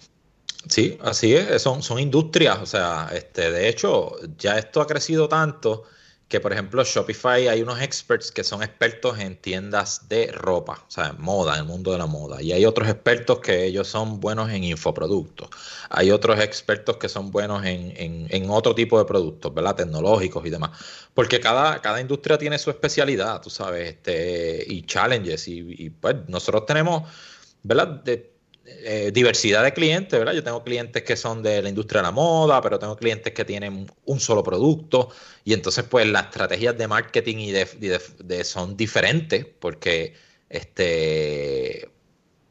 Sí, 0.69 0.99
así 1.03 1.35
es, 1.35 1.63
son, 1.63 1.83
son 1.83 1.99
industrias, 1.99 2.59
o 2.61 2.67
sea, 2.67 3.11
este, 3.15 3.51
de 3.51 3.69
hecho, 3.69 4.17
ya 4.37 4.59
esto 4.59 4.81
ha 4.81 4.87
crecido 4.87 5.29
tanto 5.29 5.85
que, 6.31 6.39
por 6.39 6.53
ejemplo, 6.53 6.85
Shopify 6.85 7.49
hay 7.49 7.61
unos 7.61 7.83
experts 7.83 8.31
que 8.31 8.45
son 8.45 8.63
expertos 8.63 9.19
en 9.19 9.37
tiendas 9.37 10.09
de 10.09 10.31
ropa, 10.31 10.85
o 10.87 10.91
sea, 10.91 11.09
en 11.09 11.21
moda, 11.21 11.55
en 11.55 11.61
el 11.63 11.65
mundo 11.65 11.91
de 11.91 11.99
la 11.99 12.07
moda. 12.07 12.41
Y 12.41 12.53
hay 12.53 12.65
otros 12.67 12.89
expertos 12.89 13.41
que 13.41 13.65
ellos 13.65 13.89
son 13.89 14.21
buenos 14.21 14.49
en 14.51 14.63
infoproductos. 14.63 15.49
Hay 15.89 16.13
otros 16.13 16.39
expertos 16.39 16.99
que 16.99 17.09
son 17.09 17.33
buenos 17.33 17.65
en, 17.65 18.29
en, 18.31 18.49
otro 18.49 18.77
tipo 18.77 18.97
de 18.97 19.07
productos, 19.07 19.53
¿verdad? 19.53 19.75
Tecnológicos 19.75 20.47
y 20.47 20.51
demás. 20.51 20.71
Porque 21.15 21.41
cada, 21.41 21.83
cada 21.83 22.01
industria 22.01 22.39
tiene 22.39 22.61
su 22.61 22.71
especialidad, 22.71 23.43
tú 23.43 23.51
sabes, 23.51 23.89
este, 23.89 24.65
y 24.69 24.83
challenges. 24.83 25.49
Y, 25.49 25.65
y 25.79 25.91
pues 25.91 26.15
nosotros 26.29 26.65
tenemos, 26.65 27.11
¿verdad? 27.65 28.05
Eh, 28.83 29.11
diversidad 29.13 29.63
de 29.63 29.73
clientes, 29.73 30.19
¿verdad? 30.19 30.33
Yo 30.33 30.45
tengo 30.45 30.63
clientes 30.65 31.03
que 31.03 31.17
son 31.17 31.43
de 31.43 31.63
la 31.63 31.69
industria 31.69 32.01
de 32.01 32.09
la 32.09 32.13
moda, 32.13 32.61
pero 32.63 32.79
tengo 32.79 32.97
clientes 32.97 33.33
que 33.33 33.45
tienen 33.45 33.91
un 34.05 34.21
solo 34.21 34.43
producto 34.43 35.11
y 35.45 35.53
entonces 35.53 35.85
pues 35.85 36.07
las 36.07 36.25
estrategias 36.25 36.79
de 36.79 36.89
marketing 36.89 37.37
y 37.39 37.53
de, 37.53 38.45
son 38.45 38.77
diferentes 38.77 39.45
porque 39.45 40.15
este 40.49 41.91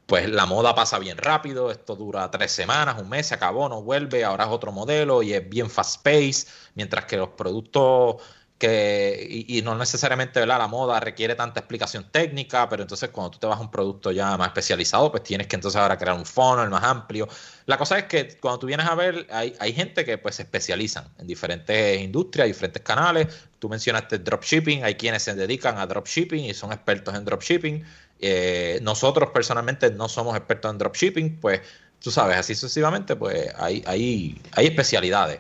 pues 0.06 0.28
la 0.28 0.48
moda 0.48 0.74
pasa 0.74 0.98
bien 0.98 1.18
rápido, 1.18 1.70
esto 1.72 1.96
dura 1.96 2.32
tres 2.32 2.52
semanas, 2.52 3.00
un 3.00 3.10
mes, 3.10 3.28
se 3.28 3.36
acabó, 3.36 3.70
no 3.70 3.84
vuelve, 3.84 4.24
ahora 4.24 4.46
es 4.46 4.50
otro 4.50 4.72
modelo 4.72 5.22
y 5.22 5.34
es 5.34 5.48
bien 5.48 5.70
fast 5.70 6.04
pace, 6.04 6.48
mientras 6.74 7.06
que 7.06 7.16
los 7.18 7.30
productos 7.30 8.16
que, 8.60 9.46
y, 9.48 9.62
no 9.62 9.74
necesariamente 9.74 10.46
la 10.46 10.68
moda 10.68 11.00
requiere 11.00 11.34
tanta 11.34 11.62
explicación 11.62 12.12
técnica, 12.12 12.68
pero 12.68 12.84
entonces 12.84 13.10
cuando 13.10 13.32
tú 13.32 13.40
te 13.40 13.48
vas 13.48 13.58
a 13.58 13.62
un 13.62 13.72
producto 13.72 14.12
ya 14.12 14.38
más 14.38 14.50
especializado, 14.50 15.10
pues 15.12 15.24
tienes 15.24 15.48
que 15.48 15.56
entonces 15.56 15.80
ahora 15.80 15.98
crear 15.98 16.18
un 16.18 16.26
funnel 16.26 16.70
más 16.70 16.84
amplio. 16.84 17.28
La 17.66 17.78
cosa 17.78 17.98
es 17.98 18.04
que 18.06 18.38
cuando 18.40 18.60
tú 18.60 18.68
vienes 18.68 18.86
a 18.86 18.96
ver, 18.96 19.26
hay, 19.32 19.56
hay 19.60 19.72
gente 19.72 20.04
que 20.04 20.18
pues 20.18 20.36
se 20.36 20.44
especializan 20.44 21.06
en 21.18 21.28
diferentes 21.28 22.02
industrias, 22.02 22.48
diferentes 22.48 22.82
canales. 22.84 23.28
Tú 23.60 23.70
mencionaste 23.70 24.20
dropshipping, 24.20 24.84
hay 24.84 24.96
quienes 24.96 25.24
se 25.24 25.34
dedican 25.36 25.78
a 25.78 25.88
dropshipping 25.88 26.44
y 26.44 26.54
son 26.54 26.74
expertos 26.74 27.16
en 27.16 27.24
dropshipping. 27.24 27.86
Eh, 28.20 28.80
nosotros 28.82 29.30
personalmente 29.34 29.90
no 29.92 30.10
somos 30.10 30.36
expertos 30.36 30.70
en 30.70 30.78
dropshipping, 30.80 31.40
pues 31.40 31.62
tú 32.02 32.12
sabes, 32.12 32.38
así 32.38 32.56
sucesivamente, 32.56 33.16
pues 33.16 33.54
hay, 33.58 33.82
hay, 33.88 34.42
hay 34.52 34.68
especialidades. 34.68 35.40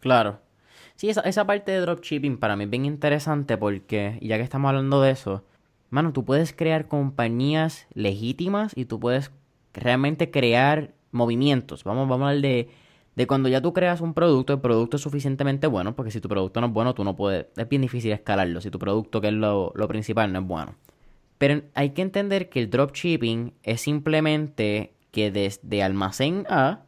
Claro. 0.00 0.38
Sí, 0.98 1.08
esa, 1.08 1.20
esa 1.20 1.46
parte 1.46 1.70
de 1.70 1.78
dropshipping 1.78 2.38
para 2.38 2.56
mí 2.56 2.64
es 2.64 2.70
bien 2.70 2.84
interesante 2.84 3.56
porque, 3.56 4.18
ya 4.20 4.36
que 4.36 4.42
estamos 4.42 4.68
hablando 4.68 5.00
de 5.00 5.12
eso, 5.12 5.44
mano, 5.90 6.12
tú 6.12 6.24
puedes 6.24 6.52
crear 6.52 6.88
compañías 6.88 7.86
legítimas 7.94 8.72
y 8.74 8.84
tú 8.86 8.98
puedes 8.98 9.30
realmente 9.72 10.32
crear 10.32 10.94
movimientos. 11.12 11.84
Vamos, 11.84 12.08
vamos 12.08 12.26
a 12.26 12.30
hablar 12.30 12.42
de, 12.42 12.70
de 13.14 13.26
cuando 13.28 13.48
ya 13.48 13.62
tú 13.62 13.72
creas 13.72 14.00
un 14.00 14.12
producto, 14.12 14.54
el 14.54 14.60
producto 14.60 14.96
es 14.96 15.02
suficientemente 15.04 15.68
bueno, 15.68 15.94
porque 15.94 16.10
si 16.10 16.20
tu 16.20 16.28
producto 16.28 16.60
no 16.60 16.66
es 16.66 16.72
bueno, 16.72 16.94
tú 16.94 17.04
no 17.04 17.14
puedes, 17.14 17.46
es 17.56 17.68
bien 17.68 17.82
difícil 17.82 18.10
escalarlo, 18.10 18.60
si 18.60 18.68
tu 18.68 18.80
producto, 18.80 19.20
que 19.20 19.28
es 19.28 19.34
lo, 19.34 19.70
lo 19.76 19.86
principal, 19.86 20.32
no 20.32 20.40
es 20.40 20.46
bueno. 20.48 20.74
Pero 21.38 21.62
hay 21.74 21.90
que 21.90 22.02
entender 22.02 22.48
que 22.48 22.58
el 22.58 22.70
dropshipping 22.70 23.54
es 23.62 23.82
simplemente 23.82 24.94
que 25.12 25.30
desde 25.30 25.80
almacén 25.80 26.44
A 26.50 26.80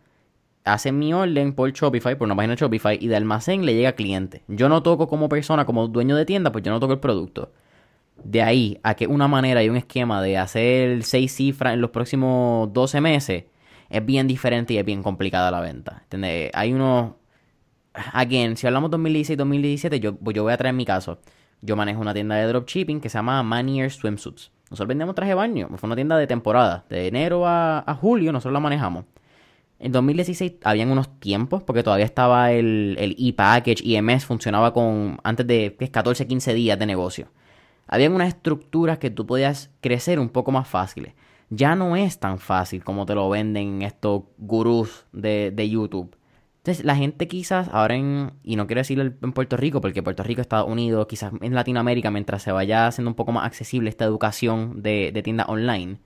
hace 0.64 0.92
mi 0.92 1.12
orden 1.12 1.54
por 1.54 1.72
Shopify, 1.72 2.16
por 2.16 2.26
una 2.26 2.36
página 2.36 2.54
de 2.54 2.60
Shopify, 2.60 2.98
y 3.00 3.08
de 3.08 3.16
almacén 3.16 3.64
le 3.64 3.74
llega 3.74 3.92
cliente. 3.92 4.42
Yo 4.48 4.68
no 4.68 4.82
toco 4.82 5.08
como 5.08 5.28
persona, 5.28 5.64
como 5.64 5.88
dueño 5.88 6.16
de 6.16 6.26
tienda, 6.26 6.52
pues 6.52 6.64
yo 6.64 6.70
no 6.70 6.80
toco 6.80 6.92
el 6.92 7.00
producto. 7.00 7.52
De 8.22 8.42
ahí 8.42 8.78
a 8.82 8.94
que 8.94 9.06
una 9.06 9.28
manera 9.28 9.62
y 9.62 9.68
un 9.68 9.76
esquema 9.76 10.22
de 10.22 10.36
hacer 10.36 11.02
seis 11.04 11.34
cifras 11.34 11.74
en 11.74 11.80
los 11.80 11.90
próximos 11.90 12.72
12 12.72 13.00
meses 13.00 13.44
es 13.88 14.06
bien 14.06 14.26
diferente 14.26 14.74
y 14.74 14.78
es 14.78 14.84
bien 14.84 15.02
complicada 15.02 15.50
la 15.50 15.60
venta. 15.60 16.00
¿Entendés? 16.02 16.50
Hay 16.54 16.72
unos... 16.72 17.12
Again, 18.12 18.56
si 18.56 18.66
hablamos 18.66 18.90
2016-2017, 18.92 19.98
yo, 19.98 20.14
pues 20.16 20.36
yo 20.36 20.44
voy 20.44 20.52
a 20.52 20.56
traer 20.56 20.74
mi 20.74 20.84
caso. 20.84 21.18
Yo 21.60 21.76
manejo 21.76 22.00
una 22.00 22.14
tienda 22.14 22.36
de 22.36 22.46
dropshipping 22.46 23.00
que 23.00 23.08
se 23.08 23.18
llama 23.18 23.42
Manier 23.42 23.90
Swimsuits. 23.90 24.52
Nosotros 24.70 24.88
vendemos 24.88 25.14
traje 25.16 25.30
de 25.30 25.34
baño. 25.34 25.68
Fue 25.76 25.88
una 25.88 25.96
tienda 25.96 26.16
de 26.16 26.26
temporada. 26.26 26.84
De 26.88 27.08
enero 27.08 27.46
a, 27.46 27.80
a 27.80 27.94
julio 27.94 28.32
nosotros 28.32 28.52
la 28.52 28.60
manejamos. 28.60 29.06
En 29.80 29.92
2016 29.92 30.52
habían 30.62 30.90
unos 30.90 31.18
tiempos, 31.20 31.62
porque 31.62 31.82
todavía 31.82 32.04
estaba 32.04 32.52
el, 32.52 32.96
el 32.98 33.16
e-package, 33.18 33.82
IMS 33.82 34.26
funcionaba 34.26 34.74
con 34.74 35.18
antes 35.24 35.46
de 35.46 35.74
14, 35.90 36.26
15 36.26 36.52
días 36.52 36.78
de 36.78 36.84
negocio. 36.84 37.28
Habían 37.86 38.12
unas 38.12 38.28
estructuras 38.28 38.98
que 38.98 39.10
tú 39.10 39.26
podías 39.26 39.70
crecer 39.80 40.20
un 40.20 40.28
poco 40.28 40.52
más 40.52 40.68
fáciles. 40.68 41.14
Ya 41.48 41.74
no 41.74 41.96
es 41.96 42.20
tan 42.20 42.38
fácil 42.38 42.84
como 42.84 43.06
te 43.06 43.14
lo 43.14 43.28
venden 43.30 43.80
estos 43.80 44.24
gurús 44.36 45.06
de, 45.12 45.50
de 45.50 45.70
YouTube. 45.70 46.14
Entonces, 46.58 46.84
la 46.84 46.94
gente 46.94 47.26
quizás 47.26 47.70
ahora 47.72 47.94
en, 47.94 48.32
y 48.44 48.56
no 48.56 48.66
quiero 48.66 48.80
decirlo 48.80 49.04
en 49.04 49.32
Puerto 49.32 49.56
Rico, 49.56 49.80
porque 49.80 50.02
Puerto 50.02 50.22
Rico, 50.22 50.42
Estados 50.42 50.68
Unidos, 50.68 51.06
quizás 51.08 51.32
en 51.40 51.54
Latinoamérica, 51.54 52.10
mientras 52.10 52.42
se 52.42 52.52
vaya 52.52 52.86
haciendo 52.86 53.08
un 53.08 53.14
poco 53.14 53.32
más 53.32 53.46
accesible 53.46 53.88
esta 53.88 54.04
educación 54.04 54.82
de, 54.82 55.10
de 55.10 55.22
tienda 55.22 55.46
online, 55.46 56.00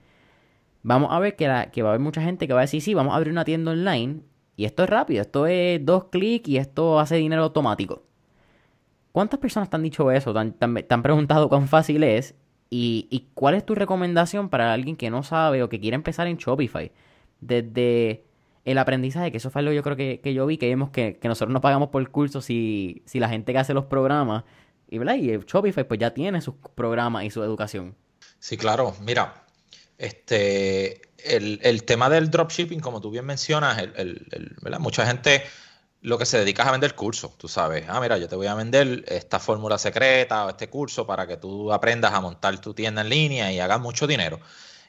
vamos 0.85 1.11
a 1.12 1.18
ver 1.18 1.35
que, 1.35 1.49
va 1.49 1.62
a 1.62 1.92
haber 1.92 2.01
mucha 2.01 2.23
gente 2.23 2.47
que 2.47 2.53
va 2.53 2.61
a 2.61 2.68
decir, 2.68 2.81
sí, 2.81 2.94
vamos 2.94 3.14
a 3.14 3.16
abrir 3.16 3.33
una 3.33 3.44
tienda 3.44 3.73
online 3.73 4.20
y 4.55 4.66
esto 4.66 4.85
es 4.85 4.90
rápido, 4.90 5.23
esto 5.23 5.47
es 5.49 5.85
dos 5.85 6.05
clics 6.05 6.49
y 6.49 6.59
esto 6.59 7.01
hace 7.01 7.16
dinero 7.16 7.42
automático. 7.42 8.05
¿Cuántas 9.11 9.40
personas 9.40 9.70
te 9.70 9.77
han 9.77 9.83
dicho 9.83 10.11
eso? 10.11 10.33
¿Te 10.33 10.64
han, 10.64 11.03
preguntado 11.03 11.49
cuán 11.49 11.68
fácil 11.68 12.05
es? 12.05 12.35
¿Y, 12.70 13.29
cuál 13.35 13.55
es 13.55 13.64
tu 13.64 13.75
recomendación 13.75 14.49
para 14.49 14.73
alguien 14.73 14.97
que 14.97 15.11
no 15.11 15.23
sabe 15.23 15.62
o 15.62 15.68
que 15.68 15.81
quiere 15.81 15.94
empezar 15.94 16.27
en 16.27 16.37
Shopify? 16.37 16.92
Desde 17.40 18.25
el 18.64 18.79
aprendizaje, 18.79 19.31
que 19.31 19.37
eso 19.38 19.51
fue 19.51 19.61
algo 19.61 19.73
yo 19.73 19.83
creo 19.83 19.97
que, 19.97 20.35
yo 20.35 20.47
vi, 20.47 20.59
que 20.59 20.66
vimos 20.66 20.90
que, 20.90 21.18
nosotros 21.23 21.53
no 21.53 21.61
pagamos 21.61 21.88
por 21.88 22.03
el 22.03 22.11
curso 22.11 22.40
si, 22.40 23.03
si 23.07 23.20
la 23.20 23.29
gente 23.29 23.53
que 23.53 23.59
hace 23.59 23.75
los 23.75 23.85
programas, 23.87 24.44
y, 24.88 24.99
¿verdad? 24.99 25.14
y 25.14 25.38
Shopify 25.47 25.87
pues 25.87 26.01
ya 26.01 26.12
tiene 26.12 26.40
sus 26.40 26.57
programas 26.75 27.25
y 27.25 27.31
su 27.31 27.42
educación. 27.42 27.94
Sí, 28.38 28.57
claro. 28.57 28.94
Mira, 29.01 29.44
este, 30.05 31.01
el, 31.25 31.85
tema 31.85 32.11
del 32.11 32.31
dropshipping, 32.31 32.81
como 32.81 33.01
tú 33.01 33.11
bien 33.11 33.25
mencionas, 33.25 33.79
el, 33.79 34.57
mucha 34.79 35.07
gente 35.07 35.45
lo 36.03 36.19
que 36.19 36.27
se 36.27 36.38
dedica 36.38 36.62
es 36.64 36.69
a 36.69 36.73
vender 36.73 36.95
cursos, 36.95 37.38
tú 37.38 37.49
sabes. 37.49 37.87
Ah, 37.88 37.98
mira, 37.98 38.19
yo 38.19 38.29
te 38.29 38.37
voy 38.37 38.46
a 38.46 38.55
vender 38.55 39.05
esta 39.09 39.40
fórmula 39.40 39.79
secreta 39.79 40.44
o 40.44 40.50
este 40.50 40.69
curso 40.69 41.07
para 41.07 41.27
que 41.27 41.38
tú 41.38 41.73
aprendas 41.73 42.13
a 42.13 42.21
montar 42.21 42.61
tu 42.61 42.75
tienda 42.75 43.00
en 43.00 43.09
línea 43.09 43.50
y 43.50 43.59
hagas 43.59 43.81
mucho 43.81 44.07
dinero. 44.07 44.38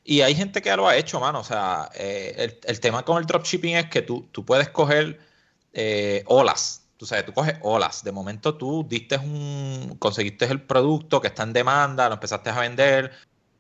Y 0.03 0.22
hay 0.22 0.36
gente 0.36 0.61
que 0.61 0.76
lo 0.76 0.88
ha 0.88 0.97
hecho, 0.97 1.22
mano. 1.22 1.39
O 1.39 1.43
sea, 1.45 1.89
eh, 1.95 2.59
el, 2.63 2.80
tema 2.82 3.03
con 3.03 3.18
el 3.18 3.26
dropshipping 3.26 3.76
es 3.78 3.89
que 3.89 4.01
tú, 4.01 4.28
tú 4.34 4.43
puedes 4.43 4.70
coger 4.70 5.20
eh, 5.72 6.24
olas. 6.28 6.84
Tú 6.97 7.05
sabes, 7.05 7.26
tú 7.26 7.34
coges 7.34 7.55
olas. 7.61 8.03
De 8.03 8.11
momento 8.11 8.55
tú 8.55 8.86
diste 8.88 9.18
un, 9.18 9.95
conseguiste 9.97 10.45
el 10.45 10.61
producto 10.61 11.22
que 11.22 11.30
está 11.30 11.43
en 11.43 11.53
demanda, 11.53 12.09
lo 12.09 12.16
empezaste 12.16 12.49
a 12.49 12.59
vender, 12.59 13.13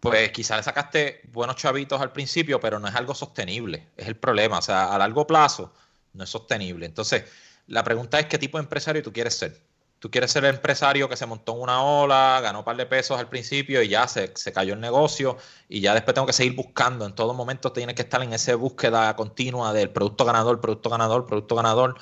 pues 0.05 0.31
quizás 0.31 0.63
sacaste 0.63 1.21
buenos 1.31 1.55
chavitos 1.55 1.99
al 1.99 2.11
principio, 2.11 2.59
pero 2.59 2.77
no 2.79 2.87
es 2.87 2.93
algo 2.93 3.15
sostenible. 3.15 3.87
Es 3.97 4.07
el 4.07 4.15
problema. 4.15 4.59
O 4.59 4.61
sea, 4.61 4.93
a 4.93 4.99
largo 4.99 5.25
plazo 5.25 5.73
no 6.13 6.23
es 6.23 6.29
sostenible. 6.29 6.85
Entonces, 6.85 7.23
la 7.65 7.83
pregunta 7.83 8.19
es 8.19 8.27
qué 8.27 8.37
tipo 8.37 8.59
de 8.59 8.65
empresario 8.65 9.01
tú 9.01 9.11
quieres 9.11 9.35
ser. 9.35 9.59
Tú 9.97 10.11
quieres 10.11 10.31
ser 10.31 10.45
el 10.45 10.53
empresario 10.53 11.09
que 11.09 11.17
se 11.17 11.25
montó 11.25 11.55
en 11.55 11.61
una 11.61 11.81
ola, 11.81 12.39
ganó 12.43 12.59
un 12.59 12.65
par 12.65 12.77
de 12.77 12.85
pesos 12.85 13.17
al 13.17 13.29
principio 13.29 13.81
y 13.81 13.87
ya 13.87 14.07
se, 14.07 14.31
se 14.35 14.53
cayó 14.53 14.75
el 14.75 14.79
negocio 14.79 15.37
y 15.67 15.81
ya 15.81 15.95
después 15.95 16.13
tengo 16.13 16.27
que 16.27 16.33
seguir 16.33 16.53
buscando. 16.53 17.07
En 17.07 17.15
todo 17.15 17.33
momento 17.33 17.71
tienes 17.71 17.95
que 17.95 18.03
estar 18.03 18.21
en 18.21 18.31
esa 18.31 18.55
búsqueda 18.55 19.15
continua 19.15 19.73
del 19.73 19.89
producto 19.89 20.23
ganador, 20.23 20.61
producto 20.61 20.91
ganador, 20.91 21.25
producto 21.25 21.55
ganador. 21.55 21.95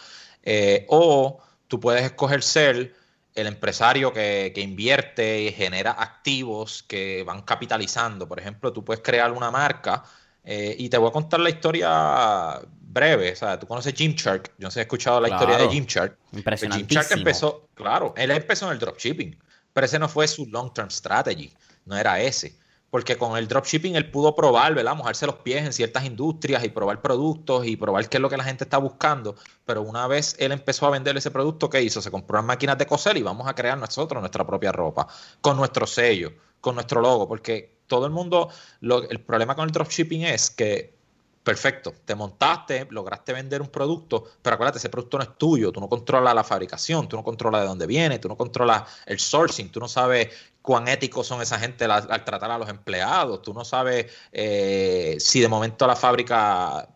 Eh, 0.43 0.85
o 0.89 1.41
tú 1.69 1.79
puedes 1.79 2.03
escoger 2.03 2.43
ser 2.43 3.02
el 3.35 3.47
empresario 3.47 4.13
que, 4.13 4.53
invierte 4.55 5.43
y 5.43 5.51
genera 5.51 5.91
activos 5.91 6.83
que 6.83 7.23
van 7.23 7.41
capitalizando. 7.41 8.27
Por 8.27 8.39
ejemplo, 8.39 8.71
tú 8.71 8.83
puedes 8.83 9.03
crear 9.03 9.31
una 9.31 9.51
marca 9.51 10.03
eh, 10.43 10.75
y 10.77 10.89
te 10.89 10.97
voy 10.97 11.09
a 11.09 11.11
contar 11.11 11.39
la 11.39 11.49
historia 11.49 12.61
breve. 12.81 13.31
O 13.31 13.35
sea, 13.35 13.59
tú 13.59 13.67
conoces 13.67 13.93
Gymshark. 13.93 14.53
Yo 14.57 14.65
no 14.65 14.71
sé 14.71 14.75
si 14.75 14.79
has 14.81 14.85
escuchado 14.85 15.19
la 15.19 15.29
historia 15.29 15.57
de 15.57 15.67
Gymshark. 15.69 16.17
Impresionante. 16.33 16.85
Gymshark 16.85 17.11
empezó, 17.11 17.69
claro, 17.73 18.13
él 18.17 18.31
empezó 18.31 18.67
en 18.67 18.73
el 18.73 18.79
dropshipping, 18.79 19.37
pero 19.73 19.85
ese 19.85 19.99
no 19.99 20.07
fue 20.07 20.27
su 20.27 20.45
long-term 20.45 20.89
strategy. 20.89 21.51
No 21.85 21.97
era 21.97 22.21
ese 22.21 22.55
porque 22.93 23.17
con 23.17 23.35
el 23.37 23.47
dropshipping 23.47 23.95
él 23.95 24.11
pudo 24.11 24.35
probar, 24.35 24.75
¿verdad? 24.75 24.95
Mojarse 24.95 25.25
los 25.25 25.37
pies 25.37 25.65
en 25.65 25.73
ciertas 25.73 26.05
industrias 26.05 26.63
y 26.63 26.69
probar 26.69 27.01
productos 27.01 27.65
y 27.65 27.75
probar 27.75 28.07
qué 28.07 28.17
es 28.17 28.21
lo 28.21 28.29
que 28.29 28.37
la 28.37 28.43
gente 28.43 28.65
está 28.65 28.77
buscando. 28.77 29.35
Pero 29.65 29.81
una 29.81 30.05
vez 30.05 30.35
él 30.37 30.51
empezó 30.51 30.85
a 30.85 30.91
vender 30.91 31.17
ese 31.17 31.31
producto, 31.31 31.71
¿qué 31.71 31.81
hizo? 31.81 32.03
Se 32.03 32.11
compró 32.11 32.35
unas 32.37 32.45
máquinas 32.45 32.77
de 32.77 32.85
coser 32.85 33.17
y 33.17 33.23
vamos 33.23 33.47
a 33.47 33.55
crear 33.55 33.79
nosotros 33.79 34.21
nuestra 34.21 34.45
propia 34.45 34.71
ropa, 34.71 35.07
con 35.41 35.57
nuestro 35.57 35.87
sello, 35.87 36.33
con 36.61 36.75
nuestro 36.75 37.01
logo, 37.01 37.27
porque 37.27 37.79
todo 37.87 38.05
el 38.05 38.11
mundo, 38.11 38.49
el 38.79 39.21
problema 39.21 39.55
con 39.55 39.65
el 39.65 39.71
dropshipping 39.71 40.25
es 40.25 40.51
que 40.51 40.95
perfecto, 41.43 41.93
te 42.05 42.15
montaste, 42.15 42.87
lograste 42.89 43.33
vender 43.33 43.61
un 43.61 43.67
producto, 43.67 44.23
pero 44.41 44.53
acuérdate, 44.53 44.77
ese 44.77 44.89
producto 44.89 45.17
no 45.17 45.23
es 45.23 45.37
tuyo, 45.37 45.71
tú 45.71 45.81
no 45.81 45.89
controlas 45.89 46.33
la 46.33 46.43
fabricación, 46.43 47.07
tú 47.09 47.17
no 47.17 47.23
controlas 47.23 47.61
de 47.61 47.67
dónde 47.67 47.85
viene, 47.85 48.19
tú 48.19 48.29
no 48.29 48.37
controlas 48.37 48.83
el 49.05 49.19
sourcing, 49.19 49.69
tú 49.69 49.79
no 49.79 49.87
sabes 49.87 50.29
cuán 50.61 50.87
éticos 50.87 51.27
son 51.27 51.41
esa 51.41 51.59
gente 51.59 51.83
al, 51.83 52.23
tratar 52.23 52.49
a 52.49 52.57
los 52.57 52.69
empleados, 52.69 53.41
tú 53.41 53.53
no 53.53 53.65
sabes 53.65 54.05
eh, 54.31 55.17
si 55.19 55.41
de 55.41 55.49
momento 55.49 55.83
a 55.83 55.89
la 55.89 55.95
fábrica 55.97 56.87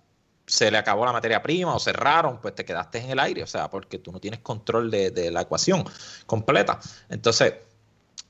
se 0.45 0.71
le 0.71 0.77
acabó 0.77 1.05
la 1.05 1.11
materia 1.11 1.43
prima 1.43 1.75
o 1.75 1.79
cerraron, 1.79 2.39
pues 2.39 2.55
te 2.55 2.63
quedaste 2.63 2.99
en 2.99 3.09
el 3.09 3.19
aire, 3.19 3.43
o 3.43 3.47
sea, 3.47 3.69
porque 3.69 3.99
tú 3.99 4.13
no 4.13 4.21
tienes 4.21 4.39
control 4.39 4.89
de, 4.89 5.29
la 5.29 5.41
ecuación 5.41 5.83
completa. 6.25 6.79
Entonces, 7.09 7.55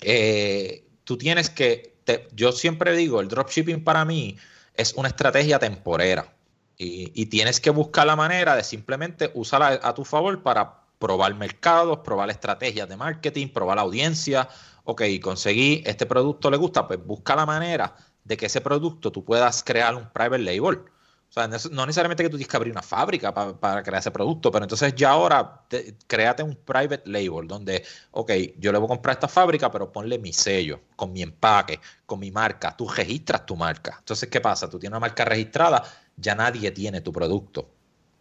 eh, 0.02 0.84
tú 1.04 1.16
tienes 1.16 1.52
que, 1.52 1.94
yo 2.34 2.52
siempre 2.52 2.96
digo, 2.96 3.22
el 3.22 3.28
dropshipping 3.28 3.84
para 3.84 4.04
mí, 4.04 4.36
es 4.78 4.94
una 4.94 5.10
estrategia 5.10 5.60
temporera. 5.60 6.34
Y, 6.80 7.26
tienes 7.26 7.60
que 7.60 7.72
buscar 7.72 8.06
la 8.06 8.16
manera 8.16 8.56
de 8.56 8.64
simplemente 8.64 9.32
usarla 9.34 9.80
a 9.82 9.96
tu 9.96 10.06
favor 10.06 10.44
para 10.44 10.84
probar 11.00 11.34
mercados, 11.34 12.00
probar 12.00 12.30
estrategias 12.30 12.88
de 12.88 12.96
marketing, 12.96 13.48
probar 13.48 13.78
la 13.78 13.82
audiencia. 13.82 14.48
Ok, 14.84 15.02
conseguí 15.20 15.82
este 15.88 16.06
producto, 16.06 16.52
le 16.52 16.58
gusta, 16.58 16.88
pues 16.88 17.04
busca 17.04 17.36
la 17.36 17.48
manera 17.48 17.96
de 18.24 18.38
que 18.38 18.46
ese 18.46 18.62
producto 18.62 19.12
tú 19.12 19.26
puedas 19.26 19.64
crear 19.64 19.96
un 19.96 20.08
private 20.12 20.44
label 20.44 20.82
o 21.30 21.34
sea, 21.34 21.48
no 21.72 21.86
necesariamente 21.86 22.24
que 22.24 22.30
tú 22.30 22.38
tienes 22.38 22.50
que 22.50 22.58
abrir 22.58 22.72
una 22.72 22.82
fábrica 22.82 23.34
para, 23.34 23.84
crear 23.84 24.00
ese 24.00 24.12
producto, 24.12 24.50
pero 24.50 24.64
entonces 24.64 24.96
ya 24.96 25.10
ahora 25.12 25.66
créate 26.08 26.42
un 26.42 26.56
private 26.56 27.04
label 27.06 27.48
donde, 27.48 27.84
ok, 28.12 28.32
yo 28.58 28.72
le 28.72 28.78
voy 28.78 28.86
a 28.86 28.90
comprar 28.90 29.16
esta 29.16 29.28
fábrica, 29.28 29.70
pero 29.70 29.92
ponle 29.92 30.18
mi 30.20 30.32
sello, 30.32 30.80
con 30.96 31.12
mi 31.12 31.22
empaque, 31.22 31.82
con 32.06 32.20
mi 32.20 32.32
marca. 32.32 32.76
Tú 32.76 32.88
registras 32.88 33.46
tu 33.46 33.58
marca. 33.58 33.98
Entonces, 34.00 34.30
¿qué 34.30 34.40
pasa? 34.40 34.70
Tú 34.70 34.80
tienes 34.80 34.94
una 34.94 35.02
marca 35.02 35.26
registrada, 35.26 35.84
ya 36.16 36.34
nadie 36.34 36.72
tiene 36.72 37.02
tu 37.02 37.12
producto. 37.12 37.70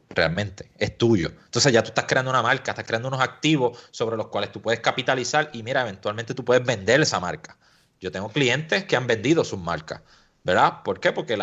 Realmente, 0.09 0.73
es 0.77 0.99
tuyo. 0.99 1.31
Entonces 1.45 1.73
ya 1.73 1.83
tú 1.83 1.89
estás 1.89 2.07
creando 2.07 2.31
una 2.31 2.43
marca, 2.43 2.73
estás 2.73 2.87
creando 2.87 3.09
unos 3.09 3.21
activos 3.21 3.79
sobre 3.93 4.17
los 4.17 4.29
cuales 4.29 4.51
tú 4.51 4.61
puedes 4.61 4.81
capitalizar 4.81 5.51
y 5.53 5.63
mira, 5.63 5.83
eventualmente 5.83 6.35
tú 6.35 6.45
puedes 6.45 6.65
vender 6.65 7.01
esa 7.01 7.21
marca. 7.21 7.57
Yo 8.01 8.11
tengo 8.11 8.29
clientes 8.29 8.85
que 8.85 8.97
han 8.97 9.07
vendido 9.07 9.45
sus 9.45 9.59
marcas 9.59 10.03
¿verdad? 10.47 10.83
¿Por 10.85 11.01
qué? 11.01 11.11
Porque 11.11 11.37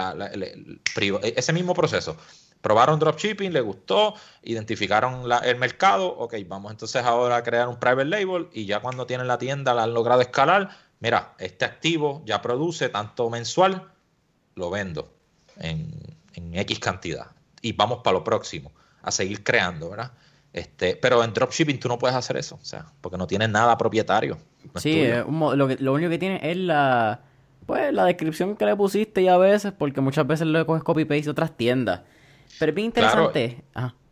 ese 1.35 1.51
mismo 1.51 1.73
proceso, 1.73 2.15
probaron 2.61 2.99
dropshipping, 2.99 3.51
le 3.51 3.59
gustó, 3.59 4.15
identificaron 4.43 5.29
el 5.43 5.57
mercado, 5.57 6.07
ok, 6.07 6.35
vamos 6.47 6.71
entonces 6.71 7.03
ahora 7.03 7.35
a 7.35 7.43
crear 7.43 7.67
un 7.67 7.77
private 7.77 8.05
label 8.05 8.47
y 8.53 8.65
ya 8.65 8.79
cuando 8.79 9.05
tienen 9.05 9.27
la 9.27 9.37
tienda 9.37 9.73
la 9.73 9.83
han 9.83 9.93
logrado 9.93 10.21
escalar, 10.21 10.69
mira, 11.01 11.33
este 11.37 11.65
activo 11.65 12.23
ya 12.25 12.41
produce 12.41 12.87
tanto 12.87 13.29
mensual, 13.29 13.91
lo 14.55 14.69
vendo 14.69 15.13
en, 15.57 15.91
X 16.55 16.79
cantidad 16.79 17.27
y 17.61 17.73
vamos 17.73 17.99
para 18.03 18.17
lo 18.17 18.23
próximo, 18.23 18.71
a 19.01 19.11
seguir 19.11 19.43
creando, 19.43 19.89
¿verdad? 19.89 20.11
Este, 20.53 20.95
pero 20.95 21.23
en 21.23 21.33
dropshipping 21.33 21.79
tú 21.79 21.89
no 21.89 21.97
puedes 21.99 22.15
hacer 22.15 22.37
eso, 22.37 22.57
o 22.61 22.65
sea, 22.65 22.85
porque 23.01 23.17
no 23.17 23.27
tienes 23.27 23.49
nada 23.49 23.77
propietario. 23.77 24.37
sí, 24.75 25.07
lo, 25.07 25.55
lo 25.55 25.93
único 25.93 26.09
que 26.09 26.19
tiene 26.19 26.39
es 26.41 26.55
la 26.55 27.19
pues 27.65 27.93
la 27.93 28.05
descripción 28.05 28.55
que 28.55 28.65
le 28.65 28.75
pusiste 28.75 29.21
y 29.21 29.27
a 29.27 29.37
veces, 29.37 29.73
porque 29.77 30.01
muchas 30.01 30.27
veces 30.27 30.47
lo 30.47 30.65
coges 30.65 30.83
copy-paste 30.83 31.23
de 31.23 31.31
otras 31.31 31.55
tiendas. 31.55 32.01
Pero 32.59 32.69
es 32.71 32.75
bien 32.75 32.85
interesante. 32.85 33.63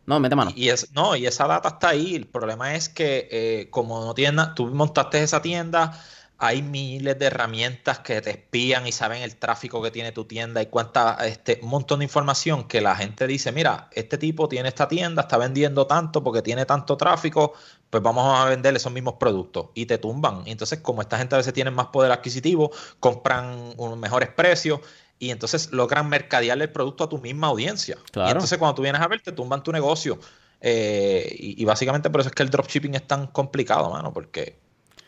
No, 0.04 0.18
mete 0.18 0.34
mano. 0.34 0.52
Y 0.54 0.68
es, 0.68 0.92
no, 0.92 1.14
y 1.14 1.26
esa 1.26 1.46
data 1.46 1.68
está 1.68 1.90
ahí. 1.90 2.16
El 2.16 2.26
problema 2.26 2.74
es 2.74 2.88
que 2.88 3.28
eh, 3.30 3.68
como 3.70 4.04
no 4.04 4.14
tienes, 4.14 4.54
tú 4.54 4.66
montaste 4.66 5.22
esa 5.22 5.40
tienda, 5.40 5.92
hay 6.38 6.60
miles 6.60 7.16
de 7.20 7.26
herramientas 7.26 8.00
que 8.00 8.20
te 8.20 8.30
espían 8.30 8.84
y 8.88 8.90
saben 8.90 9.22
el 9.22 9.36
tráfico 9.36 9.80
que 9.80 9.92
tiene 9.92 10.10
tu 10.10 10.24
tienda 10.24 10.60
y 10.60 10.66
cuánta, 10.66 11.16
este, 11.24 11.60
un 11.62 11.68
montón 11.68 12.00
de 12.00 12.06
información 12.06 12.66
que 12.66 12.80
la 12.80 12.96
gente 12.96 13.28
dice, 13.28 13.52
mira, 13.52 13.88
este 13.92 14.18
tipo 14.18 14.48
tiene 14.48 14.68
esta 14.68 14.88
tienda, 14.88 15.22
está 15.22 15.38
vendiendo 15.38 15.86
tanto 15.86 16.24
porque 16.24 16.42
tiene 16.42 16.66
tanto 16.66 16.96
tráfico, 16.96 17.52
pues 17.92 18.02
vamos 18.02 18.24
a 18.40 18.46
venderle 18.46 18.78
esos 18.78 18.90
mismos 18.90 19.16
productos 19.20 19.66
y 19.74 19.84
te 19.84 19.98
tumban. 19.98 20.44
entonces, 20.46 20.80
como 20.80 21.02
esta 21.02 21.18
gente 21.18 21.34
a 21.34 21.38
veces 21.38 21.52
tiene 21.52 21.70
más 21.70 21.88
poder 21.88 22.10
adquisitivo, 22.10 22.70
compran 22.98 23.74
unos 23.76 23.98
mejores 23.98 24.30
precios 24.30 24.80
y 25.18 25.30
entonces 25.30 25.70
logran 25.72 26.08
mercadearle 26.08 26.64
el 26.64 26.72
producto 26.72 27.04
a 27.04 27.08
tu 27.10 27.18
misma 27.18 27.48
audiencia. 27.48 27.98
Y 28.14 28.30
entonces 28.30 28.56
cuando 28.56 28.76
tú 28.76 28.82
vienes 28.82 29.02
a 29.02 29.08
ver, 29.08 29.20
te 29.20 29.30
tumban 29.32 29.62
tu 29.62 29.72
negocio. 29.72 30.18
Eh, 30.62 31.36
y, 31.38 31.60
y, 31.60 31.64
básicamente 31.66 32.08
por 32.08 32.22
eso 32.22 32.30
es 32.30 32.34
que 32.34 32.42
el 32.42 32.48
dropshipping 32.48 32.94
es 32.94 33.06
tan 33.06 33.26
complicado, 33.26 33.90
mano, 33.90 34.10
porque 34.10 34.58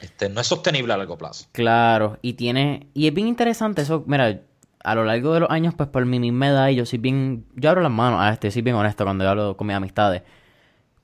este, 0.00 0.28
no 0.28 0.42
es 0.42 0.46
sostenible 0.46 0.92
a 0.92 0.98
largo 0.98 1.16
plazo. 1.16 1.46
Claro, 1.52 2.18
y 2.20 2.34
tiene, 2.34 2.88
y 2.92 3.06
es 3.08 3.14
bien 3.14 3.28
interesante 3.28 3.80
eso, 3.80 4.04
mira, 4.06 4.42
a 4.80 4.94
lo 4.94 5.04
largo 5.04 5.32
de 5.32 5.40
los 5.40 5.50
años, 5.50 5.72
pues 5.74 5.88
por 5.88 6.04
mi 6.04 6.20
misma 6.20 6.48
edad, 6.48 6.68
y 6.68 6.74
yo 6.74 6.84
soy 6.84 6.98
bien, 6.98 7.46
yo 7.54 7.70
abro 7.70 7.80
las 7.80 7.92
manos 7.92 8.20
a 8.20 8.30
este, 8.30 8.50
soy 8.50 8.60
bien 8.60 8.76
honesto 8.76 9.04
cuando 9.04 9.24
yo 9.24 9.30
hablo 9.30 9.56
con 9.56 9.66
mis 9.66 9.74
amistades. 9.74 10.20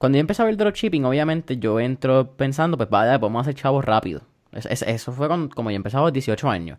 Cuando 0.00 0.16
yo 0.16 0.20
empecé 0.20 0.40
a 0.40 0.46
ver 0.46 0.56
dropshipping, 0.56 1.04
obviamente 1.04 1.58
yo 1.58 1.78
entro 1.78 2.34
pensando, 2.34 2.78
pues 2.78 2.88
vaya, 2.88 3.20
podemos 3.20 3.42
hacer 3.42 3.54
chavos 3.54 3.84
rápido. 3.84 4.22
eso 4.50 5.12
fue 5.12 5.28
como 5.28 5.70
yo 5.70 5.76
empezaba 5.76 6.04
a 6.04 6.06
los 6.06 6.14
18 6.14 6.48
años. 6.48 6.78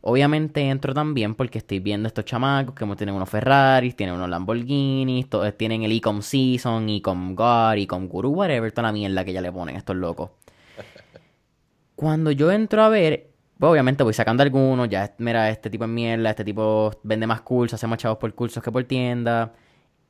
Obviamente 0.00 0.60
entro 0.60 0.94
también 0.94 1.34
porque 1.34 1.58
estoy 1.58 1.80
viendo 1.80 2.06
estos 2.06 2.24
chamacos 2.24 2.76
que 2.76 2.86
tienen 2.94 3.16
unos 3.16 3.28
Ferraris, 3.28 3.96
tienen 3.96 4.14
unos 4.14 4.28
Lamborghinis, 4.28 5.28
todos 5.28 5.52
tienen 5.58 5.82
el 5.82 5.90
Ecom 5.90 6.22
Season, 6.22 6.88
Ecom 6.88 7.34
God, 7.34 7.78
Ecom 7.78 8.06
Guru, 8.06 8.30
whatever, 8.30 8.70
toda 8.70 8.86
la 8.86 8.92
mierda 8.92 9.24
que 9.24 9.32
ya 9.32 9.40
le 9.40 9.50
ponen 9.50 9.74
estos 9.74 9.96
locos. 9.96 10.30
Cuando 11.96 12.30
yo 12.30 12.52
entro 12.52 12.84
a 12.84 12.88
ver, 12.88 13.32
pues 13.58 13.72
obviamente 13.72 14.04
voy 14.04 14.14
sacando 14.14 14.44
algunos, 14.44 14.88
ya, 14.88 15.12
mira, 15.18 15.50
este 15.50 15.68
tipo 15.68 15.82
es 15.82 15.90
mierda, 15.90 16.30
este 16.30 16.44
tipo 16.44 16.92
vende 17.02 17.26
más 17.26 17.40
cursos, 17.40 17.74
hacemos 17.74 17.98
chavos 17.98 18.18
por 18.18 18.32
cursos 18.36 18.62
que 18.62 18.70
por 18.70 18.84
tienda. 18.84 19.52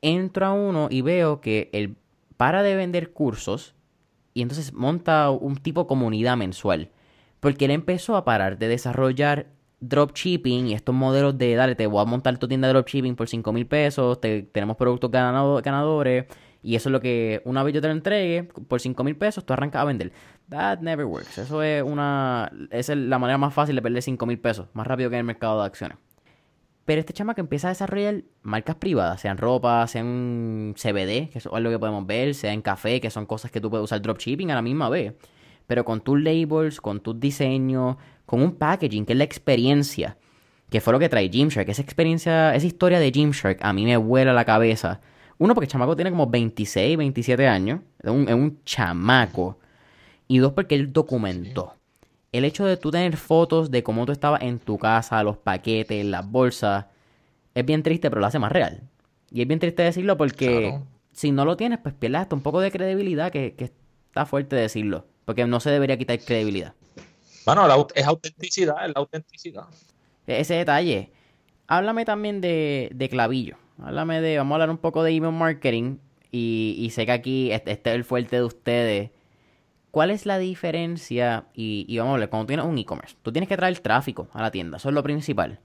Entro 0.03 0.45
a 0.45 0.53
uno 0.53 0.87
y 0.91 1.01
veo 1.01 1.41
que 1.41 1.71
él 1.73 1.97
para 2.37 2.63
de 2.63 2.75
vender 2.75 3.13
cursos 3.13 3.75
y 4.33 4.41
entonces 4.41 4.73
monta 4.73 5.29
un 5.29 5.57
tipo 5.57 5.87
comunidad 5.87 6.37
mensual. 6.37 6.89
Porque 7.39 7.65
él 7.65 7.71
empezó 7.71 8.15
a 8.15 8.25
parar 8.25 8.57
de 8.57 8.67
desarrollar 8.67 9.47
dropshipping 9.79 10.67
y 10.67 10.73
estos 10.73 10.95
modelos 10.95 11.37
de, 11.37 11.55
dale, 11.55 11.75
te 11.75 11.87
voy 11.87 12.01
a 12.01 12.05
montar 12.05 12.37
tu 12.37 12.47
tienda 12.47 12.67
de 12.67 12.73
dropshipping 12.73 13.15
por 13.15 13.27
5 13.27 13.51
mil 13.51 13.67
pesos, 13.67 14.19
tenemos 14.21 14.77
productos 14.77 15.11
ganadores 15.11 16.25
y 16.61 16.75
eso 16.75 16.87
es 16.87 16.93
lo 16.93 17.01
que 17.01 17.41
una 17.43 17.61
vez 17.61 17.73
yo 17.73 17.81
te 17.81 17.87
lo 17.87 17.93
entregue 17.93 18.43
por 18.43 18.79
5 18.79 19.03
mil 19.03 19.17
pesos, 19.17 19.45
tú 19.45 19.51
arrancas 19.51 19.81
a 19.81 19.85
vender. 19.85 20.13
That 20.49 20.79
never 20.79 21.05
works. 21.05 21.37
Eso 21.37 21.61
es 21.61 21.83
una. 21.83 22.51
es 22.71 22.89
la 22.89 23.19
manera 23.19 23.37
más 23.37 23.53
fácil 23.53 23.75
de 23.75 23.81
perder 23.81 24.01
5 24.01 24.25
mil 24.25 24.39
pesos. 24.39 24.67
Más 24.73 24.87
rápido 24.87 25.09
que 25.09 25.17
en 25.17 25.19
el 25.19 25.25
mercado 25.25 25.59
de 25.59 25.65
acciones. 25.65 25.97
Pero 26.85 26.99
este 26.99 27.13
chama 27.13 27.33
que 27.33 27.41
empieza 27.41 27.67
a 27.67 27.71
desarrollar 27.71 28.23
marcas 28.41 28.75
privadas, 28.75 29.21
sean 29.21 29.37
ropa, 29.37 29.87
sean 29.87 30.75
CBD, 30.77 31.29
que 31.29 31.37
es 31.37 31.47
algo 31.47 31.69
que 31.69 31.79
podemos 31.79 32.05
ver, 32.05 32.35
sean 32.35 32.61
café, 32.61 32.99
que 32.99 33.09
son 33.09 33.25
cosas 33.25 33.51
que 33.51 33.61
tú 33.61 33.69
puedes 33.69 33.85
usar 33.85 34.01
dropshipping 34.01 34.51
a 34.51 34.55
la 34.55 34.61
misma 34.61 34.89
vez. 34.89 35.13
Pero 35.65 35.85
con 35.85 36.01
tus 36.01 36.21
labels, 36.21 36.81
con 36.81 36.99
tus 36.99 37.19
diseños, 37.19 37.95
con 38.25 38.41
un 38.41 38.55
packaging, 38.55 39.05
que 39.05 39.13
es 39.13 39.17
la 39.17 39.23
experiencia, 39.23 40.17
que 40.69 40.81
fue 40.81 40.91
lo 40.91 40.99
que 40.99 41.07
trae 41.07 41.29
Gymshark. 41.29 41.69
Esa 41.69 41.81
experiencia, 41.81 42.53
esa 42.53 42.65
historia 42.65 42.99
de 42.99 43.11
Gymshark 43.11 43.59
a 43.61 43.71
mí 43.71 43.85
me 43.85 43.95
vuela 43.95 44.33
la 44.33 44.43
cabeza 44.43 44.99
uno, 45.43 45.55
porque 45.55 45.65
el 45.65 45.71
chamaco 45.71 45.95
tiene 45.95 46.11
como 46.11 46.27
26, 46.27 46.97
27 46.97 47.47
años. 47.47 47.81
Es 48.01 48.09
un, 48.09 48.31
un 48.31 48.63
chamaco. 48.63 49.59
Y 50.27 50.37
dos, 50.37 50.53
porque 50.53 50.75
él 50.75 50.93
documentó. 50.93 51.75
El 52.33 52.43
hecho 52.43 52.65
de 52.65 52.75
tú 52.75 52.91
tener 52.91 53.15
fotos 53.15 53.71
de 53.71 53.83
cómo 53.83 54.05
tú 54.05 54.11
estabas 54.11 54.41
en 54.41 54.59
tu 54.59 54.77
casa, 54.77 55.23
los 55.23 55.37
paquetes, 55.37 56.03
las 56.05 56.29
bolsas, 56.29 56.87
es 57.55 57.65
bien 57.65 57.83
triste, 57.83 58.09
pero 58.09 58.19
lo 58.19 58.27
hace 58.27 58.39
más 58.39 58.51
real. 58.51 58.81
Y 59.31 59.41
es 59.41 59.47
bien 59.47 59.59
triste 59.59 59.83
decirlo 59.83 60.17
porque 60.17 60.79
si 61.13 61.31
no 61.31 61.45
lo 61.45 61.55
tienes, 61.55 61.79
pues 61.79 61.95
pierdes 61.95 62.21
hasta 62.21 62.35
un 62.35 62.41
poco 62.41 62.59
de 62.59 62.71
credibilidad, 62.71 63.31
que, 63.31 63.55
está 63.57 64.25
fuerte 64.25 64.55
decirlo. 64.55 65.05
Porque 65.23 65.45
no 65.47 65.61
se 65.61 65.69
debería 65.69 65.97
quitar 65.97 66.19
credibilidad. 66.19 66.73
Bueno, 67.45 67.65
es 67.95 68.05
autenticidad, 68.05 68.85
es 68.85 68.93
la 68.93 68.99
autenticidad. 68.99 69.63
E-, 70.27 70.41
ese 70.41 70.55
detalle. 70.55 71.11
Háblame 71.67 72.03
también 72.03 72.41
de, 72.41 72.89
de 72.93 73.09
clavillo. 73.09 73.55
Háblame 73.81 74.21
de, 74.21 74.37
vamos 74.37 74.51
a 74.51 74.55
hablar 74.55 74.69
un 74.69 74.77
poco 74.77 75.03
de 75.03 75.11
email 75.11 75.33
marketing 75.33 75.97
y, 76.35 76.89
sé 76.91 77.05
que 77.05 77.11
aquí 77.11 77.51
este, 77.51 77.71
este, 77.71 77.91
es 77.91 77.95
el 77.95 78.03
fuerte 78.03 78.37
de 78.37 78.43
ustedes. 78.43 79.11
¿Cuál 79.93 80.09
es 80.09 80.25
la 80.25 80.39
diferencia? 80.39 81.45
Y, 81.53 81.85
y 81.87 81.99
vamos 81.99 82.15
a 82.15 82.19
ver, 82.21 82.29
cuando 82.29 82.47
tienes 82.47 82.65
un 82.65 82.75
e-commerce, 82.79 83.15
tú 83.21 83.31
tienes 83.31 83.47
que 83.47 83.55
traer 83.55 83.77
tráfico 83.77 84.27
a 84.33 84.41
la 84.41 84.49
tienda, 84.49 84.77
eso 84.77 84.89
es 84.89 84.95
lo 84.95 85.03
principal. 85.03 85.59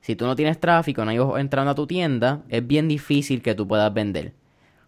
Si 0.00 0.16
tú 0.16 0.24
no 0.24 0.34
tienes 0.34 0.58
tráfico, 0.58 1.04
no 1.04 1.10
hay 1.10 1.18
entrando 1.38 1.70
a 1.70 1.74
tu 1.74 1.86
tienda, 1.86 2.44
es 2.48 2.66
bien 2.66 2.88
difícil 2.88 3.42
que 3.42 3.54
tú 3.54 3.68
puedas 3.68 3.92
vender. 3.92 4.32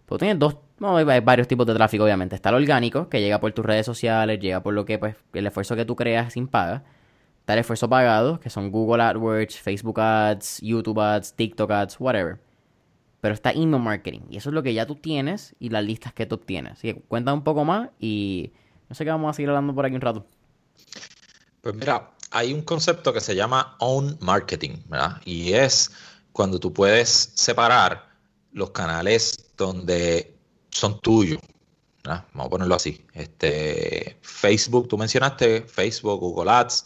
Pues 0.06 0.18
tienes 0.18 0.38
dos, 0.38 0.56
no, 0.78 0.96
hay 0.96 1.20
varios 1.20 1.46
tipos 1.46 1.66
de 1.66 1.74
tráfico, 1.74 2.04
obviamente. 2.04 2.36
Está 2.36 2.48
el 2.48 2.54
orgánico, 2.54 3.10
que 3.10 3.20
llega 3.20 3.38
por 3.38 3.52
tus 3.52 3.66
redes 3.66 3.84
sociales, 3.84 4.40
llega 4.40 4.62
por 4.62 4.72
lo 4.72 4.86
que, 4.86 4.98
pues, 4.98 5.14
el 5.34 5.46
esfuerzo 5.46 5.76
que 5.76 5.84
tú 5.84 5.94
creas 5.94 6.32
sin 6.32 6.48
paga. 6.48 6.82
Está 7.40 7.52
el 7.52 7.58
esfuerzo 7.58 7.90
pagado, 7.90 8.40
que 8.40 8.48
son 8.48 8.70
Google 8.70 9.02
AdWords, 9.02 9.58
Facebook 9.58 10.00
Ads, 10.00 10.62
YouTube 10.62 11.00
Ads, 11.00 11.34
TikTok 11.34 11.70
Ads, 11.70 12.00
whatever. 12.00 12.38
Pero 13.20 13.34
está 13.34 13.50
email 13.50 13.82
marketing. 13.82 14.20
Y 14.30 14.38
eso 14.38 14.48
es 14.48 14.54
lo 14.54 14.62
que 14.62 14.72
ya 14.72 14.86
tú 14.86 14.94
tienes 14.94 15.54
y 15.58 15.68
las 15.68 15.84
listas 15.84 16.14
que 16.14 16.24
tú 16.24 16.36
obtienes. 16.36 16.72
Así 16.72 16.94
que 16.94 17.00
cuenta 17.00 17.34
un 17.34 17.44
poco 17.44 17.66
más 17.66 17.90
y 18.00 18.52
no 18.88 18.94
sé 18.94 19.04
qué 19.04 19.10
vamos 19.10 19.30
a 19.30 19.32
seguir 19.32 19.50
hablando 19.50 19.74
por 19.74 19.84
aquí 19.84 19.94
un 19.94 20.00
rato. 20.00 20.26
Pues 21.60 21.74
mira, 21.74 22.10
hay 22.30 22.52
un 22.52 22.62
concepto 22.62 23.12
que 23.12 23.20
se 23.20 23.34
llama 23.34 23.76
own 23.80 24.18
marketing, 24.20 24.78
¿verdad? 24.86 25.20
Y 25.24 25.52
es 25.52 25.90
cuando 26.32 26.60
tú 26.60 26.72
puedes 26.72 27.32
separar 27.34 28.08
los 28.52 28.70
canales 28.70 29.52
donde 29.56 30.36
son 30.70 31.00
tuyos. 31.00 31.40
Vamos 32.04 32.46
a 32.46 32.50
ponerlo 32.50 32.74
así. 32.74 33.04
Este, 33.12 34.18
Facebook, 34.22 34.88
tú 34.88 34.96
mencionaste 34.96 35.62
Facebook, 35.62 36.20
Google 36.20 36.50
Ads. 36.50 36.84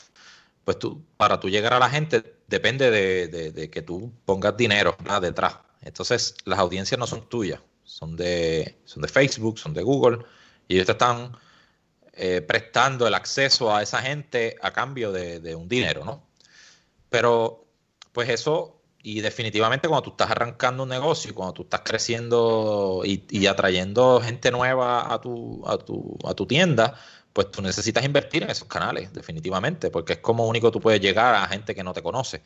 Pues 0.65 0.79
tú, 0.79 1.03
para 1.17 1.39
tú 1.39 1.51
llegar 1.51 1.75
a 1.75 1.79
la 1.79 1.91
gente, 1.91 2.41
depende 2.47 2.91
de, 2.91 3.71
que 3.71 3.83
tú 3.83 4.13
pongas 4.25 4.57
dinero 4.57 4.97
detrás. 5.21 5.59
Entonces, 5.83 6.35
las 6.45 6.59
audiencias 6.59 6.99
no 6.99 7.07
son 7.07 7.29
tuyas, 7.29 7.61
son 7.85 8.17
de, 8.17 8.79
son 8.85 9.03
de 9.03 9.09
Facebook, 9.09 9.59
son 9.59 9.75
de 9.75 9.83
Google, 9.83 10.19
y 10.69 10.75
ellos 10.75 10.87
te 10.87 10.93
están 10.93 11.33
eh, 12.13 12.43
prestando 12.43 13.07
el 13.07 13.15
acceso 13.15 13.75
a 13.75 13.83
esa 13.83 14.03
gente 14.03 14.57
a 14.63 14.73
cambio 14.73 15.13
de, 15.13 15.55
un 15.55 15.69
dinero, 15.69 16.05
¿no? 16.05 16.23
Pero, 17.09 17.67
pues 18.13 18.29
eso 18.29 18.81
y 19.03 19.21
definitivamente 19.21 19.89
cuando 19.89 20.03
tú 20.03 20.11
estás 20.11 20.31
arrancando 20.31 20.83
un 20.83 20.91
negocio, 20.91 21.35
cuando 21.35 21.55
tú 21.55 21.63
estás 21.63 21.81
creciendo 21.83 23.03
y, 23.05 23.47
atrayendo 23.47 24.21
gente 24.21 24.51
nueva 24.51 25.13
a 25.13 25.21
tu, 25.21 26.47
tienda, 26.47 26.95
pues 27.33 27.51
tú 27.51 27.63
necesitas 27.63 28.05
invertir 28.05 28.43
en 28.43 28.51
esos 28.51 28.69
canales, 28.69 29.13
definitivamente, 29.13 29.91
porque 29.91 30.15
es 30.15 30.19
como 30.19 30.47
único 30.47 30.71
tú 30.71 30.81
puedes 30.81 31.01
llegar 31.01 31.35
a 31.35 31.47
gente 31.49 31.75
que 31.75 31.83
no 31.83 31.95
te 31.95 32.03
conoce. 32.03 32.43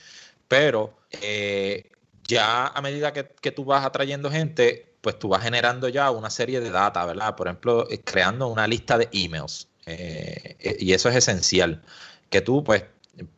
Pero 0.46 0.94
eh, 1.10 1.90
ya 2.26 2.68
a 2.68 2.80
medida 2.82 3.12
que, 3.12 3.52
tú 3.52 3.64
vas 3.64 3.84
atrayendo 3.84 4.30
gente, 4.30 4.93
pues 5.04 5.18
tú 5.18 5.28
vas 5.28 5.42
generando 5.42 5.86
ya 5.90 6.10
una 6.10 6.30
serie 6.30 6.60
de 6.60 6.70
data, 6.70 7.04
¿verdad? 7.04 7.36
Por 7.36 7.46
ejemplo, 7.46 7.86
eh, 7.90 8.00
creando 8.02 8.48
una 8.48 8.66
lista 8.66 8.96
de 8.96 9.10
emails. 9.12 9.68
Eh, 9.84 10.78
y 10.80 10.94
eso 10.94 11.10
es 11.10 11.16
esencial. 11.16 11.82
Que 12.30 12.40
tú, 12.40 12.64
pues, 12.64 12.84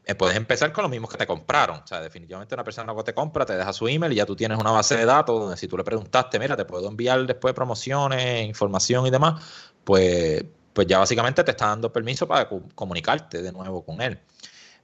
eh, 0.04 0.14
puedes 0.14 0.36
empezar 0.36 0.72
con 0.72 0.82
los 0.82 0.90
mismos 0.92 1.10
que 1.10 1.18
te 1.18 1.26
compraron. 1.26 1.80
O 1.80 1.86
sea, 1.86 2.00
definitivamente 2.00 2.54
una 2.54 2.62
persona 2.62 2.94
que 2.94 3.02
te 3.02 3.14
compra 3.14 3.44
te 3.44 3.56
deja 3.56 3.72
su 3.72 3.88
email 3.88 4.12
y 4.12 4.16
ya 4.16 4.26
tú 4.26 4.36
tienes 4.36 4.56
una 4.60 4.70
base 4.70 4.96
de 4.96 5.06
datos 5.06 5.40
donde 5.40 5.56
si 5.56 5.66
tú 5.66 5.76
le 5.76 5.82
preguntaste, 5.82 6.38
mira, 6.38 6.56
te 6.56 6.64
puedo 6.64 6.86
enviar 6.86 7.26
después 7.26 7.52
promociones, 7.52 8.46
información 8.46 9.04
y 9.08 9.10
demás, 9.10 9.42
pues, 9.82 10.44
pues 10.72 10.86
ya 10.86 11.00
básicamente 11.00 11.42
te 11.42 11.50
está 11.50 11.66
dando 11.66 11.92
permiso 11.92 12.28
para 12.28 12.48
comunicarte 12.76 13.42
de 13.42 13.50
nuevo 13.50 13.84
con 13.84 14.00
él. 14.00 14.20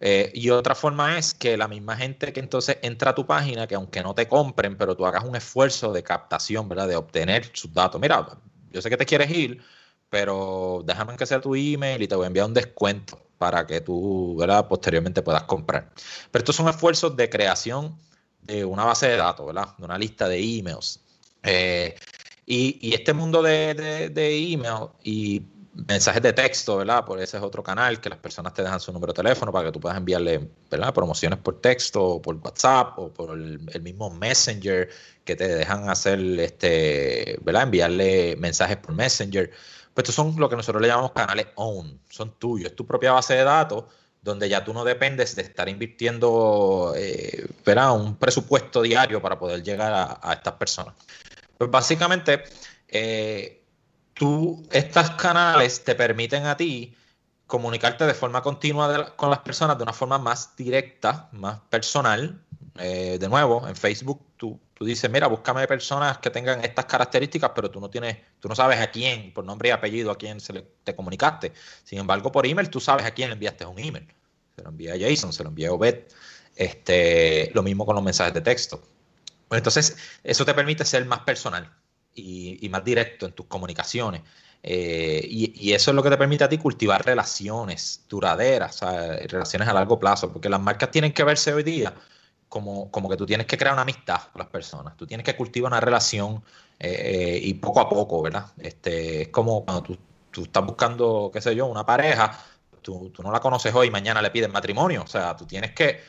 Eh, 0.05 0.33
y 0.35 0.51
otra 0.51 0.75
forma 0.75 1.17
es 1.17 1.33
que 1.33 1.57
la 1.57 1.69
misma 1.69 1.97
gente 1.97 2.33
que 2.33 2.41
entonces 2.41 2.77
entra 2.83 3.13
a 3.13 3.15
tu 3.15 3.25
página, 3.25 3.69
que 3.69 3.77
aunque 3.77 4.03
no 4.03 4.17
te 4.17 4.27
compren, 4.27 4.77
pero 4.77 4.97
tú 4.97 5.07
hagas 5.07 5.23
un 5.23 5.37
esfuerzo 5.37 5.93
de 5.93 6.03
captación, 6.03 6.69
¿verdad? 6.69 6.89
De 6.89 6.97
obtener 6.97 7.49
sus 7.53 7.73
datos. 7.73 8.01
Mira, 8.01 8.27
yo 8.73 8.83
sé 8.83 8.91
que 8.91 8.97
te 8.97 9.07
quieres 9.07 9.31
ir, 9.31 9.63
pero 10.11 10.83
déjame 10.85 11.17
que 11.17 11.25
sea 11.25 11.41
tu 11.41 11.55
email 11.55 12.03
y 12.03 12.09
te 12.09 12.17
voy 12.17 12.25
a 12.25 12.27
enviar 12.27 12.47
un 12.47 12.55
descuento 12.55 13.17
para 13.39 13.65
que 13.65 13.81
tú, 13.81 14.35
¿verdad? 14.37 14.67
Posteriormente 14.67 15.23
puedas 15.23 15.45
comprar. 15.45 15.93
Pero 16.33 16.41
estos 16.43 16.57
son 16.57 16.69
esfuerzos 16.69 17.17
de 17.17 17.31
creación 17.31 17.97
de 18.43 18.65
una 18.65 18.85
base 18.85 19.07
de 19.07 19.17
datos, 19.17 19.47
¿verdad? 19.47 19.69
De 19.79 19.85
una 19.85 19.99
lista 19.99 20.29
de 20.29 20.39
emails. 20.59 21.01
Eh, 21.45 21.95
y, 22.45 22.93
este 22.93 23.13
mundo 23.13 23.41
de, 23.41 24.11
de, 24.11 24.53
email 24.53 24.89
y 25.05 25.43
mensajes 25.75 26.23
de 26.23 26.33
texto, 26.33 26.79
¿verdad? 26.79 27.05
Por 27.05 27.21
ese 27.21 27.37
es 27.39 27.43
otro 27.43 27.63
canal 27.63 28.01
que 28.01 28.09
las 28.11 28.19
personas 28.19 28.53
te 28.55 28.63
dejan 28.63 28.81
su 28.81 28.93
número 28.93 29.13
de 29.13 29.23
teléfono 29.23 29.53
para 29.53 29.67
que 29.67 29.73
tú 29.73 29.81
puedas 29.81 29.97
enviarle, 29.97 30.51
¿verdad? 30.71 30.93
Promociones 30.93 31.39
por 31.39 31.61
texto, 31.61 32.03
o 32.03 32.23
por 32.23 32.37
WhatsApp, 32.37 32.99
o 32.99 33.13
por 33.13 33.31
el, 33.31 33.61
mismo 33.83 34.11
Messenger 34.11 34.89
que 35.25 35.37
te 35.37 35.49
dejan 35.49 35.89
hacer, 35.89 36.21
este, 36.41 37.39
¿verdad? 37.43 37.65
Enviarle 37.65 38.37
mensajes 38.37 38.77
por 38.77 38.95
Messenger. 38.95 39.51
Pues 39.95 40.09
estos 40.09 40.15
son 40.15 40.35
lo 40.39 40.49
que 40.49 40.57
nosotros 40.57 40.81
le 40.83 40.89
llamamos 40.89 41.13
canales 41.13 41.49
own, 41.57 42.01
son 42.09 42.39
tuyos, 42.39 42.71
es 42.71 42.77
tu 42.77 42.87
propia 42.87 43.13
base 43.13 43.35
de 43.35 43.45
datos 43.45 43.85
donde 44.23 44.49
ya 44.49 44.65
tú 44.65 44.73
no 44.73 44.85
dependes 44.85 45.35
de 45.35 45.43
estar 45.43 45.69
invirtiendo 45.69 46.95
eh, 46.97 47.45
un 47.93 48.17
presupuesto 48.17 48.81
diario 48.83 49.21
para 49.21 49.37
poder 49.37 49.63
llegar 49.63 50.19
a, 50.23 50.33
estas 50.33 50.55
personas. 50.55 50.95
Pues 51.59 51.69
básicamente, 51.69 52.45
eh, 52.87 53.62
tú, 54.23 54.63
estos 54.71 55.11
canales 55.11 55.83
te 55.83 55.97
permiten 55.97 56.47
a 56.47 56.57
ti 56.57 56.95
comunicarte 57.49 58.07
de 58.07 58.15
forma 58.15 58.41
continua 58.41 59.17
con 59.17 59.31
las 59.31 59.41
personas 59.41 59.77
de 59.77 59.83
una 59.83 59.93
forma 59.93 60.19
más 60.19 60.55
directa, 60.57 61.29
más 61.33 61.59
personal. 61.69 62.41
Eh, 62.79 63.19
de 63.19 63.29
nuevo, 63.29 63.67
en 63.67 63.75
Facebook 63.75 64.25
tú 64.37 64.61
Tú 64.83 64.87
dices, 64.87 65.09
mira, 65.09 65.29
búscame 65.29 65.65
personas 65.69 66.19
que 66.19 66.29
tengan 66.29 66.65
estas 66.65 66.87
características, 66.87 67.53
pero 67.55 67.71
tú 67.71 67.81
no 67.81 67.89
tienes, 67.89 68.17
tú 68.41 68.49
no 68.49 68.57
sabes 68.57 68.81
a 68.81 68.91
quién, 68.91 69.33
por 69.33 69.45
nombre 69.45 69.69
y 69.69 69.71
apellido, 69.71 70.11
a 70.11 70.19
quién 70.19 70.41
se 70.41 70.53
le, 70.53 70.63
te 70.83 70.97
comunicaste. 70.97 71.53
Sin 71.85 72.01
embargo, 72.01 72.33
por 72.33 72.47
email 72.47 72.69
tú 72.69 72.81
sabes 72.81 73.07
a 73.07 73.13
quién 73.13 73.29
le 73.29 73.35
enviaste 73.35 73.65
un 73.65 73.79
email. 73.79 74.09
Se 74.57 74.63
lo 74.63 74.71
envía 74.71 74.95
a 74.95 74.99
Jason, 74.99 75.33
se 75.33 75.45
lo 75.45 75.51
envía 75.51 75.69
a 75.69 75.73
Obed. 75.73 76.01
Este, 76.57 77.53
lo 77.55 77.63
mismo 77.63 77.87
con 77.87 77.95
los 77.95 78.03
mensajes 78.03 78.35
de 78.35 78.41
texto. 78.41 78.83
Pues 79.47 79.59
entonces, 79.59 79.97
eso 80.25 80.45
te 80.45 80.53
permite 80.53 80.85
ser 80.85 81.05
más 81.07 81.21
personal 81.21 81.73
y, 82.15 82.69
más 82.71 82.85
directo 82.85 83.27
en 83.27 83.33
tus 83.33 83.47
comunicaciones. 83.47 84.23
Eh, 84.63 85.27
y, 85.29 85.73
eso 85.73 85.91
es 85.91 85.95
lo 85.95 86.03
que 86.03 86.11
te 86.11 86.17
permite 86.17 86.45
a 86.45 86.49
ti 86.49 86.59
cultivar 86.59 87.05
relaciones 87.05 88.05
duraderas, 88.09 88.81
relaciones 89.29 89.69
a 89.69 89.73
largo 89.73 89.99
plazo, 89.99 90.33
porque 90.33 90.49
las 90.49 90.61
marcas 90.61 90.91
tienen 90.91 91.13
que 91.13 91.25
verse 91.25 91.53
hoy 91.53 91.63
día 91.63 91.95
como, 92.53 92.91
como 92.91 93.09
que 93.09 93.17
tú 93.17 93.25
tienes 93.25 93.47
que 93.47 93.57
crear 93.57 93.73
una 93.73 93.81
amistad 93.81 94.21
con 94.31 94.41
las 94.41 94.49
personas, 94.49 94.95
tú 94.95 95.07
tienes 95.07 95.25
que 95.25 95.35
cultivar 95.35 95.73
una 95.73 95.81
relación 95.81 96.45
eh, 96.79 97.41
y 97.43 97.55
poco 97.55 97.81
a 97.81 97.89
poco, 97.89 98.21
¿verdad? 98.21 98.45
Este, 98.59 99.23
es 99.23 99.29
como 99.29 99.65
cuando 99.65 99.83
tú, 99.83 99.99
tú 100.31 100.43
estás 100.43 100.63
buscando, 100.63 101.31
qué 101.33 101.41
sé 101.41 101.57
yo, 101.57 101.65
una 101.65 101.87
pareja, 101.87 102.39
tú, 102.83 103.09
tú, 103.09 103.23
no 103.23 103.33
la 103.33 103.41
conoces 103.41 103.75
hoy 103.75 103.87
y 103.89 103.91
mañana 103.91 104.21
le 104.21 104.31
pides 104.31 104.53
matrimonio, 104.53 105.03
o 105.03 105.07
sea, 105.07 105.35
tú 105.35 105.47
tienes 105.47 105.73
que, 105.73 106.01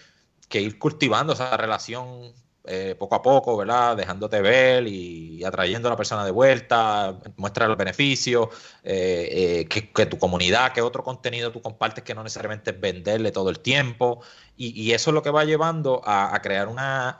que 0.50 0.60
ir 0.60 0.78
cultivando 0.78 1.32
esa 1.32 1.56
relación 1.56 2.34
eh, 2.66 2.96
poco 2.98 3.16
a 3.16 3.22
poco, 3.22 3.58
¿verdad? 3.58 3.98
Dejándote 3.98 4.40
ver 4.42 4.88
y, 4.88 5.44
atrayendo 5.44 5.90
a 5.90 5.92
la 5.92 5.98
persona 5.98 6.24
de 6.24 6.32
vuelta, 6.32 7.20
muestra 7.36 7.68
los 7.68 7.76
beneficios, 7.78 8.48
eh, 8.84 9.66
eh, 9.70 9.84
que, 9.94 10.06
tu 10.06 10.18
comunidad, 10.18 10.72
que 10.72 10.82
otro 10.82 11.04
contenido 11.04 11.52
tú 11.52 11.62
compartes 11.62 12.06
que 12.06 12.16
no 12.16 12.24
necesariamente 12.24 12.72
es 12.72 12.80
venderle 12.80 13.32
todo 13.34 13.50
el 13.50 13.60
tiempo. 13.60 14.22
Y, 14.56 14.94
eso 14.94 15.10
es 15.10 15.14
lo 15.14 15.22
que 15.22 15.30
va 15.30 15.44
llevando 15.44 16.02
a, 16.06 16.40
crear 16.42 16.70
una, 16.70 17.20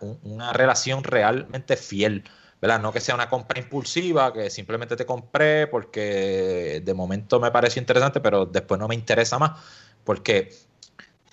relación 0.54 1.04
realmente 1.04 1.76
fiel. 1.76 2.24
¿verdad? 2.62 2.80
No 2.80 2.94
que 2.94 3.02
sea 3.02 3.16
una 3.16 3.30
compra 3.30 3.60
impulsiva, 3.60 4.32
que 4.32 4.50
simplemente 4.50 4.96
te 4.96 5.06
compré 5.06 5.68
porque 5.68 6.82
de 6.86 6.94
momento 6.94 7.42
me 7.42 7.52
pareció 7.52 7.82
interesante, 7.82 8.22
pero 8.22 8.46
después 8.46 8.80
no 8.80 8.88
me 8.88 8.96
interesa 8.96 9.38
más. 9.40 9.60
Porque 10.06 10.54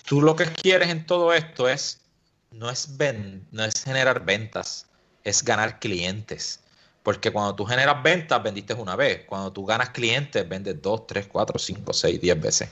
tú 0.05 0.21
lo 0.23 0.35
que 0.35 0.47
quieres 0.47 0.89
en 0.91 1.07
todo 1.07 1.33
esto 1.33 1.69
es 1.69 2.01
no 2.51 2.71
es, 2.71 2.89
no 3.51 3.65
es 3.65 3.85
generar 3.85 4.25
ventas, 4.25 4.87
es 5.25 5.45
ganar 5.45 5.79
clientes. 5.79 6.61
Porque 7.03 7.31
cuando 7.31 7.55
tú 7.55 7.65
generas 7.65 8.03
ventas, 8.03 8.43
vendiste 8.43 8.75
una 8.75 8.95
vez. 8.95 9.25
Cuando 9.27 9.53
tú 9.53 9.65
ganas 9.65 9.91
clientes, 9.91 10.47
vendes 10.49 10.81
dos, 10.83 11.07
tres, 11.07 11.27
cuatro, 11.27 11.59
cinco, 11.59 11.93
seis, 11.93 12.21
diez 12.21 12.39
veces. 12.39 12.69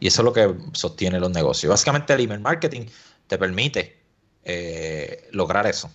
Y 0.00 0.08
eso 0.08 0.20
es 0.20 0.24
lo 0.24 0.32
que 0.32 0.54
sostiene 0.72 1.18
los 1.18 1.30
negocios. 1.30 1.70
Básicamente 1.70 2.12
el 2.12 2.20
email 2.20 2.40
marketing 2.40 2.86
te 3.26 3.38
permite 3.38 3.96
eh, 4.44 5.28
lograr 5.32 5.66
eso. 5.66 5.90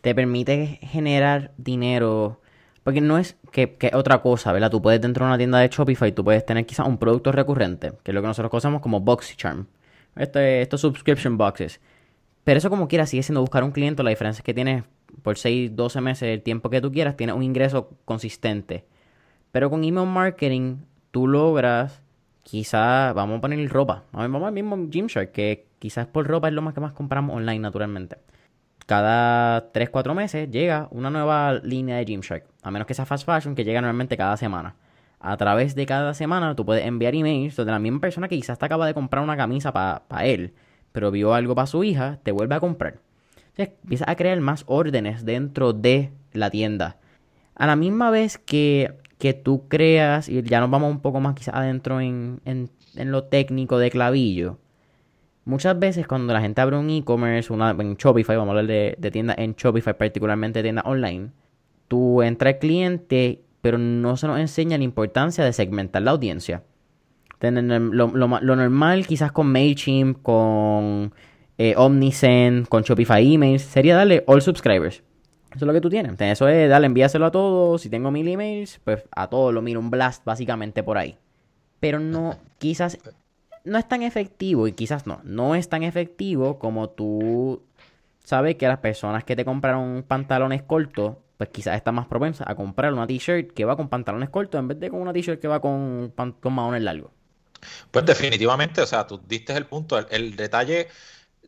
Te 0.00 0.14
permite 0.14 0.78
generar 0.82 1.52
dinero. 1.56 2.40
Porque 2.84 3.00
no 3.00 3.18
es 3.18 3.34
que, 3.50 3.76
otra 3.94 4.22
cosa, 4.22 4.52
¿verdad? 4.52 4.70
Tú 4.70 4.80
puedes 4.80 5.00
dentro 5.00 5.24
de 5.24 5.30
una 5.30 5.38
tienda 5.38 5.58
de 5.58 5.68
Shopify, 5.68 6.12
tú 6.12 6.22
puedes 6.22 6.46
tener 6.46 6.64
quizás 6.66 6.86
un 6.86 6.98
producto 6.98 7.32
recurrente, 7.32 7.94
que 8.04 8.12
es 8.12 8.14
lo 8.14 8.20
que 8.20 8.28
nosotros 8.28 8.48
conocemos 8.48 8.80
como 8.80 9.00
Box 9.00 9.36
Charm. 9.36 9.66
Este, 10.14 10.62
estos 10.62 10.82
subscription 10.82 11.36
boxes. 11.36 11.80
Pero 12.46 12.58
eso 12.58 12.70
como 12.70 12.86
quiera 12.86 13.06
sigue 13.06 13.24
siendo 13.24 13.40
buscar 13.40 13.64
un 13.64 13.72
cliente. 13.72 14.04
La 14.04 14.10
diferencia 14.10 14.38
es 14.38 14.44
que 14.44 14.54
tienes 14.54 14.84
por 15.22 15.36
6, 15.36 15.74
12 15.74 16.00
meses, 16.00 16.28
el 16.28 16.42
tiempo 16.42 16.70
que 16.70 16.80
tú 16.80 16.92
quieras, 16.92 17.16
tienes 17.16 17.34
un 17.34 17.42
ingreso 17.42 17.90
consistente. 18.04 18.84
Pero 19.50 19.68
con 19.68 19.82
email 19.82 20.06
marketing 20.06 20.76
tú 21.10 21.26
logras, 21.26 22.02
quizás, 22.44 23.12
vamos 23.14 23.38
a 23.38 23.40
poner 23.40 23.68
ropa. 23.68 24.04
Vamos 24.12 24.44
al 24.44 24.52
mismo 24.52 24.76
Gymshark, 24.88 25.32
que 25.32 25.66
quizás 25.80 26.06
por 26.06 26.28
ropa 26.28 26.46
es 26.46 26.54
lo 26.54 26.62
más 26.62 26.72
que 26.72 26.80
más 26.80 26.92
compramos 26.92 27.34
online 27.34 27.58
naturalmente. 27.58 28.18
cada 28.86 29.72
3-4 29.72 30.14
meses 30.14 30.48
llega 30.48 30.86
una 30.92 31.10
nueva 31.10 31.54
línea 31.54 31.96
de 31.96 32.04
Gymshark. 32.04 32.44
A 32.62 32.70
menos 32.70 32.86
que 32.86 32.94
sea 32.94 33.06
fast 33.06 33.26
fashion, 33.26 33.56
que 33.56 33.64
llega 33.64 33.80
normalmente 33.80 34.16
cada 34.16 34.36
semana. 34.36 34.76
A 35.18 35.36
través 35.36 35.74
de 35.74 35.84
cada 35.84 36.14
semana 36.14 36.54
tú 36.54 36.64
puedes 36.64 36.86
enviar 36.86 37.16
emails 37.16 37.56
donde 37.56 37.72
la 37.72 37.80
misma 37.80 38.00
persona 38.00 38.28
que 38.28 38.36
quizás 38.36 38.56
te 38.56 38.66
acaba 38.66 38.86
de 38.86 38.94
comprar 38.94 39.24
una 39.24 39.36
camisa 39.36 39.72
para 39.72 40.26
él, 40.26 40.54
pero 40.96 41.10
vio 41.10 41.34
algo 41.34 41.54
para 41.54 41.66
su 41.66 41.84
hija, 41.84 42.20
te 42.22 42.32
vuelve 42.32 42.54
a 42.54 42.60
comprar. 42.60 43.00
Entonces 43.48 43.74
empiezas 43.82 44.08
a 44.08 44.16
crear 44.16 44.40
más 44.40 44.64
órdenes 44.66 45.26
dentro 45.26 45.74
de 45.74 46.10
la 46.32 46.48
tienda. 46.48 46.96
A 47.54 47.66
la 47.66 47.76
misma 47.76 48.08
vez 48.10 48.38
que, 48.38 48.94
que 49.18 49.34
tú 49.34 49.68
creas, 49.68 50.30
y 50.30 50.40
ya 50.40 50.58
nos 50.58 50.70
vamos 50.70 50.90
un 50.90 51.00
poco 51.00 51.20
más 51.20 51.34
quizás 51.34 51.54
adentro 51.54 52.00
en, 52.00 52.40
en, 52.46 52.70
lo 53.12 53.24
técnico 53.24 53.78
de 53.78 53.90
clavillo, 53.90 54.56
Muchas 55.44 55.78
veces 55.78 56.06
cuando 56.06 56.32
la 56.32 56.40
gente 56.40 56.62
abre 56.62 56.78
un 56.78 56.88
e-commerce, 56.88 57.52
en 57.52 57.94
Shopify, 57.96 58.36
vamos 58.36 58.48
a 58.48 58.58
hablar 58.58 58.66
de, 58.66 58.96
de 58.98 59.10
tiendas 59.10 59.36
en 59.36 59.52
Shopify, 59.54 59.98
particularmente 59.98 60.62
tiendas 60.62 60.86
online, 60.86 61.28
tú 61.88 62.22
entras 62.22 62.54
al 62.54 62.58
cliente, 62.58 63.42
pero 63.60 63.76
no 63.76 64.16
se 64.16 64.28
nos 64.28 64.40
enseña 64.40 64.78
la 64.78 64.84
importancia 64.84 65.44
de 65.44 65.52
segmentar 65.52 66.00
la 66.00 66.12
audiencia. 66.12 66.62
Lo, 67.40 68.56
normal 68.56 69.06
quizás 69.06 69.32
con 69.32 69.52
MailChimp, 69.52 70.22
con 70.22 71.12
eh, 71.58 71.74
Omnisend, 71.76 72.68
con 72.68 72.82
Shopify 72.82 73.34
Emails, 73.34 73.62
sería 73.62 73.96
darle 73.96 74.24
all 74.26 74.42
subscribers. 74.42 75.02
Eso 75.56 75.64
es 75.64 75.66
lo 75.66 75.72
que 75.72 75.80
tú 75.80 75.88
tienes. 75.88 76.20
Eso 76.20 76.48
es 76.48 76.68
darle, 76.68 76.86
envíaselo 76.86 77.26
a 77.26 77.30
todos. 77.30 77.80
Si 77.80 77.88
tengo 77.88 78.10
mil 78.10 78.28
emails, 78.28 78.80
pues 78.84 79.04
a 79.10 79.28
todos 79.28 79.54
lo 79.54 79.62
miro 79.62 79.80
un 79.80 79.90
blast 79.90 80.24
básicamente 80.24 80.82
por 80.82 80.98
ahí. 80.98 81.16
Pero 81.80 81.98
no, 81.98 82.36
quizás 82.58 82.98
no 83.64 83.78
es 83.78 83.88
tan 83.88 84.02
efectivo 84.02 84.68
y 84.68 84.72
quizás 84.72 85.06
no, 85.06 85.20
no 85.24 85.54
es 85.54 85.68
tan 85.68 85.82
efectivo 85.82 86.58
como 86.58 86.90
tú 86.90 87.62
sabes 88.22 88.56
que 88.56 88.68
las 88.68 88.78
personas 88.78 89.24
que 89.24 89.34
te 89.34 89.44
compraron 89.44 90.04
pantalones 90.06 90.62
cortos, 90.62 91.16
pues 91.36 91.50
quizás 91.50 91.76
están 91.76 91.94
más 91.94 92.06
propensas 92.06 92.46
a 92.48 92.54
comprar 92.54 92.92
una 92.92 93.06
t-shirt 93.06 93.52
que 93.52 93.64
va 93.64 93.76
con 93.76 93.88
pantalones 93.88 94.30
cortos 94.30 94.58
en 94.58 94.68
vez 94.68 94.78
de 94.78 94.90
con 94.90 95.00
una 95.00 95.12
t-shirt 95.12 95.40
que 95.40 95.48
va 95.48 95.60
con, 95.60 96.12
con 96.40 96.52
maones 96.52 96.82
largos. 96.82 97.15
Pues 97.90 98.04
definitivamente, 98.04 98.80
o 98.80 98.86
sea, 98.86 99.06
tú 99.06 99.20
diste 99.26 99.52
el 99.54 99.66
punto, 99.66 99.98
el, 100.08 100.36
detalle 100.36 100.88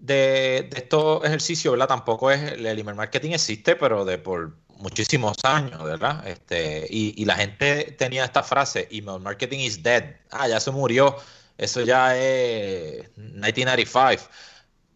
de, 0.01 0.69
estos 0.75 1.25
ejercicios, 1.25 1.73
¿verdad? 1.73 1.89
Tampoco 1.89 2.31
es 2.31 2.53
el, 2.53 2.67
email 2.67 2.97
marketing 2.97 3.33
existe, 3.33 3.77
pero 3.77 4.05
de 4.05 4.19
por 4.19 4.57
muchísimos 4.79 5.37
años, 5.45 5.83
¿verdad? 5.83 6.27
Este, 6.27 6.87
y, 6.89 7.15
y 7.21 7.25
la 7.25 7.37
gente 7.37 7.97
tenía 7.99 8.25
esta 8.25 8.43
frase, 8.43 8.89
email 8.91 9.21
marketing 9.21 9.59
is 9.59 9.83
dead. 9.83 10.17
Ah, 10.31 10.49
ya 10.49 10.61
se 10.61 10.71
murió 10.71 11.17
eso 11.59 11.83
ya 11.83 12.17
es 12.17 13.11
1995. 13.17 14.31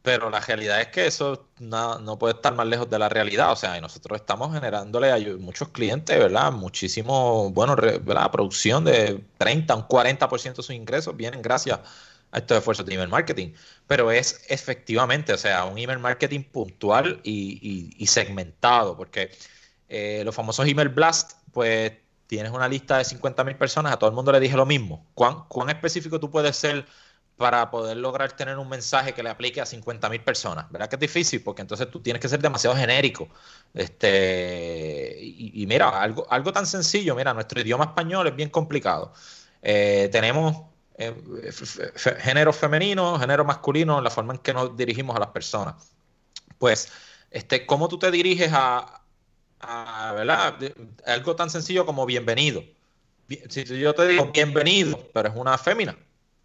Pero 0.03 0.31
la 0.31 0.41
realidad 0.41 0.81
es 0.81 0.89
que 0.89 1.07
eso 1.07 1.49
no, 1.61 2.19
puede 2.19 2.35
estar 2.35 2.55
más 2.55 2.67
lejos 2.67 2.91
de 2.91 2.99
la 2.99 3.09
realidad. 3.09 3.53
O 3.53 3.57
sea, 3.57 3.79
y 3.79 3.81
nosotros 3.81 4.21
estamos 4.21 4.53
generándole 4.53 5.13
a 5.13 5.19
muchos 5.39 5.69
clientes, 5.69 6.19
¿verdad? 6.19 6.51
Muchísimo, 6.51 7.51
bueno, 7.51 7.77
¿verdad? 7.77 8.31
Producción 8.33 8.85
de 8.85 9.23
30, 9.39 9.75
un 9.77 9.83
40% 9.83 10.57
de 10.57 10.63
sus 10.63 10.71
ingresos 10.71 11.17
vienen 11.17 11.41
gracias 11.41 11.79
a 12.33 12.39
estos 12.39 12.59
esfuerzos 12.59 12.85
de 12.85 12.95
email 12.95 13.11
marketing. 13.11 13.53
Pero 13.87 14.11
es 14.11 14.45
efectivamente, 14.49 15.33
o 15.33 15.39
sea, 15.39 15.65
un 15.67 15.79
email 15.79 16.01
marketing 16.01 16.43
puntual 16.43 17.21
y, 17.23 18.05
segmentado, 18.07 18.97
porque 18.97 19.31
eh, 19.89 20.23
los 20.25 20.35
famosos 20.35 20.67
email 20.67 20.89
blast, 20.89 21.35
pues 21.53 21.93
tienes 22.27 22.51
una 22.51 22.67
lista 22.67 22.99
de 22.99 23.05
50.000 23.05 23.59
personas, 23.59 23.93
a 23.93 23.99
todo 23.99 24.09
el 24.11 24.17
mundo 24.17 24.33
le 24.33 24.41
dije 24.41 24.57
lo 24.57 24.67
mismo. 24.67 25.07
¿Cuán, 25.15 25.45
¿Cuán, 25.49 25.69
específico 25.71 26.19
tú 26.19 26.31
puedes 26.31 26.57
ser 26.57 26.87
para 27.37 27.71
poder 27.71 27.97
lograr 27.97 28.33
tener 28.33 28.59
un 28.59 28.69
mensaje 28.69 29.15
que 29.15 29.23
le 29.23 29.31
aplique 29.31 29.61
a 29.61 29.65
50.000 29.65 30.23
personas? 30.23 30.71
¿Verdad 30.71 30.89
que 30.89 30.97
es 30.97 31.01
difícil? 31.01 31.43
Porque 31.43 31.63
entonces 31.63 31.91
tú 31.91 32.01
tienes 32.01 32.21
que 32.21 32.29
ser 32.29 32.41
demasiado 32.41 32.77
genérico. 32.77 33.29
Este, 33.75 35.19
y, 35.21 35.67
mira, 35.67 36.01
algo, 36.01 36.27
algo 36.31 36.53
tan 36.53 36.67
sencillo, 36.67 37.15
mira, 37.17 37.35
nuestro 37.35 37.61
idioma 37.61 37.85
español 37.85 38.27
es 38.29 38.37
bien 38.37 38.51
complicado. 38.51 39.13
Eh, 39.63 40.09
tenemos 40.13 40.57
eh, 40.97 41.15
género 42.19 42.53
femenino, 42.53 43.19
género 43.19 43.45
masculino, 43.45 44.01
la 44.01 44.11
forma 44.11 44.35
en 44.35 44.41
que 44.41 44.53
nos 44.53 44.77
dirigimos 44.77 45.17
a 45.17 45.21
las 45.21 45.29
personas. 45.29 45.75
Pues, 46.59 46.93
este, 47.31 47.67
¿cómo 47.67 47.89
tú 47.89 47.99
te 47.99 48.11
diriges 48.11 48.51
a, 48.53 49.03
¿verdad? 50.15 50.57
Algo 51.07 51.35
tan 51.35 51.51
sencillo 51.51 51.87
como 51.87 52.05
bienvenido. 52.07 52.63
Si 53.49 53.65
yo 53.65 53.95
te 53.95 54.07
digo 54.07 54.31
bienvenido, 54.33 54.99
pero 55.15 55.31
es 55.31 55.37
una 55.37 55.57
fémina, 55.57 55.97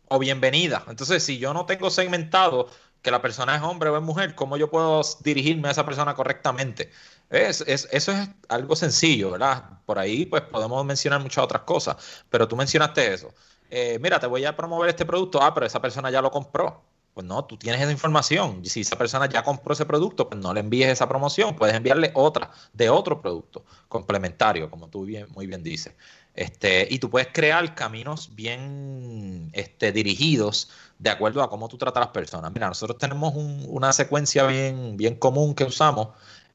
o 0.09 0.19
bienvenida. 0.19 0.83
Entonces, 0.87 1.23
si 1.23 1.37
yo 1.37 1.53
no 1.53 1.65
tengo 1.65 1.89
segmentado 1.89 2.69
que 3.01 3.11
la 3.11 3.21
persona 3.21 3.55
es 3.55 3.61
hombre 3.61 3.89
o 3.89 3.97
es 3.97 4.03
mujer, 4.03 4.35
¿cómo 4.35 4.57
yo 4.57 4.69
puedo 4.69 5.01
dirigirme 5.21 5.67
a 5.67 5.71
esa 5.71 5.85
persona 5.85 6.13
correctamente? 6.15 6.91
Es, 7.29 7.61
eso 7.61 8.11
es 8.11 8.29
algo 8.49 8.75
sencillo, 8.75 9.31
¿verdad? 9.31 9.81
Por 9.85 9.99
ahí 9.99 10.25
pues 10.25 10.43
podemos 10.43 10.83
mencionar 10.85 11.21
muchas 11.21 11.43
otras 11.43 11.63
cosas, 11.63 11.97
pero 12.29 12.47
tú 12.47 12.55
mencionaste 12.55 13.13
eso. 13.13 13.33
Eh, 13.69 13.99
mira, 14.01 14.19
te 14.19 14.27
voy 14.27 14.45
a 14.45 14.55
promover 14.55 14.89
este 14.89 15.05
producto, 15.05 15.41
ah, 15.41 15.53
pero 15.53 15.65
esa 15.65 15.81
persona 15.81 16.09
ya 16.09 16.21
lo 16.21 16.31
compró. 16.31 16.83
Pues 17.13 17.25
no, 17.25 17.43
tú 17.45 17.57
tienes 17.57 17.81
esa 17.81 17.91
información. 17.91 18.63
Si 18.63 18.81
esa 18.81 18.95
persona 18.95 19.27
ya 19.27 19.43
compró 19.43 19.73
ese 19.73 19.85
producto, 19.85 20.29
pues 20.29 20.39
no 20.39 20.53
le 20.53 20.59
envíes 20.59 20.89
esa 20.89 21.09
promoción. 21.09 21.55
Puedes 21.55 21.75
enviarle 21.75 22.11
otra 22.13 22.51
de 22.73 22.89
otro 22.91 23.21
producto 23.21 23.65
complementario, 23.87 24.69
como 24.69 24.87
tú 24.89 25.03
bien, 25.03 25.27
muy 25.33 25.47
bien 25.47 25.63
dices. 25.63 25.95
Este, 26.37 26.87
y 26.91 26.99
tú 26.99 27.09
puedes 27.09 27.29
crear 27.33 27.73
caminos 27.73 28.35
bien 28.35 29.49
este, 29.53 29.91
dirigidos 29.91 30.69
de 30.99 31.09
acuerdo 31.09 31.41
a 31.41 31.49
cómo 31.49 31.67
tú 31.67 31.79
tratas 31.79 31.97
a 31.97 32.05
las 32.05 32.13
personas. 32.13 32.51
Mira, 32.53 32.67
nosotros 32.67 32.99
tenemos 32.99 33.33
una 33.35 33.91
secuencia 33.91 34.45
bien, 34.45 35.15
común 35.15 35.55
que 35.55 35.63
usamos, 35.63 36.09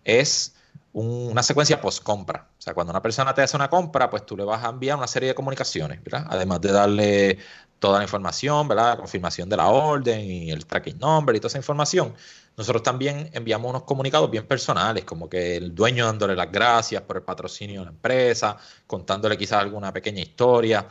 es 0.05 0.55
una 0.93 1.43
secuencia 1.43 1.81
post-compra. 1.81 2.49
O 2.57 2.63
sea, 2.63 2.75
cuando 2.75 2.93
una 2.93 3.03
persona 3.03 3.35
te 3.35 3.43
hace 3.43 3.57
una 3.57 3.69
compra, 3.69 4.09
pues 4.09 4.25
tú 4.25 4.37
le 4.37 4.45
vas 4.45 4.65
a 4.65 4.69
enviar 4.69 4.97
una 4.97 5.09
serie 5.09 5.31
de 5.31 5.35
comunicaciones, 5.35 6.01
¿verdad? 6.05 6.27
Además 6.31 6.61
de 6.61 6.71
darle 6.71 7.39
toda 7.81 7.99
la 7.99 8.05
información, 8.05 8.69
¿verdad? 8.69 8.91
La 8.91 8.97
confirmación 8.99 9.49
de 9.49 9.57
la 9.57 9.67
orden 9.67 10.21
y 10.21 10.53
el 10.53 10.65
tracking 10.65 10.99
number 11.01 11.35
y 11.35 11.41
toda 11.41 11.49
esa 11.49 11.59
información. 11.59 12.15
Nosotros 12.57 12.83
también 12.83 13.31
enviamos 13.33 13.71
unos 13.71 13.85
comunicados 13.85 14.31
bien 14.31 14.47
personales, 14.47 15.05
como 15.05 15.29
que 15.29 15.57
el 15.57 15.75
dueño 15.75 16.07
dándole 16.07 16.37
las 16.37 16.53
gracias 16.53 17.03
por 17.03 17.17
el 17.17 17.23
patrocinio 17.23 17.81
de 17.81 17.87
la 17.87 17.93
empresa, 17.93 18.57
contándole 18.87 19.39
quizás 19.39 19.63
alguna 19.63 19.93
pequeña 19.93 20.21
historia, 20.21 20.87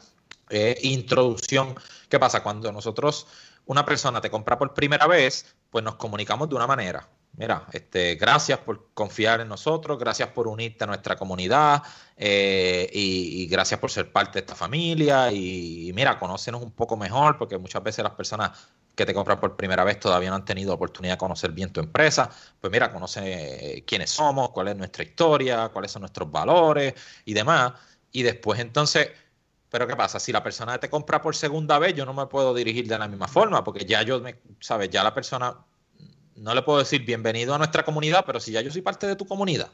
eh, 0.50 0.78
introducción. 0.84 1.76
¿Qué 2.10 2.20
pasa? 2.20 2.42
Cuando 2.44 2.72
nosotros, 2.72 3.28
una 3.66 3.86
persona 3.86 4.22
te 4.22 4.30
compra 4.32 4.58
por 4.58 4.74
primera 4.74 5.08
vez, 5.08 5.56
pues 5.70 5.84
nos 5.84 5.96
comunicamos 5.96 6.50
de 6.50 6.56
una 6.56 6.68
manera 6.68 7.08
mira, 7.34 7.66
este, 7.72 8.16
gracias 8.16 8.60
por 8.60 8.90
confiar 8.94 9.42
en 9.42 9.48
nosotros, 9.48 9.98
gracias 9.98 10.30
por 10.30 10.48
unirte 10.48 10.84
a 10.84 10.88
nuestra 10.88 11.16
comunidad 11.16 11.82
eh, 12.18 12.90
y, 12.94 13.48
gracias 13.48 13.80
por 13.80 13.92
ser 13.92 14.12
parte 14.12 14.34
de 14.34 14.40
esta 14.42 14.56
familia 14.56 15.32
y, 15.32 15.92
mira, 15.94 16.20
conócenos 16.20 16.62
un 16.62 16.72
poco 16.72 16.98
mejor 16.98 17.38
porque 17.38 17.58
muchas 17.58 17.84
veces 17.84 18.04
las 18.04 18.14
personas 18.14 18.52
que 18.96 19.06
te 19.06 19.14
compran 19.14 19.40
por 19.40 19.56
primera 19.56 19.84
vez 19.84 20.00
todavía 20.00 20.30
no 20.30 20.36
han 20.36 20.46
tenido 20.46 20.74
oportunidad 20.74 21.14
de 21.14 21.18
conocer 21.18 21.52
bien 21.52 21.72
tu 21.72 21.80
empresa, 21.80 22.30
pues 22.60 22.72
mira, 22.72 22.92
conoce 22.92 23.78
eh, 23.78 23.84
quiénes 23.86 24.10
somos, 24.10 24.50
cuál 24.52 24.70
es 24.70 24.76
nuestra 24.76 25.04
historia, 25.04 25.70
cuáles 25.70 25.92
son 25.92 26.02
nuestros 26.02 26.30
valores 26.30 26.94
y 27.26 27.34
demás. 27.34 27.74
Y 28.12 28.24
después 28.24 28.60
entonces, 28.60 29.10
pero 29.70 29.88
¿qué 29.88 29.96
pasa? 29.96 30.20
Si 30.20 30.32
la 30.32 30.44
persona 30.44 30.78
te 30.80 30.90
compra 30.90 31.22
por 31.22 31.36
segunda 31.36 31.80
vez, 31.80 31.94
yo 31.96 32.06
no 32.06 32.14
me 32.14 32.26
puedo 32.28 32.54
dirigir 32.54 32.88
de 32.88 33.00
la 33.00 33.08
misma 33.08 33.28
forma, 33.28 33.64
porque 33.64 33.86
ya 33.86 34.02
yo, 34.04 34.20
me, 34.20 34.40
¿sabes? 34.60 34.90
Ya 34.90 35.04
la 35.04 35.14
persona 35.14 35.56
no 36.36 36.56
le 36.56 36.62
puedo 36.62 36.80
decir 36.80 37.06
bienvenido 37.06 37.54
a 37.54 37.58
nuestra 37.58 37.84
comunidad, 37.84 38.24
pero 38.26 38.40
si 38.40 38.52
ya 38.52 38.62
yo 38.62 38.72
soy 38.72 38.82
parte 38.82 39.08
de 39.08 39.16
tu 39.16 39.26
comunidad, 39.26 39.70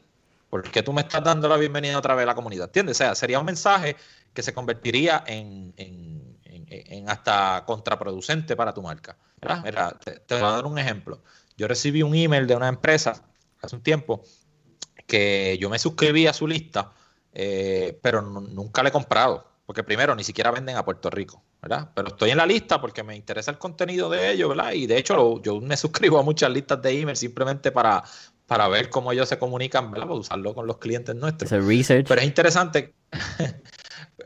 ¿por 0.50 0.62
qué 0.70 0.82
tú 0.82 0.92
me 0.92 1.02
estás 1.02 1.24
dando 1.24 1.48
la 1.48 1.56
bienvenida 1.56 1.98
otra 1.98 2.14
vez 2.14 2.24
a 2.24 2.26
la 2.26 2.34
comunidad? 2.34 2.66
¿Entiendes? 2.66 2.96
O 2.96 2.98
sea, 2.98 3.14
sería 3.14 3.38
un 3.38 3.46
mensaje 3.46 3.96
que 4.32 4.42
se 4.42 4.54
convertiría 4.54 5.24
en, 5.26 5.74
hasta 7.06 7.64
contraproducente 7.66 8.56
para 8.56 8.72
tu 8.74 8.82
marca. 8.82 9.16
Mira, 9.64 9.98
te, 9.98 10.34
voy 10.34 10.44
a 10.44 10.50
dar 10.50 10.66
un 10.66 10.78
ejemplo. 10.78 11.22
Yo 11.56 11.68
recibí 11.68 12.02
un 12.02 12.14
email 12.14 12.46
de 12.46 12.54
una 12.54 12.68
empresa 12.68 13.24
hace 13.62 13.76
un 13.76 13.82
tiempo 13.82 14.22
que 15.06 15.56
yo 15.60 15.70
me 15.70 15.78
suscribí 15.78 16.26
a 16.26 16.32
su 16.32 16.46
lista, 16.46 16.92
eh, 17.32 17.98
pero 18.02 18.22
nunca 18.22 18.82
le 18.82 18.90
he 18.90 18.92
comprado, 18.92 19.48
porque 19.66 19.82
primero 19.82 20.14
ni 20.14 20.24
siquiera 20.24 20.50
venden 20.50 20.76
a 20.76 20.84
Puerto 20.84 21.10
Rico. 21.10 21.42
¿verdad? 21.60 21.90
Pero 21.94 22.08
estoy 22.08 22.30
en 22.30 22.36
la 22.36 22.46
lista 22.46 22.80
porque 22.80 23.02
me 23.02 23.16
interesa 23.16 23.50
el 23.50 23.58
contenido 23.58 24.08
de 24.08 24.30
ellos, 24.30 24.48
¿verdad? 24.50 24.72
Y 24.72 24.86
de 24.86 24.96
hecho 24.96 25.42
yo 25.42 25.60
me 25.60 25.76
suscribo 25.76 26.18
a 26.18 26.22
muchas 26.22 26.50
listas 26.50 26.80
de 26.82 27.00
email 27.00 27.16
simplemente 27.16 27.72
para, 27.72 28.04
para 28.46 28.68
ver 28.68 28.90
cómo 28.90 29.12
ellos 29.12 29.28
se 29.28 29.38
comunican, 29.38 29.90
¿verdad? 29.90 30.06
Para 30.06 30.20
usarlo 30.20 30.54
con 30.54 30.66
los 30.66 30.78
clientes 30.78 31.14
nuestros. 31.16 31.48
Pero 32.08 32.20
es 32.20 32.26
interesante, 32.26 32.94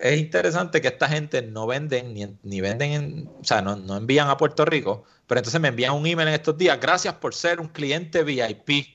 es 0.01 0.19
interesante 0.19 0.81
que 0.81 0.89
esta 0.89 1.09
gente 1.09 1.43
no 1.43 1.67
venden 1.67 2.15
ni, 2.15 2.39
ni 2.43 2.61
venden, 2.61 3.31
o 3.41 3.45
sea, 3.45 3.63
no, 3.63 3.77
no, 3.77 3.97
envían 3.97 4.29
a 4.29 4.37
Puerto 4.37 4.65
Rico, 4.65 5.05
pero 5.27 5.39
entonces 5.39 5.61
me 5.61 5.69
envían 5.69 5.95
un 5.95 6.07
email 6.07 6.29
en 6.29 6.35
estos 6.35 6.57
días, 6.57 6.79
gracias 6.81 7.15
por 7.15 7.35
ser 7.35 7.61
un 7.61 7.69
cliente 7.69 8.25
VIP. 8.25 8.87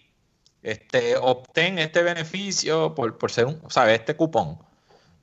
Este, 0.64 1.16
obtén 1.16 1.80
este 1.80 2.04
beneficio 2.04 2.94
por, 2.94 3.18
por 3.18 3.32
ser 3.32 3.46
un, 3.46 3.62
¿sabes? 3.70 4.00
Este 4.00 4.16
cupón. 4.16 4.60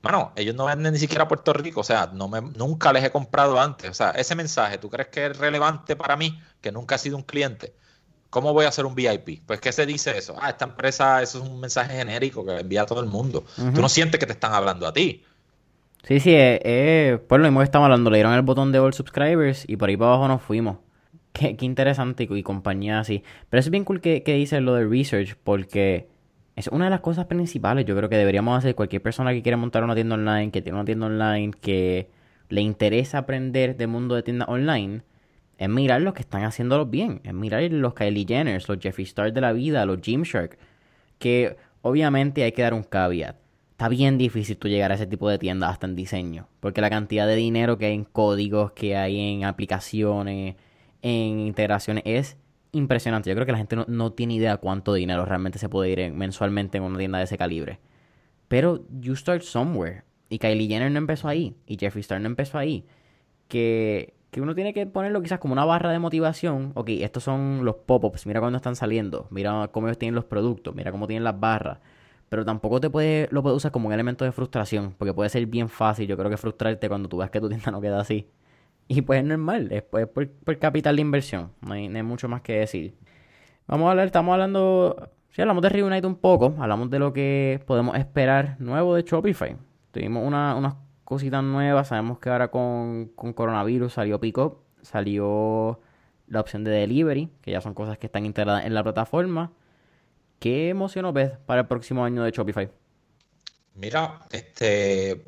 Bueno, 0.01 0.33
ellos 0.37 0.55
no 0.55 0.67
venden 0.67 0.93
ni 0.93 0.99
siquiera 0.99 1.25
a 1.25 1.29
Puerto 1.29 1.53
Rico, 1.53 1.81
o 1.81 1.85
sea, 1.85 2.11
no 2.13 2.29
me, 2.29 2.41
nunca 2.41 2.93
les 2.93 3.05
he 3.05 3.11
comprado 3.11 3.59
antes. 3.61 3.91
O 3.91 3.95
sea, 3.95 4.11
ese 4.11 4.35
mensaje, 4.35 4.79
¿tú 4.79 4.91
crees 4.91 5.09
que 5.09 5.27
es 5.27 5.39
relevante 5.39 5.97
para 5.97 6.17
mí, 6.17 6.41
que 6.61 6.71
nunca 6.71 6.97
he 6.97 6.99
sido 6.99 7.17
un 7.17 7.23
cliente? 7.23 7.75
¿Cómo 8.29 8.53
voy 8.53 8.67
a 8.67 8.69
hacer 8.69 8.85
un 8.85 8.95
VIP? 8.95 9.47
Pues, 9.47 9.61
¿qué 9.61 9.71
se 9.73 9.87
dice 9.87 10.19
eso? 10.19 10.37
Ah, 10.41 10.51
esta 10.51 10.65
empresa, 10.65 11.23
eso 11.23 11.39
es 11.39 11.49
un 11.49 11.61
mensaje 11.61 11.97
genérico 11.97 12.45
que 12.45 12.59
envía 12.59 12.83
a 12.83 12.87
todo 12.87 13.01
el 13.01 13.07
mundo. 13.07 13.45
Tú 13.57 13.81
no 13.81 13.89
sientes 13.89 14.19
que 14.19 14.27
te 14.27 14.33
están 14.33 14.53
hablando 14.53 14.87
a 14.87 14.93
ti. 14.93 15.25
Sí, 16.07 16.21
sí, 16.21 16.33
eh, 16.35 16.61
eh, 16.63 17.19
pues 17.27 17.41
lo 17.41 17.47
mismo 17.47 17.61
que 17.61 17.65
estamos 17.65 17.87
hablando, 17.87 18.11
le 18.11 18.19
dieron 18.19 18.35
el 18.35 18.43
botón 18.43 18.73
de 18.73 18.79
All 18.79 18.93
Subscribers 18.93 19.65
y 19.67 19.77
por 19.79 19.89
ahí 19.89 19.97
para 19.97 20.11
abajo 20.11 20.29
nos 20.29 20.43
fuimos. 20.43 20.77
Qué, 21.33 21.57
interesante 21.63 22.29
y, 22.31 22.43
compañía 22.43 23.01
así. 23.01 23.23
Pero 23.49 23.59
es 23.61 23.71
bien 23.71 23.85
cool 23.85 24.03
que, 24.03 24.23
que 24.23 24.35
dice 24.35 24.61
lo 24.61 24.75
de 24.75 24.87
research 24.87 25.35
porque 25.43 26.09
es 26.57 26.69
una 26.69 26.85
de 26.85 26.91
las 26.91 27.01
cosas 27.01 27.25
principales. 27.25 27.87
Yo 27.87 27.97
creo 27.97 28.11
que 28.11 28.19
deberíamos 28.19 28.59
hacer 28.59 28.75
cualquier 28.75 29.01
persona 29.01 29.33
que 29.33 29.43
quiera 29.43 29.57
montar 29.57 29.83
una 29.83 29.95
tienda 29.95 30.17
online, 30.17 30.51
que 30.51 30.61
tiene 30.61 30.77
una 30.77 30.85
tienda 30.85 31.07
online, 31.07 31.53
que 31.59 32.11
le 32.51 32.61
interesa 32.61 33.19
aprender 33.19 33.75
del 33.77 33.89
mundo 33.89 34.15
de 34.15 34.23
tiendas 34.23 34.49
online, 34.49 35.01
es 35.57 35.69
mirar 35.71 36.03
los 36.03 36.13
que 36.13 36.21
están 36.21 36.45
haciéndolo 36.45 36.85
bien. 36.85 37.23
Es 37.25 37.33
mirar 37.33 37.63
los 37.73 37.95
Kylie 37.95 38.27
Jenner, 38.29 38.63
los 38.69 38.79
Jeffree 38.79 39.07
Star 39.07 39.33
de 39.33 39.41
la 39.41 39.53
vida, 39.55 39.87
los 39.87 40.03
Gymshark. 40.03 40.59
Que 41.19 41.57
obviamente 41.81 42.43
hay 42.43 42.53
que 42.53 42.61
dar 42.61 42.75
un 42.75 42.83
caveat. 42.83 43.44
Está 43.75 43.89
bien 43.89 44.19
difícil 44.19 44.57
tú 44.57 44.69
llegar 44.69 44.93
a 44.93 44.95
ese 44.95 45.09
tipo 45.09 45.29
de 45.29 45.37
tiendas 45.37 45.73
hasta 45.73 45.89
en 45.89 45.97
diseño. 45.97 46.47
Porque 46.61 46.81
la 46.81 46.91
cantidad 46.91 47.27
de 47.27 47.35
dinero 47.35 47.77
que 47.77 47.87
hay 47.87 47.95
en 47.95 48.05
códigos, 48.05 48.71
que 48.71 48.97
hay 48.97 49.19
en 49.19 49.45
aplicaciones, 49.45 50.55
en 51.03 51.41
integraciones 51.41 52.05
es 52.07 52.37
impresionante. 52.71 53.31
Yo 53.31 53.35
creo 53.35 53.47
que 53.47 53.53
la 53.53 53.59
gente 53.59 53.77
no, 53.89 54.13
tiene 54.13 54.35
idea 54.35 54.59
cuánto 54.59 54.95
dinero 54.95 55.25
realmente 55.25 55.59
se 55.59 55.69
puede 55.69 55.91
ir 55.91 56.13
mensualmente 56.13 56.79
en 56.79 56.85
una 56.85 56.99
tienda 56.99 57.19
de 57.19 57.25
ese 57.25 57.37
calibre. 57.37 57.81
Pero 58.47 58.85
you 59.01 59.17
start 59.17 59.43
somewhere. 59.43 60.05
Y 60.29 60.39
Kylie 60.39 60.69
Jenner 60.69 60.93
no 60.93 60.99
empezó 60.99 61.27
ahí. 61.27 61.57
Y 61.67 61.77
Jeffree 61.77 62.01
Star 62.03 62.21
no 62.21 62.29
empezó 62.29 62.59
ahí. 62.59 62.87
Que, 63.49 64.15
que 64.31 64.41
uno 64.41 64.55
tiene 64.55 64.73
que 64.73 64.87
ponerlo 64.87 65.21
quizás 65.21 65.41
como 65.41 65.53
una 65.53 65.65
barra 65.65 65.91
de 65.91 65.99
motivación. 65.99 66.71
Ok, 66.77 66.91
estos 66.91 67.25
son 67.25 67.65
los 67.65 67.75
pop-ups. 67.75 68.25
Mira 68.27 68.39
cuando 68.39 68.59
están 68.59 68.77
saliendo. 68.77 69.27
Mira 69.31 69.69
cómo 69.73 69.89
ellos 69.89 69.99
tienen 69.99 70.15
los 70.15 70.27
productos. 70.27 70.77
Mira 70.77 70.93
cómo 70.93 71.09
tienen 71.09 71.25
las 71.25 71.41
barras. 71.41 71.81
Pero 72.35 72.45
tampoco 72.45 72.81
te 72.81 72.91
puede, 72.91 73.29
lo 73.31 73.45
puedes 73.45 73.59
usar 73.59 73.71
como 73.71 73.87
un 73.87 73.95
elemento 73.95 74.25
de 74.25 74.33
frustración. 74.33 74.97
Porque 74.99 75.15
puede 75.15 75.31
ser 75.31 75.47
bien 75.47 75.69
fácil, 75.69 76.09
yo 76.09 76.17
creo 76.17 76.29
que 76.29 76.37
frustrarte 76.37 76.89
cuando 76.89 77.09
tú 77.09 77.19
ves 77.19 77.31
que 77.31 77.41
tu 77.41 77.49
tienda 77.49 77.71
no 77.71 77.81
queda 77.81 78.01
así. 78.01 78.29
Y 78.89 79.03
pues 79.03 79.21
es 79.21 79.25
normal, 79.25 79.71
es, 79.71 79.85
pues, 79.85 80.09
por, 80.09 80.59
capital 80.59 80.97
de 80.97 81.03
inversión, 81.03 81.53
no 81.61 81.75
hay, 81.75 81.89
mucho 82.03 82.29
más 82.29 82.41
que 82.41 82.55
decir. 82.55 82.97
Vamos 83.69 83.87
a 83.87 83.93
hablar, 83.93 84.07
estamos 84.07 84.33
hablando, 84.33 85.13
si 85.31 85.43
hablamos 85.43 85.63
de 85.63 85.69
Reunite 85.69 86.09
un 86.09 86.17
poco, 86.17 86.57
hablamos 86.59 86.91
de 86.91 86.99
lo 86.99 87.13
que 87.13 87.63
podemos 87.69 87.97
esperar 87.97 88.57
nuevo 88.59 88.97
de 88.97 89.03
Shopify. 89.03 89.57
Tuvimos 89.93 90.27
una, 90.27 90.57
unas 90.57 90.75
cositas 91.05 91.45
nuevas, 91.45 91.87
sabemos 91.87 92.19
que 92.19 92.31
ahora 92.31 92.49
con, 92.49 93.13
con 93.15 93.33
coronavirus 93.33 93.93
salió 93.93 94.19
Pickup, 94.19 94.59
salió 94.83 95.79
la 96.27 96.41
opción 96.41 96.65
de 96.65 96.73
delivery, 96.73 97.31
que 97.43 97.53
ya 97.53 97.61
son 97.61 97.75
cosas 97.75 97.97
que 97.97 98.07
están 98.07 98.27
integradas 98.27 98.67
en 98.67 98.75
la 98.75 98.83
plataforma. 98.83 99.53
¿Qué 100.39 100.69
emoción 100.69 101.13
ves 101.15 101.33
para 101.47 101.63
el 101.63 101.67
próximo 101.67 102.05
año 102.05 102.23
de 102.23 102.31
Shopify? 102.31 102.71
Mira, 103.75 104.21
este 104.31 105.25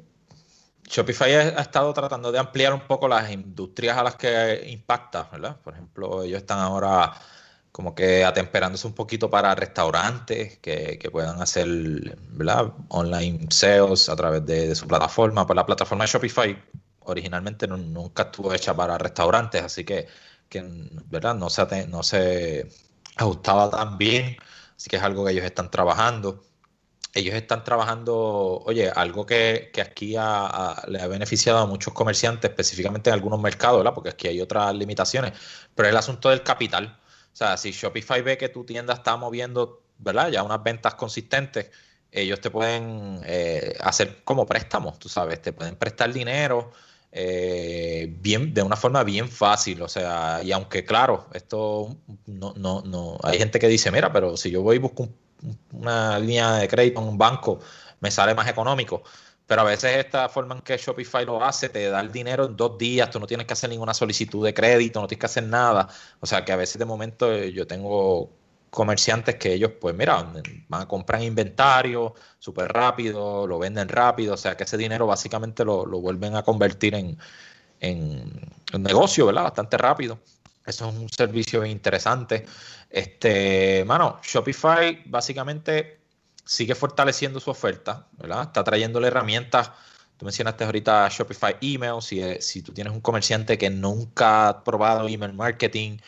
Shopify 0.89 1.35
ha, 1.35 1.61
estado 1.61 1.93
tratando 1.93 2.31
de 2.31 2.39
ampliar 2.39 2.73
un 2.73 2.87
poco 2.87 3.09
las 3.09 3.31
industrias 3.31 3.97
a 3.99 4.03
las 4.03 4.17
que 4.17 4.69
impacta, 4.69 5.29
¿verdad? 5.33 5.57
Por 5.63 5.75
ejemplo, 5.75 6.23
ellos 6.23 6.39
están 6.39 6.61
ahora 6.61 7.13
como 7.73 7.95
que 7.95 8.25
atemperándose 8.25 8.87
un 8.87 8.95
poquito 8.95 9.29
para 9.29 9.55
restaurantes 9.55 10.59
que, 10.59 11.09
puedan 11.13 11.43
hacer, 11.43 11.67
¿verdad? 12.31 12.73
Online 12.89 13.47
sales 13.51 14.09
a 14.09 14.17
través 14.17 14.47
de, 14.47 14.75
su 14.75 14.87
plataforma. 14.87 15.47
Pues 15.47 15.57
la 15.57 15.67
plataforma 15.67 16.05
de 16.05 16.11
Shopify 16.11 16.65
originalmente 17.01 17.67
nunca 17.67 18.25
estuvo 18.25 18.53
hecha 18.55 18.75
para 18.75 18.97
restaurantes, 18.99 19.63
así 19.63 19.85
que, 19.85 20.07
¿verdad? 21.11 21.35
No 21.35 21.51
se 21.51 22.69
ajustaba 23.17 23.71
tan 23.71 23.99
bien, 23.99 24.37
así 24.77 24.91
que 24.91 24.97
es 24.97 25.03
algo 25.03 25.25
que 25.25 25.33
ellos 25.33 25.45
están 25.45 25.71
trabajando 25.71 26.43
ellos 27.17 27.35
están 27.35 27.65
trabajando, 27.65 28.63
oye, 28.67 28.91
algo 28.95 29.25
que, 29.25 29.73
aquí 29.83 30.11
le 30.11 30.19
ha 30.19 31.07
beneficiado 31.09 31.59
a 31.59 31.67
muchos 31.67 31.95
comerciantes, 31.95 32.51
específicamente 32.51 33.09
en 33.09 33.15
algunos 33.15 33.41
mercados, 33.41 33.79
¿verdad? 33.79 33.95
Porque 33.95 34.11
aquí 34.11 34.29
hay 34.29 34.41
otras 34.41 34.75
limitaciones, 34.75 35.33
pero 35.75 35.89
es 35.89 35.93
el 35.93 35.97
asunto 35.97 36.29
del 36.29 36.43
capital. 36.43 36.99
O 37.33 37.37
sea, 37.37 37.57
si 37.57 37.71
Shopify 37.71 38.21
ve 38.21 38.37
que 38.37 38.51
tu 38.51 38.65
tienda 38.65 38.93
está 38.93 39.17
moviendo, 39.17 39.83
¿verdad? 39.97 40.29
Ya 40.29 40.43
unas 40.43 40.63
ventas 40.63 40.95
consistentes, 40.95 41.71
ellos 42.13 42.39
te 42.43 42.51
pueden 42.51 43.21
eh, 43.25 43.75
hacer 43.81 44.23
como 44.23 44.45
préstamos, 44.45 44.99
tú 44.99 45.09
sabes, 45.09 45.41
te 45.41 45.55
pueden 45.55 45.77
prestar 45.77 46.13
dinero 46.13 46.73
eh, 47.13 48.15
bien, 48.21 48.53
de 48.55 48.63
una 48.63 48.77
forma 48.77 49.05
bien 49.05 49.29
fácil. 49.29 49.83
O 49.83 49.89
sea, 49.89 50.41
y 50.43 50.53
aunque 50.53 50.85
claro, 50.85 51.27
esto 51.33 51.97
no, 52.27 52.55
no, 52.57 52.83
no, 52.83 53.19
hay 53.23 53.39
gente 53.39 53.59
que 53.59 53.69
dice, 53.69 53.91
mira, 53.91 54.13
pero 54.13 54.37
si 54.37 54.51
yo 54.51 54.63
voy 54.63 54.77
y 54.77 54.79
busco 54.81 55.05
un 55.05 55.15
una 55.73 56.19
línea 56.19 56.55
de 56.55 56.69
crédito 56.69 57.01
en 57.01 57.09
un 57.09 57.19
banco 57.19 57.61
me 58.01 58.11
sale 58.11 58.35
más 58.35 58.49
económico. 58.49 59.03
Pero 59.47 59.63
a 59.63 59.65
veces 59.65 59.97
esta 59.97 60.29
forma 60.29 60.57
en 60.57 60.63
que 60.63 60.77
Shopify 60.77 61.25
lo 61.25 61.43
hace, 61.45 61.69
te 61.69 61.89
da 61.89 62.01
el 62.01 62.11
dinero 62.11 62.47
en 62.47 62.57
dos 62.57 62.77
días, 62.79 63.11
tú 63.11 63.21
no 63.21 63.27
tienes 63.27 63.47
que 63.47 63.53
hacer 63.53 63.71
ninguna 63.71 63.95
solicitud 63.95 64.45
de 64.45 64.53
crédito, 64.53 65.01
no 65.01 65.07
tienes 65.07 65.21
que 65.21 65.27
hacer 65.27 65.45
nada. 65.45 65.89
O 66.21 66.27
sea 66.27 66.45
que 66.45 66.53
a 66.53 66.57
veces 66.57 66.79
de 66.79 66.85
momento 66.85 67.33
eh, 67.33 67.53
yo 67.53 67.67
tengo 67.67 68.31
comerciantes 68.71 69.37
que 69.37 69.55
ellos, 69.55 69.73
pues 69.81 69.95
mira, 69.95 70.23
van 70.69 70.83
a 70.83 70.87
comprar 70.87 71.23
inventario 71.23 72.15
súper 72.39 72.73
rápido, 72.73 73.47
lo 73.47 73.59
venden 73.59 73.89
rápido, 73.89 74.35
o 74.35 74.37
sea 74.37 74.57
que 74.57 74.65
ese 74.65 74.77
dinero 74.77 75.07
básicamente 75.07 75.65
lo, 75.65 75.87
vuelven 75.87 76.37
a 76.37 76.43
convertir 76.43 76.95
en, 76.95 77.19
en, 77.81 78.31
en 78.73 78.83
negocio, 78.83 79.27
¿verdad? 79.27 79.45
Bastante 79.45 79.79
rápido. 79.79 80.19
Eso 80.67 80.89
es 80.89 80.97
un 80.97 81.09
servicio 81.09 81.65
interesante. 81.65 82.45
Este, 82.91 83.85
mano, 83.87 84.21
Shopify 84.23 85.03
básicamente 85.07 86.01
sigue 86.45 86.75
fortaleciendo 86.75 87.41
su 87.41 87.51
oferta, 87.51 88.07
¿verdad? 88.19 88.43
Está 88.45 88.65
trayéndole 88.65 89.09
herramientas. 89.09 89.71
Tú 90.17 90.25
mencionaste 90.25 90.65
ahorita 90.65 91.09
Shopify 91.09 91.57
Email. 91.61 92.03
Si, 92.03 92.21
si 92.41 92.63
tú 92.63 92.73
tienes 92.73 92.93
un 92.93 93.01
comerciante 93.01 93.59
que 93.59 93.71
nunca 93.71 94.49
ha 94.49 94.65
probado 94.65 95.09
email 95.09 95.35
marketing, 95.35 95.99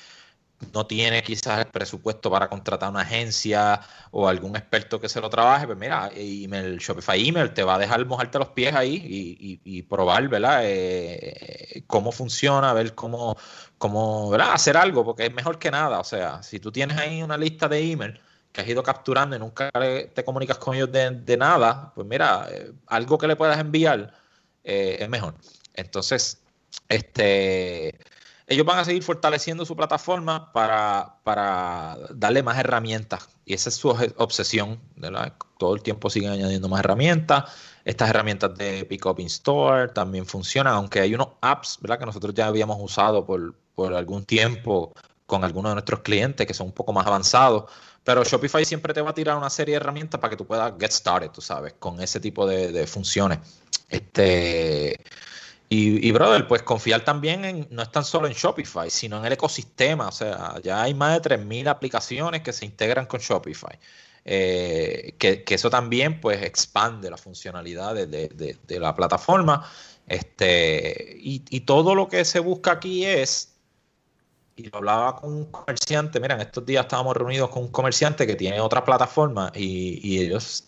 no 0.73 0.87
tiene 0.87 1.23
quizás 1.23 1.61
el 1.61 1.67
presupuesto 1.67 2.31
para 2.31 2.49
contratar 2.49 2.91
una 2.91 3.03
agencia 3.03 3.81
o 4.11 4.29
algún 4.29 4.57
experto 4.57 5.01
que 5.01 5.09
se 5.09 5.21
lo 5.21 5.31
trabaje, 5.31 5.67
pues 5.67 5.79
mira, 5.79 6.11
email, 6.15 6.79
Shopify 6.79 7.29
Email 7.29 7.53
te 7.55 7.63
va 7.63 7.77
a 7.77 7.79
dejar 7.79 8.05
mojarte 8.07 8.39
los 8.39 8.49
pies 8.49 8.75
ahí 8.75 9.03
y, 9.65 9.83
probar, 9.83 10.29
¿verdad? 10.29 10.61
Eh, 10.65 11.85
cómo 11.87 12.13
funciona, 12.13 12.73
ver 12.73 12.95
cómo, 12.95 13.37
cómo, 13.79 14.31
¿verdad? 14.31 14.53
Hacer 14.53 14.77
algo, 14.77 15.05
porque 15.05 15.27
es 15.27 15.35
mejor 15.35 15.59
que 15.59 15.71
nada. 15.71 16.01
O 16.01 16.05
sea, 16.05 16.43
si 16.43 16.61
tú 16.61 16.73
tienes 16.73 16.99
ahí 16.99 17.23
una 17.23 17.37
lista 17.37 17.69
de 17.69 17.93
email 17.93 18.21
que 18.53 18.61
has 18.61 18.69
ido 18.69 18.83
capturando 18.83 19.37
y 19.37 19.39
nunca 19.39 19.71
te 19.73 20.25
comunicas 20.25 20.59
con 20.59 20.75
ellos 20.75 20.91
de, 20.91 21.37
nada, 21.37 21.93
pues 21.95 22.07
mira, 22.07 22.49
eh, 22.51 22.73
algo 22.89 23.19
que 23.19 23.29
le 23.29 23.37
puedas 23.37 23.59
enviar 23.59 24.13
eh, 24.65 24.99
es 25.01 25.09
mejor. 25.09 25.35
Entonces, 25.75 26.43
este 26.89 27.99
ellos 28.49 28.65
van 28.65 28.79
a 28.79 28.85
seguir 28.85 29.03
fortaleciendo 29.03 29.67
su 29.67 29.77
plataforma 29.77 30.51
para, 30.53 31.17
para 31.23 31.99
darle 32.15 32.43
más 32.43 32.59
herramientas. 32.59 33.29
Y 33.45 33.53
esa 33.53 33.69
es 33.69 33.77
su 33.77 33.91
obsesión. 34.17 34.81
Todo 35.59 35.75
el 35.75 35.83
tiempo 35.83 36.09
siguen 36.09 36.33
añadiendo 36.33 36.67
más 36.69 36.81
herramientas. 36.81 37.45
Estas 37.85 38.09
herramientas 38.09 38.57
de 38.57 38.87
Pickup 38.87 39.21
in 39.21 39.27
Store 39.27 39.89
también 39.89 40.25
funcionan, 40.25 40.73
aunque 40.73 41.01
hay 41.01 41.15
unos 41.15 41.29
apps 41.43 41.79
¿verdad? 41.81 41.99
que 41.99 42.07
nosotros 42.07 42.35
ya 42.35 42.47
habíamos 42.47 42.79
usado 42.81 43.27
por, 43.27 43.55
algún 43.95 44.25
tiempo 44.25 44.95
con 45.27 45.45
algunos 45.45 45.71
de 45.71 45.75
nuestros 45.75 46.01
clientes 46.01 46.47
que 46.47 46.55
son 46.55 46.69
un 46.69 46.73
poco 46.73 46.95
más 46.95 47.07
avanzados. 47.07 47.71
Pero 48.03 48.25
Shopify 48.25 48.65
siempre 48.65 48.95
te 48.95 49.03
va 49.03 49.11
a 49.11 49.15
tirar 49.15 49.37
una 49.37 49.51
serie 49.51 49.75
de 49.75 49.77
herramientas 49.77 50.19
para 50.19 50.31
que 50.31 50.37
tú 50.39 50.47
puedas 50.47 50.73
get 50.81 50.91
started, 50.91 51.31
tú 51.31 51.43
sabes, 51.43 51.75
con 51.79 52.01
ese 52.01 52.19
tipo 52.19 52.47
de 52.47 52.87
funciones. 52.87 53.41
Este, 53.89 54.97
y, 55.71 56.11
brother, 56.13 56.47
pues 56.49 56.63
confiar 56.63 57.05
también 57.05 57.45
en, 57.45 57.69
no 57.71 57.83
es 57.83 57.93
tan 57.93 58.03
solo 58.03 58.27
en 58.27 58.33
Shopify, 58.33 58.89
sino 58.89 59.19
en 59.19 59.27
el 59.27 59.35
ecosistema. 59.35 60.09
O 60.09 60.13
sea, 60.13 60.55
ya 60.63 60.83
hay 60.83 60.95
más 60.95 61.23
de 61.23 61.37
3.000 61.37 61.69
aplicaciones 61.69 62.41
que 62.41 62.55
se 62.55 62.65
integran 62.65 63.05
con 63.05 63.21
Shopify. 63.21 63.79
Eh, 64.25 65.15
que, 65.19 65.45
eso 65.47 65.69
también 65.71 66.21
pues 66.21 66.43
expande 66.43 67.11
la 67.11 67.19
funcionalidad 67.19 67.95
de, 67.95 68.79
la 68.81 68.95
plataforma. 68.95 69.71
Este, 70.07 71.17
y, 71.21 71.61
todo 71.61 71.95
lo 71.95 72.09
que 72.09 72.25
se 72.25 72.41
busca 72.41 72.73
aquí 72.73 73.05
es, 73.05 73.55
y 74.57 74.71
lo 74.71 74.79
hablaba 74.79 75.17
con 75.17 75.35
un 75.35 75.51
comerciante, 75.51 76.19
mira, 76.19 76.35
en 76.37 76.41
estos 76.41 76.65
días 76.65 76.87
estábamos 76.87 77.15
reunidos 77.15 77.51
con 77.51 77.65
un 77.65 77.69
comerciante 77.69 78.27
que 78.27 78.37
tiene 78.37 78.59
otra 78.61 78.85
plataforma 78.85 79.53
y, 79.55 80.01
y 80.03 80.21
ellos 80.25 80.65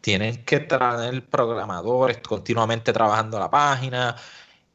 tienen 0.00 0.44
que 0.44 0.60
tener 0.60 1.26
programadores 1.28 2.18
continuamente 2.18 2.92
trabajando 2.92 3.38
la 3.38 3.50
página, 3.50 4.14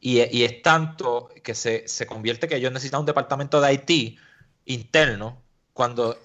y, 0.00 0.42
es 0.42 0.62
tanto 0.62 1.28
que 1.42 1.54
se, 1.54 1.84
convierte 2.06 2.48
que 2.48 2.56
ellos 2.56 2.72
necesitan 2.72 3.00
un 3.00 3.06
departamento 3.06 3.60
de 3.60 3.74
IT 3.74 4.18
interno 4.64 5.42
cuando 5.74 6.18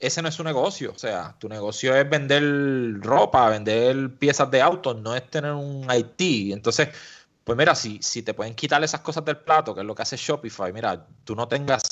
ese 0.00 0.22
no 0.22 0.28
es 0.28 0.34
su 0.34 0.42
negocio. 0.42 0.92
O 0.92 0.98
sea, 0.98 1.36
tu 1.38 1.48
negocio 1.48 1.94
es 1.94 2.08
vender 2.08 3.00
ropa, 3.00 3.48
vender 3.50 4.16
piezas 4.18 4.50
de 4.50 4.60
autos, 4.60 5.00
no 5.00 5.14
es 5.14 5.30
tener 5.30 5.52
un 5.52 5.86
IT. 5.92 6.52
Entonces, 6.52 6.88
pues 7.44 7.56
mira, 7.56 7.74
si, 7.74 8.00
si 8.02 8.22
te 8.22 8.34
pueden 8.34 8.54
quitar 8.54 8.82
esas 8.82 9.00
cosas 9.00 9.24
del 9.24 9.38
plato, 9.38 9.74
que 9.74 9.80
es 9.80 9.86
lo 9.86 9.94
que 9.94 10.02
hace 10.02 10.16
Shopify, 10.16 10.72
mira, 10.72 11.06
tú 11.24 11.36
no 11.36 11.46
tengas 11.48 11.82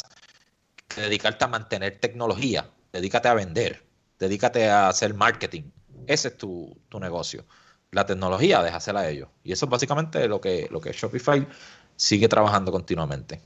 que 0.88 1.02
dedicarte 1.02 1.44
a 1.44 1.48
mantener 1.48 1.98
tecnología, 2.00 2.70
dedícate 2.92 3.28
a 3.28 3.34
vender, 3.34 3.84
dedícate 4.18 4.68
a 4.68 4.88
hacer 4.88 5.14
marketing. 5.14 5.70
Ese 6.06 6.28
es 6.28 6.38
tu, 6.38 6.76
negocio. 7.00 7.44
La 7.92 8.04
tecnología, 8.04 8.62
déjasela 8.62 9.00
a 9.00 9.08
ellos. 9.08 9.28
Y 9.44 9.52
eso 9.52 9.66
es 9.66 9.70
básicamente 9.70 10.28
lo 10.28 10.40
que, 10.40 10.68
lo 10.70 10.80
que 10.80 10.92
Shopify 10.92 11.46
sigue 11.96 12.28
trabajando 12.28 12.70
continuamente. 12.70 13.40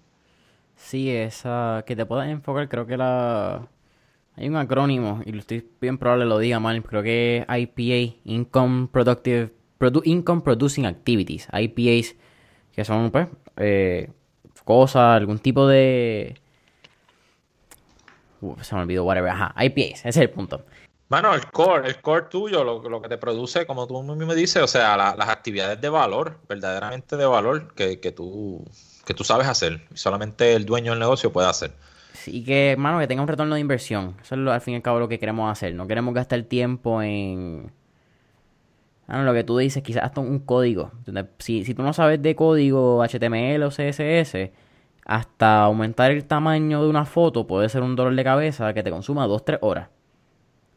Sí, 0.76 1.10
esa 1.10 1.84
que 1.86 1.94
te 1.94 2.04
puedas 2.06 2.28
enfocar, 2.28 2.68
creo 2.68 2.86
que 2.86 2.96
la 2.96 3.68
hay 4.36 4.48
un 4.48 4.56
acrónimo 4.56 5.20
y 5.24 5.32
lo 5.32 5.40
estoy 5.40 5.66
bien 5.80 5.98
probable 5.98 6.24
lo 6.24 6.38
diga 6.38 6.58
mal, 6.58 6.82
creo 6.82 7.02
que 7.02 7.38
es 7.38 7.58
IPA, 7.58 8.16
Income 8.24 8.88
Productive 8.90 9.52
Income 10.04 10.42
Producing 10.42 10.86
Activities, 10.86 11.48
IPAs, 11.52 12.14
que 12.72 12.84
son 12.84 13.10
pues 13.10 13.28
eh, 13.56 14.10
cosas, 14.64 15.16
algún 15.16 15.38
tipo 15.38 15.66
de 15.66 16.36
se 18.60 18.74
me 18.74 18.80
olvidó, 18.80 19.04
whatever, 19.04 19.30
ajá, 19.30 19.54
IPAs, 19.64 20.00
ese 20.00 20.08
es 20.08 20.16
el 20.16 20.30
punto. 20.30 20.64
Bueno, 21.12 21.34
el 21.34 21.44
core, 21.50 21.88
el 21.88 22.00
core 22.00 22.24
tuyo, 22.30 22.64
lo, 22.64 23.02
que 23.02 23.08
te 23.10 23.18
produce, 23.18 23.66
como 23.66 23.86
tú 23.86 24.02
mismo 24.02 24.24
me 24.24 24.34
dices, 24.34 24.62
o 24.62 24.66
sea, 24.66 24.96
las 24.96 25.28
actividades 25.28 25.78
de 25.78 25.90
valor, 25.90 26.38
verdaderamente 26.48 27.18
de 27.18 27.26
valor, 27.26 27.74
que, 27.74 27.98
tú, 28.16 28.64
que 29.04 29.12
tú 29.12 29.22
sabes 29.22 29.46
hacer, 29.46 29.86
y 29.92 29.98
solamente 29.98 30.54
el 30.54 30.64
dueño 30.64 30.92
del 30.92 31.00
negocio 31.00 31.30
puede 31.30 31.48
hacer. 31.48 31.72
Sí, 32.14 32.42
que, 32.42 32.70
hermano, 32.70 32.98
que 32.98 33.06
tenga 33.06 33.20
un 33.20 33.28
retorno 33.28 33.56
de 33.56 33.60
inversión. 33.60 34.16
Eso 34.22 34.36
es 34.36 34.48
al 34.48 34.62
fin 34.62 34.72
y 34.72 34.76
al 34.78 34.82
cabo 34.82 35.00
lo 35.00 35.08
que 35.10 35.18
queremos 35.18 35.52
hacer. 35.52 35.74
No 35.74 35.86
queremos 35.86 36.14
gastar 36.14 36.42
tiempo 36.44 37.02
en... 37.02 37.70
Bueno, 39.06 39.24
lo 39.24 39.34
que 39.34 39.44
tú 39.44 39.58
dices, 39.58 39.82
quizás 39.82 40.04
hasta 40.04 40.22
un 40.22 40.38
código. 40.38 40.92
Si, 41.40 41.66
si 41.66 41.74
tú 41.74 41.82
no 41.82 41.92
sabes 41.92 42.22
de 42.22 42.34
código 42.34 43.04
HTML 43.04 43.62
o 43.64 43.68
CSS, 43.68 44.50
hasta 45.04 45.64
aumentar 45.64 46.10
el 46.10 46.24
tamaño 46.24 46.82
de 46.82 46.88
una 46.88 47.04
foto 47.04 47.46
puede 47.46 47.68
ser 47.68 47.82
un 47.82 47.96
dolor 47.96 48.14
de 48.14 48.24
cabeza 48.24 48.72
que 48.72 48.82
te 48.82 48.90
consuma 48.90 49.26
2-3 49.26 49.58
horas. 49.60 49.91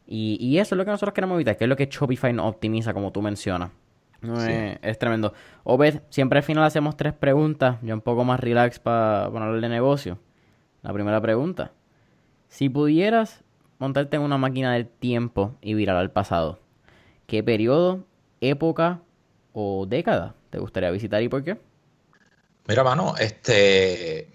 Y, 0.08 0.58
eso 0.58 0.74
es 0.74 0.78
lo 0.78 0.84
que 0.84 0.90
nosotros 0.92 1.14
queremos 1.14 1.34
evitar, 1.34 1.56
que 1.56 1.64
es 1.64 1.68
lo 1.68 1.76
que 1.76 1.86
Shopify 1.86 2.32
nos 2.32 2.46
optimiza, 2.46 2.94
como 2.94 3.10
tú 3.10 3.22
mencionas. 3.22 3.70
es, 4.82 4.98
tremendo. 4.98 5.32
Obed, 5.64 6.00
siempre 6.10 6.38
al 6.38 6.44
final 6.44 6.64
hacemos 6.64 6.96
tres 6.96 7.12
preguntas, 7.12 7.78
ya 7.82 7.94
un 7.94 8.00
poco 8.00 8.24
más 8.24 8.38
relax 8.38 8.78
para 8.78 9.28
ponerle 9.30 9.60
de 9.60 9.68
negocio. 9.68 10.18
La 10.82 10.92
primera 10.92 11.20
pregunta. 11.20 11.72
Si 12.48 12.68
pudieras 12.68 13.42
montarte 13.78 14.16
en 14.16 14.22
una 14.22 14.38
máquina 14.38 14.72
del 14.74 14.86
tiempo 14.86 15.56
y 15.60 15.74
virar 15.74 15.96
al 15.96 16.12
pasado, 16.12 16.60
¿qué 17.26 17.42
periodo, 17.42 18.04
época 18.40 19.00
o 19.52 19.86
década 19.86 20.34
te 20.50 20.58
gustaría 20.58 20.90
visitar 20.90 21.22
y 21.22 21.28
por 21.28 21.42
qué? 21.42 21.58
Mira, 22.68 22.84
mano, 22.84 23.14
este. 23.18 24.28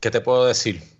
¿Qué 0.00 0.10
te 0.10 0.20
puedo 0.20 0.46
decir? 0.46 0.91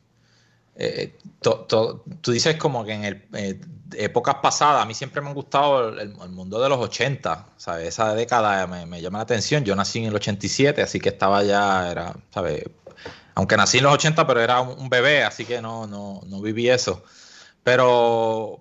Eh, 0.76 1.18
tú 1.40 2.32
dices 2.32 2.56
como 2.56 2.84
que 2.84 2.92
en 2.92 3.04
el, 3.04 3.28
eh, 3.34 3.60
épocas 3.96 4.36
pasadas, 4.36 4.82
a 4.82 4.86
mí 4.86 4.94
siempre 4.94 5.20
me 5.20 5.30
ha 5.30 5.32
gustado 5.34 5.88
el, 5.98 6.14
mundo 6.30 6.60
de 6.60 6.68
los 6.68 6.78
80, 6.78 7.46
¿sabes? 7.56 7.88
Esa 7.88 8.14
década 8.14 8.66
me, 8.66 9.00
llama 9.00 9.18
la 9.18 9.24
atención. 9.24 9.64
Yo 9.64 9.76
nací 9.76 9.98
en 9.98 10.06
el 10.06 10.14
87, 10.14 10.82
así 10.82 11.00
que 11.00 11.10
estaba 11.10 11.42
ya, 11.42 11.90
era, 11.90 12.14
¿sabes? 12.32 12.64
Aunque 13.34 13.56
nací 13.56 13.78
en 13.78 13.84
los 13.84 13.94
80, 13.94 14.26
pero 14.26 14.40
era 14.40 14.60
un, 14.60 14.88
bebé, 14.88 15.24
así 15.24 15.44
que 15.44 15.60
no, 15.60 15.86
no, 15.86 16.20
no 16.26 16.40
viví 16.40 16.68
eso. 16.68 17.02
Pero, 17.62 18.60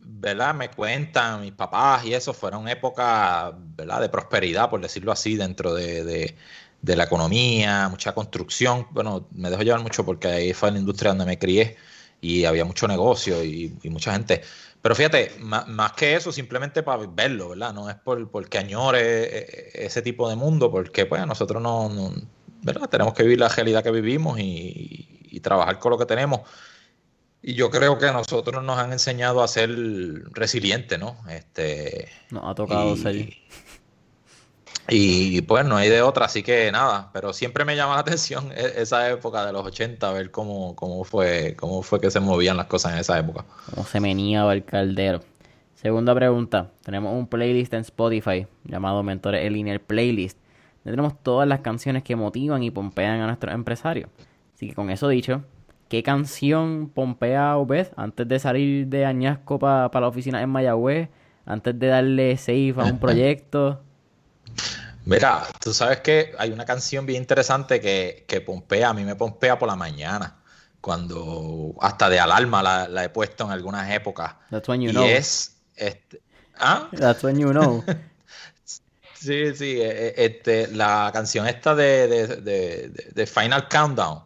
¿verdad? 0.00 0.54
Me 0.54 0.70
cuentan 0.70 1.40
mis 1.42 1.52
papás 1.52 2.04
y 2.04 2.14
eso, 2.14 2.32
fueron 2.34 2.68
épocas, 2.68 3.52
¿verdad? 3.56 4.00
De 4.00 4.08
prosperidad, 4.08 4.70
por 4.70 4.80
decirlo 4.80 5.12
así, 5.12 5.36
dentro 5.36 5.74
de 5.74 6.04
de 6.04 6.36
la 6.82 7.04
economía, 7.04 7.88
mucha 7.88 8.12
construcción. 8.12 8.86
Bueno, 8.90 9.26
me 9.32 9.50
dejo 9.50 9.62
llevar 9.62 9.82
mucho 9.82 10.04
porque 10.04 10.28
ahí 10.28 10.52
fue 10.52 10.70
la 10.70 10.78
industria 10.78 11.10
donde 11.10 11.26
me 11.26 11.38
crié 11.38 11.76
y 12.20 12.44
había 12.44 12.64
mucho 12.64 12.88
negocio 12.88 13.44
y, 13.44 13.76
mucha 13.84 14.12
gente. 14.12 14.42
Pero 14.80 14.94
fíjate, 14.94 15.32
más, 15.40 15.92
que 15.92 16.14
eso, 16.14 16.32
simplemente 16.32 16.82
para 16.82 17.06
verlo, 17.06 17.50
¿verdad? 17.50 17.72
No 17.72 17.90
es 17.90 17.96
por 17.96 18.30
porque 18.30 18.58
añore 18.58 19.00
eh, 19.00 19.28
eh, 19.30 19.70
ese 19.74 20.02
tipo 20.02 20.28
de 20.28 20.36
mundo, 20.36 20.70
porque 20.70 21.06
pues 21.06 21.26
nosotros 21.26 21.60
no, 21.60 22.12
¿verdad? 22.62 22.88
Tenemos 22.88 23.14
que 23.14 23.24
vivir 23.24 23.40
la 23.40 23.48
realidad 23.48 23.82
que 23.82 23.90
vivimos 23.90 24.38
y, 24.38 25.14
trabajar 25.40 25.78
con 25.78 25.92
lo 25.92 25.98
que 25.98 26.04
tenemos. 26.04 26.40
Y 27.40 27.54
yo 27.54 27.70
creo 27.70 27.96
que 27.96 28.06
a 28.06 28.12
nosotros 28.12 28.60
nos 28.64 28.76
han 28.76 28.92
enseñado 28.92 29.40
a 29.40 29.46
ser 29.46 29.70
resilientes, 30.32 30.98
¿no? 30.98 31.16
Este, 31.30 32.08
nos 32.30 32.42
ha 32.44 32.56
tocado 32.56 32.96
ser 32.96 33.28
y 34.88 35.42
pues 35.42 35.66
no 35.66 35.76
hay 35.76 35.90
de 35.90 36.00
otra, 36.00 36.26
así 36.26 36.42
que 36.42 36.72
nada, 36.72 37.10
pero 37.12 37.32
siempre 37.32 37.64
me 37.64 37.76
llama 37.76 37.94
la 37.94 38.00
atención 38.08 38.50
e-, 38.52 38.80
esa 38.80 39.10
época 39.10 39.44
de 39.44 39.52
los 39.52 39.64
80, 39.66 40.10
ver 40.12 40.30
cómo, 40.30 40.74
cómo, 40.74 41.04
fue, 41.04 41.54
cómo 41.58 41.82
fue 41.82 42.00
que 42.00 42.10
se 42.10 42.20
movían 42.20 42.56
las 42.56 42.66
cosas 42.66 42.92
en 42.94 42.98
esa 42.98 43.18
época. 43.18 43.44
Cómo 43.74 43.86
se 43.86 44.00
meníaba 44.00 44.52
el 44.54 44.64
caldero. 44.64 45.20
Segunda 45.74 46.14
pregunta, 46.14 46.70
tenemos 46.82 47.14
un 47.14 47.28
playlist 47.28 47.72
en 47.74 47.80
Spotify 47.80 48.46
llamado 48.64 49.02
Mentores 49.02 49.44
El 49.44 49.52
Linear 49.52 49.78
Playlist. 49.78 50.36
tenemos 50.82 51.22
todas 51.22 51.46
las 51.46 51.60
canciones 51.60 52.02
que 52.02 52.16
motivan 52.16 52.62
y 52.62 52.70
pompean 52.70 53.20
a 53.20 53.26
nuestros 53.26 53.54
empresarios. 53.54 54.10
Así 54.54 54.68
que 54.68 54.74
con 54.74 54.90
eso 54.90 55.06
dicho, 55.06 55.44
¿qué 55.88 56.02
canción 56.02 56.90
pompea 56.92 57.56
Obed 57.58 57.88
antes 57.94 58.26
de 58.26 58.38
salir 58.40 58.88
de 58.88 59.04
Añasco 59.04 59.60
para 59.60 60.00
la 60.00 60.08
oficina 60.08 60.42
en 60.42 60.50
Mayagüez? 60.50 61.10
Antes 61.46 61.78
de 61.78 61.86
darle 61.86 62.36
save 62.38 62.74
a 62.78 62.84
un 62.84 62.98
proyecto. 63.00 63.80
Mira, 65.04 65.46
tú 65.58 65.72
sabes 65.72 66.00
que 66.00 66.34
hay 66.38 66.50
una 66.50 66.66
canción 66.66 67.06
bien 67.06 67.22
interesante 67.22 67.80
que, 67.80 68.26
que 68.28 68.42
pompea, 68.42 68.90
a 68.90 68.94
mí 68.94 69.04
me 69.04 69.16
pompea 69.16 69.58
por 69.58 69.66
la 69.66 69.74
mañana, 69.74 70.36
cuando 70.82 71.74
hasta 71.80 72.10
de 72.10 72.20
alarma 72.20 72.62
la, 72.62 73.04
he 73.04 73.08
puesto 73.08 73.44
en 73.44 73.52
algunas 73.52 73.90
épocas. 73.90 74.34
That's 74.50 74.68
when 74.68 74.82
you 74.82 74.90
y 74.90 74.92
know. 74.92 75.04
es, 75.06 75.56
este, 75.76 76.20
¿ah? 76.58 76.88
That's 76.92 77.24
when 77.24 77.38
you 77.38 77.52
know. 77.52 77.82
sí, 79.14 79.54
sí, 79.54 79.80
e, 79.80 80.08
e, 80.08 80.14
este, 80.26 80.68
la 80.68 81.10
canción 81.10 81.46
esta 81.46 81.74
de, 81.74 82.06
de, 83.14 83.26
Final 83.26 83.66
Countdown. 83.68 84.24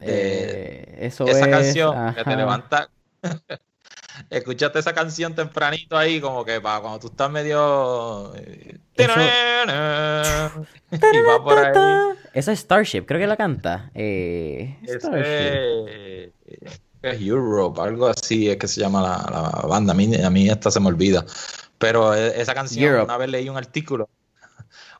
Eh, 0.00 0.98
eso 1.00 1.26
esa 1.26 1.48
canción 1.48 2.14
que 2.14 2.24
te 2.24 2.36
levanta 2.36 2.90
escuchaste 4.30 4.78
esa 4.78 4.94
canción 4.94 5.34
tempranito 5.34 5.96
ahí, 5.96 6.20
como 6.20 6.44
que 6.44 6.60
para 6.60 6.80
cuando 6.80 6.98
tú 6.98 7.08
estás 7.08 7.30
medio. 7.30 8.32
Eh, 8.36 8.78
Eso... 8.94 9.20
y 10.90 11.22
va 11.22 11.42
por 11.42 11.58
ahí. 11.58 11.72
Eso 12.32 12.52
es 12.52 12.60
Starship, 12.60 13.02
creo 13.02 13.20
que 13.20 13.26
la 13.26 13.36
canta. 13.36 13.90
Eh, 13.94 14.76
Starship. 14.86 16.32
Es 17.02 17.20
Europe, 17.20 17.80
algo 17.80 18.08
así 18.08 18.50
es 18.50 18.56
que 18.56 18.66
se 18.66 18.80
llama 18.80 19.00
la, 19.02 19.66
banda. 19.68 19.92
A 19.92 19.96
mí, 19.96 20.14
a 20.16 20.30
mí 20.30 20.48
esta 20.48 20.70
se 20.70 20.80
me 20.80 20.88
olvida. 20.88 21.24
Pero 21.78 22.14
e, 22.14 22.40
esa 22.40 22.54
canción, 22.54 23.00
una 23.00 23.16
vez 23.16 23.28
leí 23.28 23.48
un 23.48 23.56
artículo. 23.56 24.08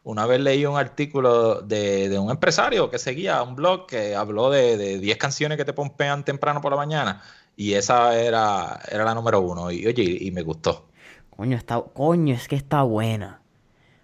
Una 0.04 0.24
vez 0.24 0.40
leí 0.40 0.64
un 0.64 0.78
artículo 0.78 1.62
de, 1.62 2.08
de 2.08 2.18
un 2.18 2.30
empresario 2.30 2.90
que 2.90 2.98
seguía 2.98 3.42
un 3.42 3.56
blog 3.56 3.86
que 3.86 4.14
habló 4.14 4.50
de 4.50 4.98
10 4.98 5.18
canciones 5.18 5.58
que 5.58 5.64
te 5.64 5.72
pompean 5.72 6.24
temprano 6.24 6.60
por 6.60 6.70
la 6.70 6.76
mañana 6.76 7.22
y 7.56 7.72
esa 7.72 8.18
era, 8.20 8.78
era 8.90 9.04
la 9.04 9.14
número 9.14 9.40
uno. 9.40 9.70
Y 9.70 9.86
oye, 9.86 10.18
y, 10.20 10.30
me 10.30 10.42
gustó. 10.42 10.88
Coño, 11.30 11.56
está, 11.56 11.80
coño, 11.80 12.34
es 12.34 12.48
que 12.48 12.56
está 12.56 12.82
buena. 12.82 13.40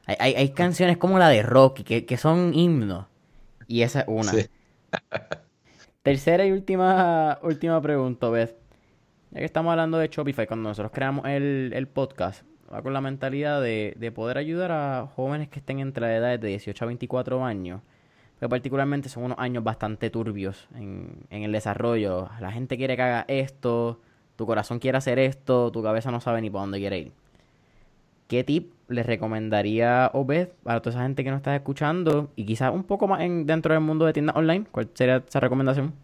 Hay, 0.06 0.34
hay, 0.34 0.48
canciones 0.50 0.96
como 0.96 1.18
la 1.18 1.28
de 1.28 1.42
Rocky 1.42 1.84
que, 1.84 2.04
que, 2.04 2.16
son 2.16 2.54
himnos. 2.54 3.06
Y 3.68 3.82
esa 3.82 4.00
es 4.00 4.08
una. 4.08 4.32
Tercera 6.02 6.44
y 6.44 6.50
última, 6.50 7.38
última 7.42 7.80
pregunta, 7.80 8.28
Beth. 8.28 8.56
Ya 9.30 9.38
que 9.38 9.44
estamos 9.44 9.70
hablando 9.70 9.98
de 9.98 10.08
Shopify, 10.08 10.46
cuando 10.46 10.68
nosotros 10.68 10.90
creamos 10.92 11.26
el, 11.26 11.72
el 11.74 11.86
podcast, 11.86 12.44
va 12.72 12.82
con 12.82 12.92
la 12.92 13.00
mentalidad 13.00 13.62
de, 13.62 13.94
de 13.96 14.12
poder 14.12 14.38
ayudar 14.38 14.72
a 14.72 15.06
jóvenes 15.14 15.48
que 15.48 15.60
estén 15.60 15.78
entre 15.78 16.06
la 16.06 16.16
edad 16.16 16.38
de 16.38 16.48
18 16.48 16.84
a 16.84 16.88
24 16.88 17.44
años 17.44 17.80
que 18.42 18.48
particularmente 18.48 19.08
son 19.08 19.22
unos 19.22 19.38
años 19.38 19.62
bastante 19.62 20.10
turbios 20.10 20.66
en, 20.74 21.28
el 21.30 21.52
desarrollo. 21.52 22.28
La 22.40 22.50
gente 22.50 22.76
quiere 22.76 22.96
que 22.96 23.02
haga 23.02 23.24
esto, 23.28 24.00
tu 24.34 24.46
corazón 24.46 24.80
quiere 24.80 24.98
hacer 24.98 25.20
esto, 25.20 25.70
tu 25.70 25.80
cabeza 25.80 26.10
no 26.10 26.20
sabe 26.20 26.40
ni 26.40 26.50
por 26.50 26.62
dónde 26.62 26.80
quiere 26.80 26.98
ir. 26.98 27.12
¿Qué 28.26 28.42
tip 28.42 28.72
les 28.88 29.06
recomendaría 29.06 30.10
Obed 30.12 30.48
para 30.64 30.82
toda 30.82 30.96
esa 30.96 31.04
gente 31.04 31.22
que 31.22 31.30
nos 31.30 31.36
está 31.36 31.54
escuchando 31.54 32.32
y 32.34 32.44
quizás 32.44 32.74
un 32.74 32.82
poco 32.82 33.06
más 33.06 33.20
en, 33.20 33.46
dentro 33.46 33.74
del 33.74 33.80
mundo 33.84 34.06
de 34.06 34.12
tiendas 34.12 34.34
online? 34.34 34.66
¿Cuál 34.72 34.90
sería 34.92 35.22
esa 35.24 35.38
recomendación? 35.38 35.94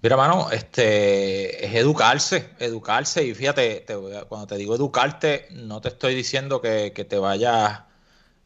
Mira, 0.00 0.16
mano, 0.16 0.50
este 0.52 1.66
es 1.66 1.74
educarse, 1.74 2.48
educarse 2.60 3.26
y 3.26 3.34
fíjate, 3.34 3.84
cuando 4.30 4.46
te 4.46 4.56
digo 4.56 4.74
educarte, 4.74 5.48
no 5.50 5.82
te 5.82 5.88
estoy 5.88 6.14
diciendo 6.14 6.62
que, 6.62 6.94
que 6.94 7.04
te 7.04 7.18
vayas 7.18 7.80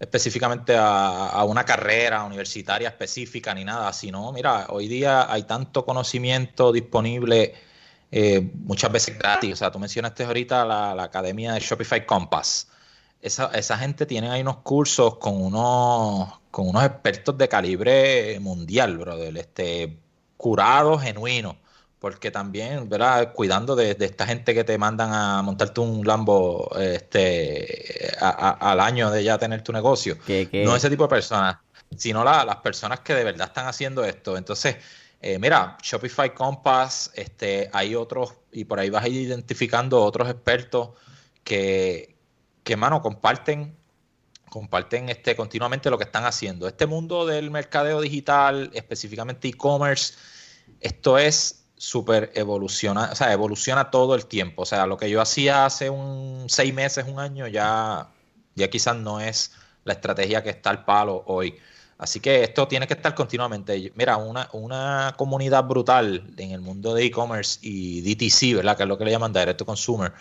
específicamente 0.00 0.74
a, 0.76 1.44
una 1.44 1.64
carrera 1.64 2.24
universitaria 2.24 2.88
específica 2.88 3.54
ni 3.54 3.64
nada, 3.64 3.92
sino, 3.92 4.32
mira, 4.32 4.66
hoy 4.70 4.88
día 4.88 5.30
hay 5.30 5.42
tanto 5.42 5.84
conocimiento 5.84 6.72
disponible, 6.72 7.54
eh, 8.10 8.50
muchas 8.54 8.90
veces 8.90 9.18
gratis. 9.18 9.52
O 9.52 9.56
sea, 9.56 9.70
tú 9.70 9.78
mencionaste 9.78 10.24
ahorita 10.24 10.64
la, 10.64 11.02
academia 11.02 11.52
de 11.52 11.60
Shopify 11.60 12.06
Compass. 12.06 12.68
Esa, 13.20 13.50
esa, 13.54 13.76
gente 13.76 14.06
tiene 14.06 14.30
ahí 14.30 14.40
unos 14.40 14.58
cursos 14.58 15.18
con 15.18 15.40
unos, 15.40 16.30
con 16.50 16.66
unos 16.68 16.82
expertos 16.84 17.36
de 17.36 17.48
calibre 17.48 18.40
mundial, 18.40 18.96
brother. 18.96 19.36
Este, 19.36 19.98
curado, 20.38 20.98
genuino 20.98 21.56
porque 22.00 22.30
también, 22.30 22.88
¿verdad? 22.88 23.34
Cuidando 23.34 23.76
de, 23.76 23.94
esta 24.00 24.26
gente 24.26 24.54
que 24.54 24.64
te 24.64 24.78
mandan 24.78 25.12
a 25.12 25.42
montarte 25.42 25.80
un 25.80 26.04
Lambo 26.06 26.70
este, 26.78 28.10
al 28.18 28.80
año 28.80 29.10
de 29.10 29.22
ya 29.22 29.36
tener 29.36 29.62
tu 29.62 29.70
negocio. 29.70 30.16
No 30.64 30.74
ese 30.74 30.88
tipo 30.88 31.04
de 31.04 31.10
personas, 31.10 31.58
sino 31.94 32.24
las 32.24 32.56
personas 32.56 33.00
que 33.00 33.14
de 33.14 33.22
verdad 33.22 33.48
están 33.48 33.66
haciendo 33.66 34.02
esto. 34.02 34.38
Entonces, 34.38 34.76
eh, 35.20 35.38
mira, 35.38 35.76
Shopify 35.82 36.32
Compass, 36.34 37.10
este, 37.14 37.68
hay 37.74 37.94
otros, 37.94 38.32
y 38.50 38.64
por 38.64 38.80
ahí 38.80 38.88
vas 38.88 39.04
a 39.04 39.08
ir 39.08 39.20
identificando 39.20 40.02
otros 40.02 40.30
expertos 40.30 40.90
que, 41.44 42.16
que 42.64 42.76
mano, 42.76 43.02
comparten 43.02 43.78
comparten 44.48 45.08
este, 45.10 45.36
continuamente 45.36 45.90
lo 45.90 45.98
que 45.98 46.02
están 46.02 46.24
haciendo. 46.24 46.66
Este 46.66 46.84
mundo 46.86 47.24
del 47.24 47.52
mercadeo 47.52 48.00
digital, 48.00 48.70
específicamente 48.74 49.46
e-commerce, 49.46 50.14
esto 50.80 51.18
es 51.18 51.59
súper 51.80 52.30
evoluciona, 52.34 53.08
o 53.10 53.14
sea, 53.14 53.32
evoluciona 53.32 53.90
todo 53.90 54.14
el 54.14 54.26
tiempo. 54.26 54.62
O 54.62 54.66
sea, 54.66 54.86
lo 54.86 54.98
que 54.98 55.08
yo 55.08 55.22
hacía 55.22 55.64
hace 55.64 55.88
un 55.88 56.44
seis 56.46 56.74
meses, 56.74 57.06
un 57.08 57.18
año, 57.18 57.46
ya, 57.46 58.10
ya 58.54 58.68
quizás 58.68 58.96
no 58.96 59.18
es 59.18 59.52
la 59.84 59.94
estrategia 59.94 60.42
que 60.42 60.50
está 60.50 60.68
al 60.68 60.84
palo 60.84 61.24
hoy. 61.26 61.56
Así 61.96 62.20
que 62.20 62.44
esto 62.44 62.68
tiene 62.68 62.86
que 62.86 62.92
estar 62.92 63.14
continuamente. 63.14 63.92
Mira, 63.94 64.18
una, 64.18 64.50
una 64.52 65.14
comunidad 65.16 65.64
brutal 65.64 66.30
en 66.36 66.50
el 66.50 66.60
mundo 66.60 66.92
de 66.92 67.06
e-commerce 67.06 67.58
y 67.62 68.02
DTC, 68.02 68.56
¿verdad? 68.56 68.76
Que 68.76 68.82
es 68.82 68.88
lo 68.88 68.98
que 68.98 69.06
le 69.06 69.10
llaman 69.12 69.32
Direct 69.32 69.58
to 69.58 69.64
Consumer, 69.64 70.12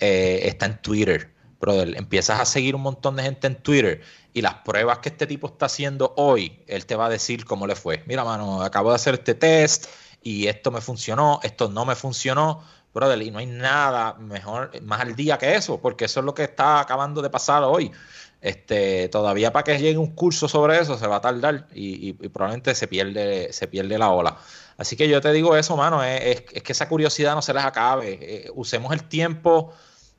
eh, 0.00 0.40
está 0.42 0.66
en 0.66 0.82
Twitter. 0.82 1.32
Brother, 1.60 1.96
empiezas 1.96 2.40
a 2.40 2.44
seguir 2.44 2.74
un 2.74 2.82
montón 2.82 3.14
de 3.14 3.22
gente 3.22 3.46
en 3.46 3.54
Twitter 3.54 4.02
y 4.32 4.42
las 4.42 4.54
pruebas 4.64 4.98
que 4.98 5.10
este 5.10 5.28
tipo 5.28 5.46
está 5.46 5.66
haciendo 5.66 6.12
hoy, 6.16 6.60
él 6.66 6.86
te 6.86 6.96
va 6.96 7.06
a 7.06 7.08
decir 7.08 7.44
cómo 7.44 7.68
le 7.68 7.76
fue. 7.76 8.02
Mira, 8.06 8.24
mano, 8.24 8.62
acabo 8.62 8.90
de 8.90 8.96
hacer 8.96 9.14
este 9.14 9.34
test, 9.34 9.86
y 10.24 10.48
esto 10.48 10.70
me 10.70 10.80
funcionó, 10.80 11.38
esto 11.42 11.68
no 11.68 11.84
me 11.84 11.94
funcionó, 11.94 12.64
brother, 12.94 13.20
y 13.22 13.30
no 13.30 13.38
hay 13.38 13.46
nada 13.46 14.14
mejor, 14.14 14.70
más 14.82 15.02
al 15.02 15.14
día 15.14 15.36
que 15.38 15.54
eso, 15.54 15.80
porque 15.80 16.06
eso 16.06 16.20
es 16.20 16.26
lo 16.26 16.34
que 16.34 16.44
está 16.44 16.80
acabando 16.80 17.20
de 17.22 17.30
pasar 17.30 17.62
hoy. 17.62 17.92
Este, 18.40 19.08
todavía 19.08 19.52
para 19.52 19.64
que 19.64 19.78
llegue 19.78 19.96
un 19.96 20.14
curso 20.14 20.48
sobre 20.48 20.78
eso 20.78 20.98
se 20.98 21.06
va 21.06 21.16
a 21.16 21.20
tardar 21.22 21.66
y, 21.72 22.12
probablemente 22.28 22.74
se 22.74 22.88
pierde, 22.88 23.52
se 23.52 23.68
pierde 23.68 23.98
la 23.98 24.10
ola. 24.10 24.36
Así 24.76 24.96
que 24.96 25.08
yo 25.08 25.20
te 25.20 25.32
digo 25.32 25.56
eso, 25.56 25.76
mano, 25.76 26.02
es, 26.02 26.42
que 26.42 26.72
esa 26.72 26.88
curiosidad 26.88 27.34
no 27.34 27.42
se 27.42 27.54
les 27.54 27.64
acabe. 27.64 28.18
Eh, 28.20 28.50
usemos 28.54 28.92
el 28.92 29.04
tiempo 29.08 29.72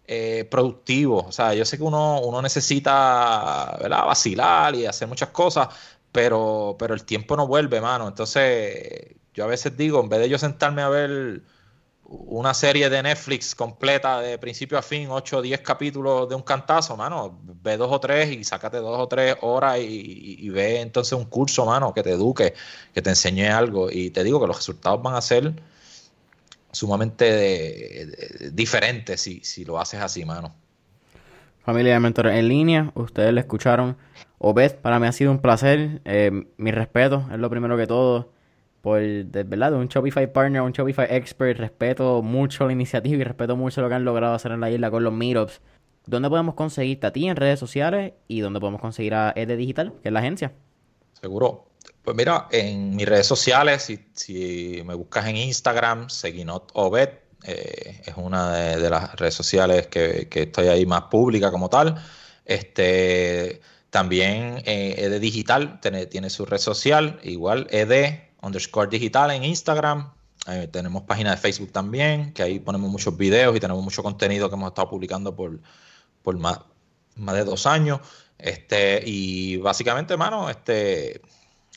eh, 0.07 0.47
productivo. 0.49 1.25
O 1.27 1.31
sea, 1.31 1.53
yo 1.53 1.65
sé 1.65 1.77
que 1.77 1.83
uno, 1.83 2.19
uno 2.21 2.41
necesita 2.41 3.77
¿verdad? 3.81 4.05
vacilar 4.05 4.75
y 4.75 4.85
hacer 4.85 5.07
muchas 5.07 5.29
cosas, 5.29 5.67
pero, 6.11 6.75
pero 6.79 6.93
el 6.93 7.05
tiempo 7.05 7.35
no 7.35 7.47
vuelve, 7.47 7.81
mano. 7.81 8.07
Entonces, 8.07 9.15
yo 9.35 9.43
a 9.43 9.47
veces 9.47 9.75
digo, 9.77 10.01
en 10.01 10.09
vez 10.09 10.21
de 10.21 10.29
yo 10.29 10.37
sentarme 10.37 10.81
a 10.81 10.89
ver 10.89 11.41
una 12.07 12.53
serie 12.53 12.89
de 12.89 13.01
Netflix 13.01 13.55
completa 13.55 14.21
de 14.21 14.37
principio 14.37 14.77
a 14.77 14.81
fin, 14.81 15.07
8 15.09 15.37
o 15.37 15.41
10 15.41 15.61
capítulos 15.61 16.29
de 16.29 16.35
un 16.35 16.43
cantazo, 16.43 16.95
mano, 16.95 17.39
ve 17.63 17.77
dos 17.77 17.91
o 17.91 17.99
tres 17.99 18.31
y 18.31 18.43
sácate 18.43 18.77
dos 18.77 18.97
o 18.99 19.07
tres 19.07 19.35
horas 19.41 19.79
y, 19.79 20.49
ve 20.49 20.81
entonces 20.81 21.13
un 21.13 21.25
curso, 21.25 21.65
mano, 21.65 21.93
que 21.93 22.03
te 22.03 22.11
eduque, 22.11 22.53
que 22.93 23.01
te 23.01 23.09
enseñe 23.09 23.47
algo. 23.47 23.89
Y 23.91 24.11
te 24.11 24.23
digo 24.23 24.39
que 24.39 24.47
los 24.47 24.55
resultados 24.55 25.01
van 25.01 25.15
a 25.15 25.21
ser 25.21 25.53
sumamente 26.71 28.51
diferentes 28.51 29.21
si, 29.21 29.41
si 29.43 29.65
lo 29.65 29.79
haces 29.79 29.99
así, 30.01 30.23
mano. 30.25 30.55
Familia 31.65 31.93
de 31.93 31.99
mentores 31.99 32.37
en 32.37 32.47
línea, 32.47 32.91
ustedes 32.93 33.33
le 33.33 33.41
escucharon. 33.41 33.97
Obed, 34.37 34.75
para 34.75 34.99
mí 34.99 35.07
ha 35.07 35.11
sido 35.11 35.31
un 35.31 35.39
placer. 35.39 36.01
Eh, 36.05 36.45
mi 36.57 36.69
respeto, 36.69 37.27
es 37.31 37.39
lo 37.39 37.49
primero 37.49 37.75
que 37.75 37.87
todo 37.87 38.29
por, 38.85 39.01
de 39.01 39.43
verdad, 39.43 39.73
un 39.73 39.87
Shopify 39.87 40.31
partner, 40.31 40.61
un 40.61 40.71
Shopify 40.71 41.07
expert. 41.09 41.57
Respeto 41.57 42.21
mucho 42.21 42.67
la 42.67 42.71
iniciativa 42.71 43.15
y 43.15 43.23
respeto 43.23 43.55
mucho 43.55 43.81
lo 43.81 43.89
que 43.89 43.95
han 43.95 44.05
logrado 44.05 44.35
hacer 44.35 44.51
en 44.51 44.59
la 44.61 44.69
isla 44.69 44.91
con 44.91 45.03
los 45.03 45.11
meetups. 45.11 45.59
¿Dónde 46.05 46.29
podemos 46.29 46.53
conseguirte 46.53 47.07
a 47.07 47.11
ti 47.11 47.27
en 47.27 47.35
redes 47.35 47.59
sociales 47.59 48.13
y 48.27 48.41
dónde 48.41 48.59
podemos 48.59 48.79
conseguir 48.79 49.15
a 49.15 49.33
Ed 49.35 49.57
Digital, 49.57 49.91
que 50.03 50.09
es 50.09 50.13
la 50.13 50.19
agencia? 50.19 50.53
Seguro. 51.19 51.65
Pues 52.03 52.15
mira, 52.15 52.47
en 52.51 52.95
mis 52.95 53.07
redes 53.07 53.25
sociales, 53.25 53.91
si, 54.13 54.83
me 54.85 54.93
buscas 54.93 55.25
en 55.29 55.37
Instagram, 55.37 56.07
Seguinot 56.07 56.69
Obed, 56.75 57.09
eh, 57.43 58.03
es 58.05 58.13
una 58.17 58.53
de, 58.53 58.87
las 58.87 59.15
redes 59.15 59.33
sociales 59.33 59.87
que, 59.87 60.27
que, 60.29 60.43
estoy 60.43 60.67
ahí 60.67 60.85
más 60.85 61.05
pública 61.05 61.49
como 61.49 61.69
tal. 61.69 61.95
Este, 62.45 63.61
también 63.89 64.61
eh, 64.65 64.93
Ed 64.99 65.19
Digital 65.19 65.79
tiene, 65.81 66.05
tiene, 66.05 66.29
su 66.29 66.45
red 66.45 66.59
social, 66.59 67.19
igual 67.23 67.65
Ed 67.71 68.24
underscore 68.45 68.89
digital 68.89 69.31
en 69.31 69.43
Instagram. 69.43 70.11
tenemos 70.71 71.03
página 71.03 71.31
de 71.31 71.37
Facebook 71.37 71.71
también, 71.71 72.31
que 72.33 72.43
ahí 72.43 72.59
ponemos 72.59 72.89
muchos 72.91 73.17
videos 73.17 73.55
y 73.55 73.59
tenemos 73.59 73.83
mucho 73.83 74.03
contenido 74.03 74.49
que 74.49 74.55
hemos 74.55 74.69
estado 74.69 74.89
publicando 74.89 75.35
por, 75.35 75.59
por 76.21 76.37
más, 76.37 76.59
más 77.15 77.35
de 77.35 77.43
dos 77.43 77.65
años. 77.65 77.99
Este, 78.37 79.01
y 79.05 79.57
básicamente, 79.57 80.13
hermano, 80.13 80.49
este, 80.49 81.21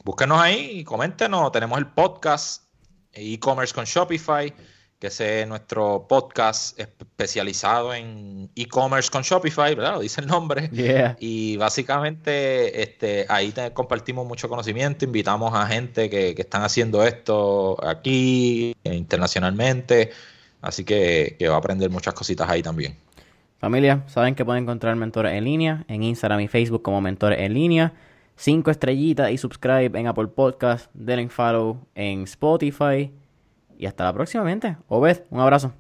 búsquenos 0.04 0.38
ahí 0.40 0.80
y 0.80 0.84
coméntenos. 0.84 1.50
Tenemos 1.52 1.78
el 1.78 1.86
podcast 1.86 2.64
e-commerce 3.12 3.74
con 3.74 3.84
Shopify 3.84 4.52
que 4.98 5.06
es 5.06 5.46
nuestro 5.46 6.06
podcast 6.08 6.78
especializado 6.78 7.94
en 7.94 8.50
e-commerce 8.56 9.10
con 9.10 9.22
Shopify, 9.22 9.74
¿verdad? 9.76 9.94
Lo 9.94 10.00
dice 10.00 10.20
el 10.20 10.26
nombre. 10.26 10.68
Y 11.20 11.56
básicamente 11.56 12.82
este, 12.82 13.24
ahí 13.28 13.54
compartimos 13.72 14.26
mucho 14.26 14.48
conocimiento, 14.48 15.04
invitamos 15.04 15.54
a 15.54 15.66
gente 15.68 16.10
que, 16.10 16.34
que 16.34 16.42
están 16.42 16.62
haciendo 16.62 17.04
esto 17.04 17.76
aquí, 17.86 18.74
internacionalmente, 18.82 20.10
así 20.62 20.84
que, 20.84 21.36
que 21.38 21.48
va 21.48 21.54
a 21.54 21.58
aprender 21.58 21.90
muchas 21.90 22.14
cositas 22.14 22.48
ahí 22.48 22.62
también. 22.62 22.96
Familia, 23.58 24.02
saben 24.08 24.34
que 24.34 24.44
pueden 24.44 24.64
encontrar 24.64 24.96
mentores 24.96 25.32
en 25.32 25.44
línea 25.44 25.84
en 25.86 26.02
Instagram 26.02 26.40
y 26.40 26.48
Facebook 26.48 26.82
como 26.82 27.00
mentores 27.00 27.38
en 27.40 27.54
línea. 27.54 27.92
Cinco 28.34 28.70
estrellitas 28.70 29.30
y 29.30 29.38
subscribe 29.38 29.98
en 29.98 30.06
Apple 30.08 30.28
Podcast, 30.28 30.90
denle 30.94 31.28
follow 31.28 31.86
en 31.94 32.22
Spotify 32.22 33.12
y 33.78 33.86
hasta 33.86 34.04
la 34.04 34.12
próxima, 34.12 34.44
Obed, 34.88 35.22
un 35.30 35.40
abrazo. 35.40 35.72